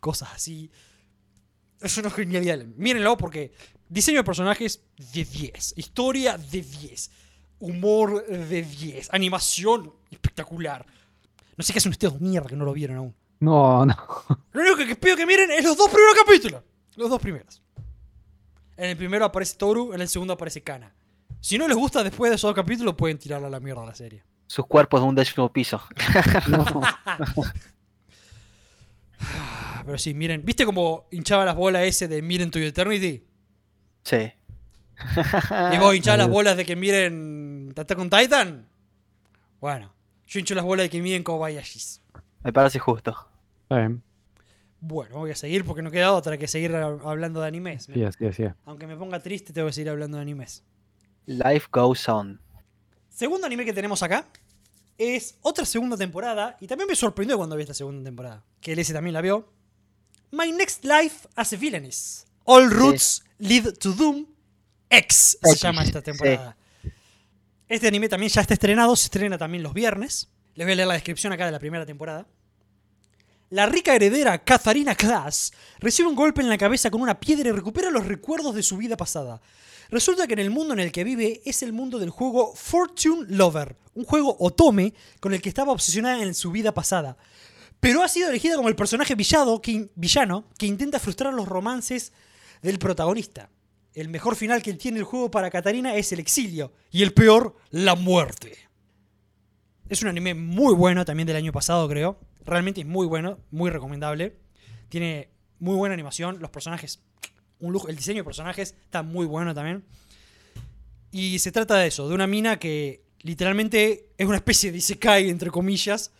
cosas 0.00 0.28
así. 0.34 0.70
Es 1.80 1.96
una 1.98 2.10
genialidad. 2.10 2.62
Mírenlo 2.76 3.16
porque 3.16 3.52
diseño 3.88 4.18
de 4.18 4.24
personajes 4.24 4.82
de 5.12 5.24
10. 5.24 5.74
Historia 5.76 6.38
de 6.38 6.62
10. 6.62 7.10
Humor 7.60 8.26
de 8.26 8.62
10. 8.62 9.12
Animación 9.12 9.92
espectacular. 10.10 10.84
No 11.56 11.64
sé 11.64 11.72
qué 11.72 11.78
hacen 11.78 11.90
ustedes 11.90 12.20
mierda 12.20 12.48
que 12.48 12.56
no 12.56 12.64
lo 12.64 12.72
vieron 12.72 12.96
aún. 12.96 13.14
No, 13.40 13.84
no. 13.84 13.96
Lo 14.52 14.60
único 14.60 14.76
que 14.76 14.96
pido 14.96 15.16
que 15.16 15.26
miren 15.26 15.50
es 15.50 15.64
los 15.64 15.76
dos 15.76 15.88
primeros 15.88 16.14
capítulos. 16.14 16.62
Los 16.96 17.10
dos 17.10 17.20
primeros. 17.20 17.62
En 18.76 18.90
el 18.90 18.96
primero 18.96 19.24
aparece 19.24 19.56
Toru, 19.56 19.92
en 19.92 20.00
el 20.00 20.08
segundo 20.08 20.32
aparece 20.34 20.62
Kana. 20.62 20.94
Si 21.40 21.58
no 21.58 21.68
les 21.68 21.76
gusta 21.76 22.02
después 22.02 22.30
de 22.30 22.36
esos 22.36 22.48
dos 22.48 22.54
capítulos, 22.54 22.94
pueden 22.94 23.18
tirarla 23.18 23.48
a 23.48 23.50
la 23.50 23.60
mierda 23.60 23.82
a 23.82 23.86
la 23.86 23.94
serie. 23.94 24.24
Sus 24.46 24.66
cuerpos 24.66 25.00
de 25.00 25.06
un 25.06 25.14
décimo 25.14 25.52
piso. 25.52 25.80
no. 26.48 26.64
Pero 29.84 29.98
sí, 29.98 30.14
miren. 30.14 30.44
¿Viste 30.44 30.64
cómo 30.64 31.06
hinchaba 31.10 31.44
las 31.44 31.56
bolas 31.56 31.82
ese 31.82 32.08
de 32.08 32.22
Miren 32.22 32.50
to 32.50 32.58
Eternity? 32.58 33.24
Sí. 34.04 34.32
¿Y 35.72 35.78
vos 35.78 35.94
hinchás 35.94 36.16
las 36.18 36.28
bolas 36.28 36.56
de 36.56 36.64
que 36.64 36.76
miren 36.76 37.72
Attack 37.76 37.98
on 37.98 38.10
Titan? 38.10 38.68
Bueno, 39.60 39.92
yo 40.26 40.38
hincho 40.40 40.54
las 40.54 40.64
bolas 40.64 40.84
de 40.84 40.90
que 40.90 41.00
miren 41.02 41.22
Kobayashis. 41.22 42.00
Me 42.42 42.52
parece 42.52 42.78
justo. 42.78 43.14
Está 43.62 43.78
bien. 43.78 44.02
Bueno, 44.80 45.16
voy 45.18 45.30
a 45.30 45.34
seguir 45.36 45.64
porque 45.64 45.80
no 45.82 45.90
queda 45.90 46.12
otra 46.12 46.36
que 46.36 46.46
seguir 46.46 46.70
hab- 46.72 47.00
hablando 47.06 47.40
de 47.40 47.48
animes. 47.48 47.84
Sí, 47.92 48.04
así, 48.04 48.26
así. 48.26 48.44
Aunque 48.66 48.86
me 48.86 48.96
ponga 48.96 49.18
triste, 49.20 49.52
tengo 49.52 49.66
que 49.68 49.72
seguir 49.72 49.88
hablando 49.90 50.18
de 50.18 50.22
animes. 50.22 50.62
Life 51.26 51.68
goes 51.72 52.06
on. 52.08 52.38
Segundo 53.08 53.46
anime 53.46 53.64
que 53.64 53.72
tenemos 53.72 54.02
acá 54.02 54.26
es 54.98 55.38
otra 55.40 55.64
segunda 55.64 55.96
temporada. 55.96 56.56
Y 56.60 56.66
también 56.66 56.86
me 56.88 56.94
sorprendió 56.94 57.38
cuando 57.38 57.56
vi 57.56 57.62
esta 57.62 57.72
segunda 57.74 58.04
temporada. 58.04 58.44
Que 58.60 58.72
el 58.74 58.78
ese 58.78 58.92
también 58.92 59.14
la 59.14 59.22
vio. 59.22 59.48
My 60.32 60.52
Next 60.52 60.84
Life 60.84 61.28
as 61.34 61.52
a 61.54 61.56
Villainess. 61.56 62.26
All 62.44 62.70
Roots 62.70 63.22
Lead 63.38 63.74
to 63.78 63.92
Doom. 63.92 64.26
X 64.90 65.38
se 65.42 65.56
llama 65.56 65.82
esta 65.82 65.98
sí. 66.00 66.04
temporada. 66.04 66.56
Este 67.68 67.88
anime 67.88 68.08
también 68.08 68.30
ya 68.30 68.40
está 68.42 68.54
estrenado. 68.54 68.94
Se 68.96 69.06
estrena 69.06 69.36
también 69.38 69.62
los 69.62 69.74
viernes. 69.74 70.28
Les 70.54 70.66
voy 70.66 70.72
a 70.72 70.76
leer 70.76 70.88
la 70.88 70.94
descripción 70.94 71.32
acá 71.32 71.46
de 71.46 71.52
la 71.52 71.58
primera 71.58 71.84
temporada. 71.84 72.26
La 73.50 73.66
rica 73.66 73.94
heredera 73.94 74.42
Katharina 74.42 74.94
Klaas 74.94 75.52
recibe 75.78 76.08
un 76.08 76.14
golpe 76.14 76.40
en 76.42 76.48
la 76.48 76.58
cabeza 76.58 76.90
con 76.90 77.02
una 77.02 77.18
piedra 77.20 77.48
y 77.48 77.52
recupera 77.52 77.90
los 77.90 78.06
recuerdos 78.06 78.54
de 78.54 78.62
su 78.62 78.76
vida 78.76 78.96
pasada. 78.96 79.40
Resulta 79.90 80.26
que 80.26 80.32
en 80.32 80.38
el 80.40 80.50
mundo 80.50 80.74
en 80.74 80.80
el 80.80 80.90
que 80.92 81.04
vive 81.04 81.42
es 81.44 81.62
el 81.62 81.72
mundo 81.72 81.98
del 81.98 82.10
juego 82.10 82.54
Fortune 82.54 83.26
Lover, 83.28 83.76
un 83.94 84.04
juego 84.04 84.36
otome 84.40 84.94
con 85.20 85.34
el 85.34 85.42
que 85.42 85.48
estaba 85.48 85.72
obsesionada 85.72 86.22
en 86.22 86.34
su 86.34 86.50
vida 86.50 86.72
pasada. 86.72 87.16
Pero 87.80 88.02
ha 88.02 88.08
sido 88.08 88.30
elegida 88.30 88.56
como 88.56 88.68
el 88.68 88.76
personaje 88.76 89.14
villado 89.14 89.60
que 89.60 89.72
in- 89.72 89.90
villano 89.94 90.46
que 90.58 90.66
intenta 90.66 90.98
frustrar 90.98 91.34
los 91.34 91.46
romances 91.46 92.12
del 92.64 92.78
protagonista. 92.78 93.50
El 93.92 94.08
mejor 94.08 94.36
final 94.36 94.62
que 94.62 94.72
tiene 94.72 94.98
el 94.98 95.04
juego 95.04 95.30
para 95.30 95.50
Katarina 95.50 95.94
es 95.96 96.10
el 96.12 96.18
exilio 96.18 96.72
y 96.90 97.02
el 97.02 97.12
peor, 97.12 97.56
la 97.70 97.94
muerte. 97.94 98.56
Es 99.90 100.02
un 100.02 100.08
anime 100.08 100.32
muy 100.32 100.74
bueno 100.74 101.04
también 101.04 101.26
del 101.26 101.36
año 101.36 101.52
pasado, 101.52 101.86
creo. 101.88 102.18
Realmente 102.46 102.80
es 102.80 102.86
muy 102.86 103.06
bueno, 103.06 103.38
muy 103.50 103.70
recomendable. 103.70 104.38
Tiene 104.88 105.28
muy 105.58 105.76
buena 105.76 105.92
animación, 105.92 106.38
los 106.40 106.50
personajes, 106.50 107.00
un 107.60 107.74
lujo, 107.74 107.88
el 107.88 107.96
diseño 107.96 108.20
de 108.20 108.24
personajes 108.24 108.74
está 108.82 109.02
muy 109.02 109.26
bueno 109.26 109.54
también. 109.54 109.84
Y 111.12 111.38
se 111.40 111.52
trata 111.52 111.76
de 111.76 111.88
eso, 111.88 112.08
de 112.08 112.14
una 112.14 112.26
mina 112.26 112.58
que 112.58 113.04
literalmente 113.20 114.08
es 114.16 114.26
una 114.26 114.36
especie 114.36 114.72
de 114.72 114.78
Isekai, 114.78 115.28
entre 115.28 115.50
comillas, 115.50 116.12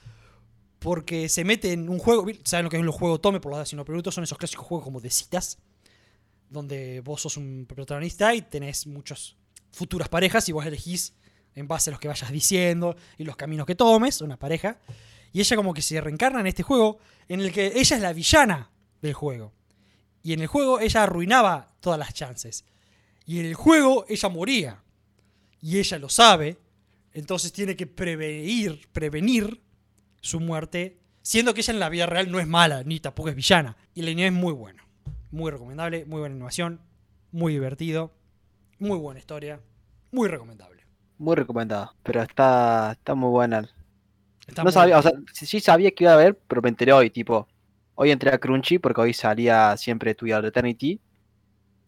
porque 0.79 1.31
se 1.31 1.43
mete 1.43 1.73
en 1.73 1.89
un 1.89 1.99
juego, 1.99 2.27
¿saben 2.45 2.65
lo 2.65 2.71
que 2.71 2.77
es 2.77 2.83
un 2.83 2.93
juego 2.93 3.19
Tome 3.19 3.41
por 3.41 3.51
los 3.57 3.87
brutos 3.87 4.15
Son 4.15 4.25
esos 4.25 4.37
clásicos 4.37 4.67
juegos 4.67 4.85
como 4.85 5.01
de 5.01 5.09
citas, 5.09 5.59
donde 6.55 7.01
vos 7.01 7.21
sos 7.21 7.37
un 7.37 7.67
protagonista 7.69 8.35
y 8.35 8.41
tenés 8.41 8.87
muchas 8.87 9.37
futuras 9.73 10.09
parejas 10.09 10.49
y 10.49 10.53
vos 10.53 10.65
elegís 10.65 11.13
en 11.55 11.69
base 11.69 11.91
a 11.91 11.93
los 11.93 12.01
que 12.01 12.09
vayas 12.09 12.31
diciendo 12.31 12.97
y 13.19 13.25
los 13.25 13.37
caminos 13.37 13.67
que 13.67 13.75
tomes, 13.75 14.21
una 14.23 14.39
pareja. 14.39 14.79
Y 15.33 15.41
ella 15.41 15.57
como 15.57 15.75
que 15.75 15.83
se 15.83 16.01
reencarna 16.01 16.41
en 16.41 16.47
este 16.47 16.63
juego 16.63 16.99
en 17.29 17.41
el 17.41 17.53
que 17.53 17.67
ella 17.67 17.97
es 17.97 18.01
la 18.03 18.13
villana 18.13 18.71
del 19.03 19.13
juego. 19.15 19.53
Y 20.23 20.33
en 20.33 20.41
el 20.41 20.47
juego 20.47 20.81
ella 20.81 21.03
arruinaba 21.03 21.75
todas 21.81 21.99
las 21.99 22.15
chances. 22.15 22.65
Y 23.27 23.41
en 23.41 23.47
el 23.47 23.55
juego 23.55 24.07
ella 24.09 24.29
moría. 24.29 24.83
Y 25.61 25.79
ella 25.79 25.99
lo 25.99 26.09
sabe. 26.09 26.59
Entonces 27.13 27.53
tiene 27.53 27.77
que 27.77 27.87
prevenir, 27.87 28.89
prevenir 28.93 29.61
su 30.21 30.39
muerte. 30.39 30.99
Siendo 31.21 31.53
que 31.53 31.63
ella 31.63 31.73
en 31.73 31.81
la 31.81 31.89
vida 31.89 32.07
real 32.07 32.31
no 32.31 32.39
es 32.39 32.47
mala, 32.47 32.85
ni 32.85 33.01
tampoco 33.01 33.29
es 33.29 33.35
villana. 33.35 33.77
Y 33.95 34.03
la 34.03 34.09
línea 34.09 34.27
es 34.27 34.33
muy 34.33 34.53
buena. 34.53 34.84
Muy 35.35 35.51
recomendable, 35.51 36.05
muy 36.05 36.21
buena 36.21 36.33
animación, 36.33 36.79
muy 37.33 37.55
divertido, 37.55 38.13
muy 38.79 38.97
buena 38.99 39.19
historia, 39.19 39.59
muy 40.13 40.29
recomendable. 40.29 40.85
Muy 41.19 41.35
recomendado, 41.35 41.93
pero 42.05 42.23
está, 42.23 42.93
está 42.93 43.17
muy 43.17 43.31
buena. 43.31 43.69
no 44.63 44.71
sabía, 44.71 44.97
o 44.97 45.03
sea, 45.03 45.11
sí, 45.33 45.59
sabía 45.59 45.91
que 45.91 46.05
iba 46.05 46.13
a 46.13 46.15
haber, 46.15 46.39
pero 46.47 46.63
me 46.63 46.69
enteré 46.69 46.93
hoy, 46.93 47.11
tipo, 47.11 47.49
hoy 47.97 48.13
entré 48.13 48.31
a 48.31 48.39
Crunchy 48.39 48.79
porque 48.79 49.01
hoy 49.01 49.13
salía 49.13 49.77
siempre 49.77 50.15
Tu 50.15 50.29
Eternity 50.29 51.01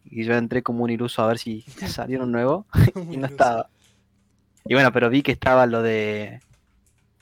y 0.03 0.25
yo 0.25 0.33
entré 0.33 0.61
como 0.61 0.83
un 0.83 0.89
iluso 0.89 1.23
a 1.23 1.27
ver 1.27 1.37
si 1.37 1.61
salió 1.87 2.23
un 2.23 2.33
nuevo 2.33 2.65
y 3.09 3.15
no 3.15 3.27
estaba. 3.27 3.69
Y 4.65 4.73
bueno, 4.73 4.91
pero 4.91 5.09
vi 5.09 5.23
que 5.23 5.31
estaba 5.31 5.65
lo 5.67 5.81
de 5.83 6.41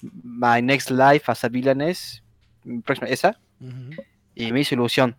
My 0.01 0.59
Next 0.63 0.89
Life 0.89 1.31
as 1.31 1.43
a 1.43 1.49
Villainess, 1.49 2.23
esa, 3.07 3.39
y 4.33 4.51
me 4.51 4.61
hizo 4.61 4.73
ilusión. 4.73 5.15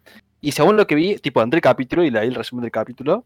Y 0.47 0.53
según 0.53 0.77
lo 0.77 0.87
que 0.87 0.95
vi, 0.95 1.17
tipo, 1.17 1.43
entré 1.43 1.59
el 1.59 1.61
capítulo 1.61 2.05
y 2.05 2.11
leí 2.13 2.29
el 2.29 2.37
resumen 2.37 2.63
del 2.63 2.71
capítulo, 2.71 3.25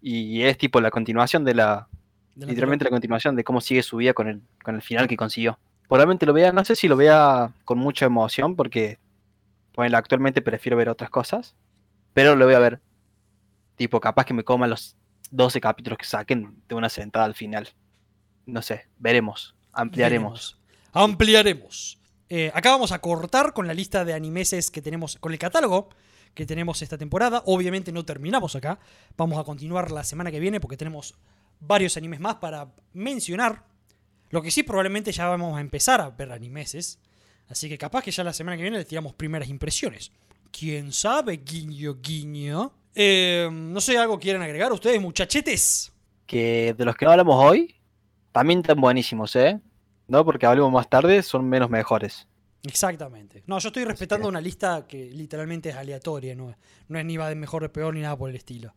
y 0.00 0.42
es 0.42 0.56
tipo 0.56 0.80
la 0.80 0.92
continuación 0.92 1.44
de 1.44 1.52
la, 1.52 1.88
literalmente 2.36 2.84
la 2.84 2.92
continuación 2.92 3.34
de 3.34 3.42
cómo 3.42 3.60
sigue 3.60 3.82
su 3.82 3.96
vida 3.96 4.14
con 4.14 4.28
el, 4.28 4.40
con 4.62 4.76
el 4.76 4.82
final 4.82 5.08
que 5.08 5.16
consiguió. 5.16 5.58
Probablemente 5.88 6.26
lo 6.26 6.32
vea, 6.32 6.52
no 6.52 6.64
sé 6.64 6.76
si 6.76 6.86
lo 6.86 6.96
vea 6.96 7.50
con 7.64 7.78
mucha 7.78 8.06
emoción, 8.06 8.54
porque 8.54 9.00
bueno, 9.74 9.98
actualmente 9.98 10.40
prefiero 10.40 10.76
ver 10.76 10.88
otras 10.88 11.10
cosas, 11.10 11.56
pero 12.14 12.36
lo 12.36 12.44
voy 12.44 12.54
a 12.54 12.60
ver. 12.60 12.80
Tipo, 13.74 13.98
capaz 13.98 14.24
que 14.24 14.34
me 14.34 14.44
coman 14.44 14.70
los 14.70 14.96
12 15.32 15.60
capítulos 15.60 15.98
que 15.98 16.06
saquen 16.06 16.62
de 16.68 16.76
una 16.76 16.88
sentada 16.88 17.24
al 17.24 17.34
final. 17.34 17.70
No 18.46 18.62
sé, 18.62 18.86
veremos, 18.96 19.56
ampliaremos. 19.72 20.56
Ampliaremos. 20.92 21.98
Eh, 22.28 22.52
acá 22.54 22.70
vamos 22.70 22.92
a 22.92 23.00
cortar 23.00 23.52
con 23.52 23.66
la 23.66 23.74
lista 23.74 24.04
de 24.04 24.14
animeses 24.14 24.70
que 24.70 24.80
tenemos, 24.80 25.16
con 25.16 25.32
el 25.32 25.38
catálogo 25.40 25.88
que 26.34 26.46
tenemos 26.46 26.82
esta 26.82 26.98
temporada. 26.98 27.42
Obviamente 27.46 27.92
no 27.92 28.04
terminamos 28.04 28.56
acá. 28.56 28.78
Vamos 29.16 29.38
a 29.38 29.44
continuar 29.44 29.90
la 29.90 30.04
semana 30.04 30.30
que 30.30 30.40
viene 30.40 30.60
porque 30.60 30.76
tenemos 30.76 31.14
varios 31.60 31.96
animes 31.96 32.20
más 32.20 32.36
para 32.36 32.72
mencionar. 32.92 33.64
Lo 34.30 34.42
que 34.42 34.50
sí, 34.50 34.62
probablemente 34.62 35.12
ya 35.12 35.28
vamos 35.28 35.56
a 35.56 35.60
empezar 35.60 36.00
a 36.00 36.10
ver 36.10 36.32
animeses. 36.32 36.98
Así 37.48 37.68
que 37.68 37.78
capaz 37.78 38.02
que 38.02 38.10
ya 38.10 38.24
la 38.24 38.32
semana 38.32 38.56
que 38.56 38.62
viene 38.62 38.78
le 38.78 38.84
tiramos 38.84 39.14
primeras 39.14 39.48
impresiones. 39.48 40.12
¿Quién 40.50 40.92
sabe? 40.92 41.38
Guiño, 41.38 41.96
guiño. 42.00 42.72
Eh, 42.94 43.48
no 43.50 43.80
sé, 43.80 43.96
¿algo 43.96 44.18
quieren 44.18 44.42
agregar 44.42 44.72
ustedes, 44.72 45.00
muchachetes? 45.00 45.92
Que 46.26 46.74
de 46.76 46.84
los 46.84 46.96
que 46.96 47.06
hablamos 47.06 47.36
hoy, 47.42 47.74
también 48.32 48.60
están 48.60 48.80
buenísimos, 48.80 49.34
¿eh? 49.36 49.60
No 50.08 50.24
porque 50.24 50.46
hablemos 50.46 50.72
más 50.72 50.88
tarde, 50.88 51.22
son 51.22 51.48
menos 51.48 51.70
mejores. 51.70 52.26
Exactamente. 52.68 53.42
No, 53.46 53.58
yo 53.58 53.68
estoy 53.68 53.84
respetando 53.84 54.28
una 54.28 54.40
lista 54.40 54.86
que 54.86 55.10
literalmente 55.10 55.70
es 55.70 55.76
aleatoria, 55.76 56.34
no, 56.34 56.54
no 56.88 56.98
es 56.98 57.04
ni 57.04 57.16
va 57.16 57.28
de 57.28 57.34
mejor 57.34 57.62
de 57.62 57.68
peor 57.68 57.94
ni 57.94 58.02
nada 58.02 58.16
por 58.16 58.30
el 58.30 58.36
estilo. 58.36 58.74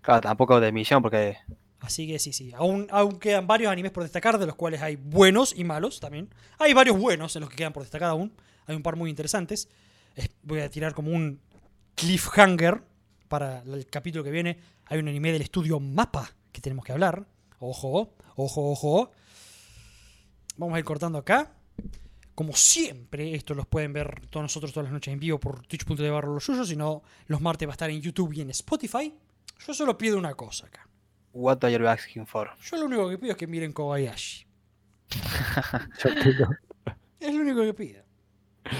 Claro, 0.00 0.20
tampoco 0.20 0.60
de 0.60 0.68
emisión 0.68 1.00
porque 1.00 1.38
Así 1.84 2.06
que 2.06 2.18
sí, 2.18 2.32
sí. 2.32 2.50
Aún, 2.56 2.88
quedan 3.20 3.46
varios 3.46 3.70
animes 3.70 3.92
por 3.92 4.02
destacar, 4.02 4.38
de 4.38 4.46
los 4.46 4.54
cuales 4.54 4.80
hay 4.80 4.96
buenos 4.96 5.54
y 5.54 5.64
malos 5.64 6.00
también. 6.00 6.30
Hay 6.58 6.72
varios 6.72 6.98
buenos 6.98 7.36
en 7.36 7.40
los 7.40 7.50
que 7.50 7.56
quedan 7.56 7.74
por 7.74 7.82
destacar 7.82 8.08
aún. 8.08 8.32
Hay 8.66 8.74
un 8.74 8.82
par 8.82 8.96
muy 8.96 9.10
interesantes. 9.10 9.68
voy 10.42 10.60
a 10.60 10.70
tirar 10.70 10.94
como 10.94 11.10
un 11.10 11.40
cliffhanger 11.94 12.82
para 13.28 13.62
el 13.62 13.86
capítulo 13.86 14.24
que 14.24 14.30
viene. 14.30 14.58
Hay 14.86 14.98
un 14.98 15.08
anime 15.08 15.30
del 15.32 15.42
estudio 15.42 15.78
Mapa 15.78 16.30
que 16.52 16.62
tenemos 16.62 16.86
que 16.86 16.92
hablar. 16.92 17.26
Ojo, 17.58 18.14
ojo, 18.34 18.70
ojo. 18.72 19.10
Vamos 20.56 20.76
a 20.76 20.78
ir 20.78 20.84
cortando 20.86 21.18
acá. 21.18 21.52
Como 22.34 22.52
siempre, 22.54 23.34
esto 23.34 23.54
los 23.54 23.66
pueden 23.66 23.92
ver 23.92 24.26
todos 24.28 24.42
nosotros 24.42 24.72
todas 24.72 24.84
las 24.84 24.92
noches 24.92 25.12
en 25.12 25.20
vivo 25.20 25.38
por 25.38 25.66
twitch.tv 25.66 26.10
barro 26.10 26.34
los 26.34 26.44
suyos. 26.44 26.68
Si 26.68 26.76
no, 26.76 27.02
los 27.26 27.40
martes 27.40 27.68
va 27.68 27.72
a 27.72 27.74
estar 27.74 27.90
en 27.90 28.00
YouTube 28.00 28.32
y 28.32 28.40
en 28.40 28.50
Spotify. 28.50 29.14
Yo 29.64 29.72
solo 29.72 29.96
pido 29.96 30.18
una 30.18 30.34
cosa 30.34 30.66
acá. 30.66 30.88
What 31.32 31.64
are 31.64 31.72
you 31.72 31.86
asking 31.86 32.26
for? 32.26 32.50
Yo 32.62 32.76
lo 32.76 32.86
único 32.86 33.08
que 33.08 33.18
pido 33.18 33.32
es 33.32 33.36
que 33.36 33.46
miren 33.46 33.72
Kobayashi. 33.72 34.46
es 37.20 37.34
lo 37.34 37.40
único 37.40 37.62
que 37.62 37.74
pido. 37.74 38.02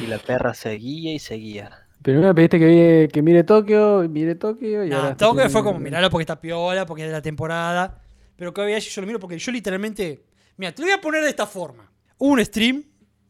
Y 0.03 0.07
la 0.07 0.19
perra 0.19 0.55
seguía 0.55 1.13
y 1.13 1.19
seguía. 1.19 1.87
Pero 2.03 2.21
me 2.21 2.35
pediste 2.35 2.59
que, 2.59 3.09
que 3.13 3.23
mire 3.23 3.45
Tokio, 3.45 4.07
mire 4.09 4.35
Tokio 4.35 4.85
y 4.85 4.93
ahora 4.93 5.17
Tokio 5.17 5.49
fue 5.49 5.63
como 5.63 5.79
mirarlo 5.79 6.11
porque 6.11 6.23
está 6.23 6.41
piola, 6.41 6.87
porque 6.87 7.03
es 7.03 7.09
de 7.09 7.15
la 7.15 7.23
temporada. 7.23 8.03
Pero 8.37 8.53
Kobayashi 8.53 8.91
yo 8.91 9.01
lo 9.01 9.07
miro 9.07 9.21
porque 9.21 9.39
yo 9.39 9.53
literalmente. 9.53 10.25
Mira, 10.57 10.73
te 10.73 10.83
lo 10.83 10.87
voy 10.87 10.95
a 10.95 11.01
poner 11.01 11.23
de 11.23 11.31
esta 11.31 11.47
forma. 11.47 11.91
Hubo 12.19 12.33
un 12.33 12.45
stream, 12.45 12.85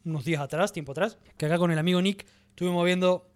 unos 0.04 0.24
días 0.24 0.40
atrás, 0.40 0.72
tiempo 0.72 0.92
atrás, 0.92 1.18
que 1.36 1.46
acá 1.46 1.58
con 1.58 1.70
el 1.70 1.78
amigo 1.78 2.00
Nick 2.00 2.26
estuvimos 2.50 2.84
viendo 2.84 3.30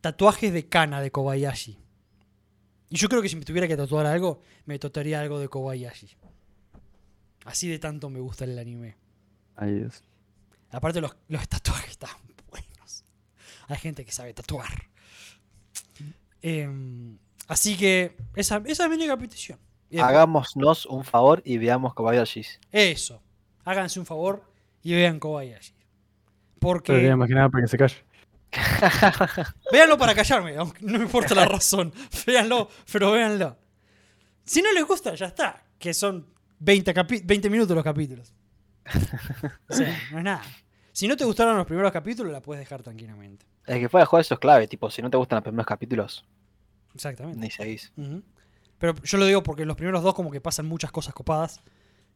tatuajes 0.00 0.52
de 0.52 0.68
cana 0.68 1.00
de 1.00 1.10
Kobayashi. 1.10 1.78
Y 2.90 2.96
yo 2.96 3.08
creo 3.08 3.22
que 3.22 3.28
si 3.28 3.36
me 3.36 3.44
tuviera 3.44 3.66
que 3.66 3.76
tatuar 3.76 4.06
algo, 4.06 4.42
me 4.66 4.78
tatuaría 4.78 5.20
algo 5.20 5.38
de 5.38 5.48
Kobayashi. 5.48 6.16
Así 7.44 7.68
de 7.68 7.78
tanto 7.78 8.10
me 8.10 8.20
gusta 8.20 8.44
el 8.44 8.58
anime. 8.58 8.96
Dios. 9.60 10.02
Aparte, 10.70 11.00
los, 11.00 11.16
los 11.28 11.48
tatuajes 11.48 11.90
están 11.90 12.10
buenos. 12.50 13.04
Hay 13.68 13.76
gente 13.78 14.04
que 14.04 14.12
sabe 14.12 14.34
tatuar. 14.34 14.90
Em, 16.40 17.18
así 17.46 17.76
que 17.76 18.16
esa, 18.34 18.62
esa 18.66 18.84
es 18.84 18.90
mi 18.90 18.96
única 18.96 19.16
petición. 19.16 19.58
Hagámonos 20.00 20.86
un 20.86 21.04
favor 21.04 21.42
y 21.44 21.58
veamos 21.58 21.94
Kobayashi. 21.94 22.44
Eso. 22.70 23.22
Háganse 23.64 24.00
un 24.00 24.06
favor 24.06 24.51
y 24.82 24.94
vean 24.94 25.18
Kobayashi. 25.18 25.74
Porque. 26.58 26.92
Pero 26.92 27.16
más 27.16 27.28
que 27.28 27.34
nada 27.34 27.48
para 27.48 27.64
que 27.64 27.68
se 27.68 27.78
calle. 27.78 27.96
véanlo 29.72 29.96
para 29.96 30.14
callarme, 30.14 30.56
aunque 30.56 30.84
no 30.84 30.98
me 30.98 31.04
importa 31.04 31.34
la 31.34 31.46
razón. 31.46 31.92
Véanlo, 32.26 32.68
pero 32.92 33.12
véanlo. 33.12 33.56
Si 34.44 34.60
no 34.60 34.70
les 34.72 34.84
gusta, 34.84 35.14
ya 35.14 35.26
está. 35.26 35.64
Que 35.78 35.94
son 35.94 36.26
20, 36.58 36.92
20 37.24 37.50
minutos 37.50 37.74
los 37.74 37.84
capítulos. 37.84 38.34
O 39.68 39.74
sea, 39.74 39.98
no 40.10 40.18
es 40.18 40.24
nada. 40.24 40.42
Si 40.92 41.08
no 41.08 41.16
te 41.16 41.24
gustaron 41.24 41.56
los 41.56 41.66
primeros 41.66 41.90
capítulos, 41.92 42.30
la 42.30 42.42
puedes 42.42 42.60
dejar 42.60 42.82
tranquilamente. 42.82 43.46
Es 43.66 43.78
que 43.78 43.88
fuera 43.88 44.02
de 44.02 44.06
juego 44.06 44.20
eso 44.20 44.34
es 44.34 44.40
clave, 44.40 44.68
tipo, 44.68 44.90
si 44.90 45.00
no 45.00 45.08
te 45.08 45.16
gustan 45.16 45.36
los 45.36 45.44
primeros 45.44 45.66
capítulos. 45.66 46.26
Exactamente. 46.94 47.40
Ni 47.40 47.50
seguís. 47.50 47.92
Pero 48.78 48.94
yo 49.02 49.16
lo 49.16 49.24
digo 49.24 49.42
porque 49.42 49.64
los 49.64 49.76
primeros 49.76 50.02
dos 50.02 50.14
como 50.14 50.30
que 50.30 50.42
pasan 50.42 50.66
muchas 50.66 50.92
cosas 50.92 51.14
copadas. 51.14 51.60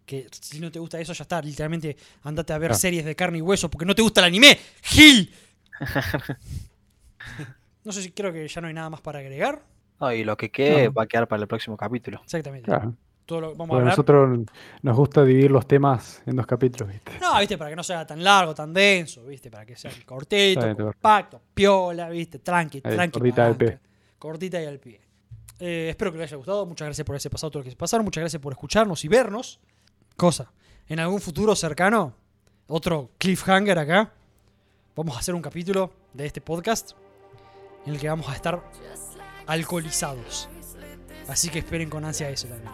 Que 0.07 0.29
si 0.31 0.61
no 0.61 0.71
te 0.71 0.79
gusta 0.79 1.01
eso, 1.01 1.13
ya 1.13 1.25
está. 1.25 1.43
Literalmente 1.43 1.97
andate 2.23 2.53
a 2.53 2.59
ver 2.59 2.75
series 2.75 3.05
de 3.05 3.17
carne 3.17 3.39
y 3.39 3.43
hueso 3.43 3.69
porque 3.69 3.85
no 3.85 3.95
te 3.95 4.03
gusta 4.03 4.21
el 4.21 4.27
anime. 4.27 4.57
¡Gil! 4.83 5.35
no 7.85 7.93
sé 7.93 8.03
si 8.03 8.13
creo 8.13 8.33
que 8.33 8.47
ya 8.47 8.61
no 8.61 8.69
hay 8.69 8.75
nada 8.75 8.89
más 8.89 9.01
para 9.01 9.19
agregar. 9.19 9.63
y 10.15 10.25
lo 10.25 10.37
que 10.37 10.51
quede 10.51 10.89
va 10.89 11.03
a 11.03 11.07
quedar 11.07 11.27
para 11.27 11.43
el 11.43 11.49
próximo 11.49 11.77
capítulo. 11.77 12.21
Exactamente. 12.23 12.71
vamos 12.71 13.81
a 13.81 13.85
nosotros 13.85 14.47
nos 14.83 14.97
gusta 14.97 15.25
dividir 15.25 15.51
los 15.51 15.67
temas 15.67 16.23
en 16.25 16.37
dos 16.37 16.47
capítulos, 16.47 16.93
¿viste? 16.93 17.19
No, 17.21 17.41
¿viste? 17.41 17.59
Para 17.59 17.71
que 17.71 17.77
no 17.77 17.83
sea 17.83 18.07
tan 18.07 18.23
largo, 18.23 18.55
tan 18.55 18.73
denso, 18.73 19.25
¿viste? 19.25 19.51
Para 19.51 19.67
que 19.67 19.75
sea 19.75 19.91
cortito, 20.07 20.77
compacto, 20.77 21.41
piola, 21.53 22.09
¿viste? 22.09 22.39
Tranqui, 22.39 22.81
tranqui. 22.81 23.19
Cortita 23.19 23.47
al 23.47 23.57
pie. 23.57 23.79
Cortita 24.21 24.63
y 24.63 24.67
al 24.67 24.79
pie. 24.79 25.01
Eh, 25.59 25.89
espero 25.91 26.13
que 26.13 26.19
les 26.19 26.31
haya 26.31 26.37
gustado. 26.37 26.67
Muchas 26.67 26.87
gracias 26.87 27.05
por 27.05 27.17
ese 27.17 27.31
pasado, 27.31 27.51
todo 27.51 27.61
lo 27.61 27.65
que 27.65 27.71
se 27.71 27.77
pasaron. 27.77 28.05
Muchas 28.05 28.21
gracias 28.21 28.41
por 28.41 28.53
escucharnos 28.53 29.05
y 29.05 29.09
vernos. 29.09 29.59
Cosa, 30.17 30.51
en 30.89 30.99
algún 30.99 31.21
futuro 31.21 31.55
cercano, 31.55 32.15
otro 32.69 33.11
cliffhanger 33.19 33.79
acá 33.79 34.13
vamos 34.95 35.15
a 35.15 35.19
hacer 35.21 35.35
un 35.35 35.43
capítulo 35.43 35.93
de 36.15 36.25
este 36.25 36.41
podcast 36.41 36.93
en 37.85 37.93
el 37.95 38.01
que 38.01 38.09
vamos 38.09 38.27
a 38.31 38.35
estar 38.35 38.63
alcoholizados. 39.47 40.49
Así 41.29 41.51
que 41.51 41.59
esperen 41.59 41.91
con 41.91 42.05
ansia 42.05 42.31
eso 42.31 42.49
también. 42.49 42.73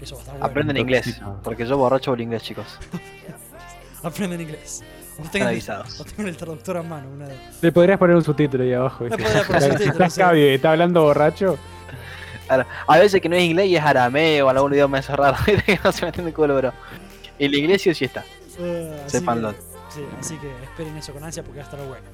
Eso 0.00 0.14
va 0.14 0.20
a 0.20 0.22
estar 0.22 0.34
bueno. 0.34 0.46
Aprenden 0.46 0.76
inglés, 0.76 1.20
porque 1.42 1.66
yo 1.66 1.76
borracho 1.76 2.12
hablo 2.12 2.22
inglés, 2.22 2.42
chicos. 2.44 2.66
Aprenden 4.04 4.40
inglés. 4.40 4.84
O 5.18 5.22
Están 5.22 5.32
tengan, 5.32 5.48
avisados. 5.48 6.00
o 6.00 6.04
tengan 6.04 6.28
el 6.28 6.36
traductor 6.36 6.76
a 6.76 6.82
mano. 6.84 7.10
Una 7.10 7.26
de... 7.26 7.36
Le 7.60 7.72
podrías 7.72 7.98
poner 7.98 8.14
un 8.14 8.22
subtítulo 8.22 8.62
ahí 8.62 8.72
abajo. 8.74 9.02
Le 9.08 9.16
¿viste? 9.16 9.24
podría 9.24 9.72
poner 9.92 10.10
sí. 10.12 10.20
Cabi, 10.20 10.42
está 10.42 10.70
hablando 10.70 11.02
borracho. 11.02 11.58
A 12.48 12.98
veces 12.98 13.20
que 13.20 13.28
no 13.28 13.36
es 13.36 13.42
inglés 13.44 13.66
y 13.68 13.76
es 13.76 13.82
arameo 13.82 14.46
o 14.46 14.48
algún 14.48 14.72
idioma 14.72 14.98
esos 14.98 15.16
raro, 15.16 15.36
que 15.66 15.78
no 15.82 15.92
se 15.92 16.02
me 16.02 16.08
entiende 16.08 16.32
culo, 16.32 16.54
pero 16.56 16.72
el 17.38 17.54
inglés 17.54 17.82
sí 17.82 17.90
está. 18.04 18.20
Así 18.20 19.18
Sépanlo. 19.18 19.52
que- 19.52 19.68
Sí, 19.94 20.04
así 20.20 20.36
que 20.36 20.50
esperen 20.64 20.96
eso 20.98 21.12
con 21.14 21.24
ansia 21.24 21.42
porque 21.42 21.60
va 21.60 21.64
a 21.64 21.70
estar 21.70 21.80
bueno. 21.86 22.04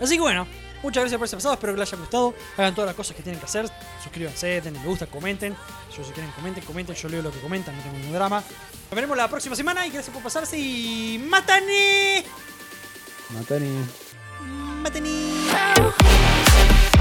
Así 0.00 0.16
que 0.16 0.20
bueno, 0.22 0.44
muchas 0.82 1.02
gracias 1.04 1.18
por 1.18 1.26
ese 1.26 1.36
pasado, 1.36 1.54
espero 1.54 1.72
que 1.72 1.78
les 1.80 1.92
haya 1.92 2.00
gustado. 2.00 2.34
Hagan 2.58 2.74
todas 2.74 2.86
las 2.88 2.96
cosas 2.96 3.16
que 3.16 3.22
tienen 3.22 3.38
que 3.38 3.46
hacer. 3.46 3.66
Suscríbanse, 4.02 4.60
denle 4.60 4.80
me 4.80 4.86
gusta, 4.86 5.06
comenten. 5.06 5.54
Yo 5.96 6.02
si 6.04 6.10
quieren 6.10 6.32
comenten, 6.32 6.64
comenten, 6.64 6.96
yo 6.96 7.08
leo 7.08 7.22
lo 7.22 7.30
que 7.30 7.38
comentan, 7.38 7.76
no 7.76 7.82
tengo 7.82 7.96
ningún 7.96 8.12
drama. 8.12 8.42
Nos 8.42 8.90
veremos 8.94 9.16
la 9.16 9.28
próxima 9.28 9.54
semana 9.54 9.86
y 9.86 9.90
gracias 9.90 10.12
por 10.12 10.22
pasarse 10.22 10.58
y 10.58 11.24
¡Matane! 11.28 12.24
Matani. 13.30 13.84
¡Matani! 14.82 15.48
Oh. 15.80 16.93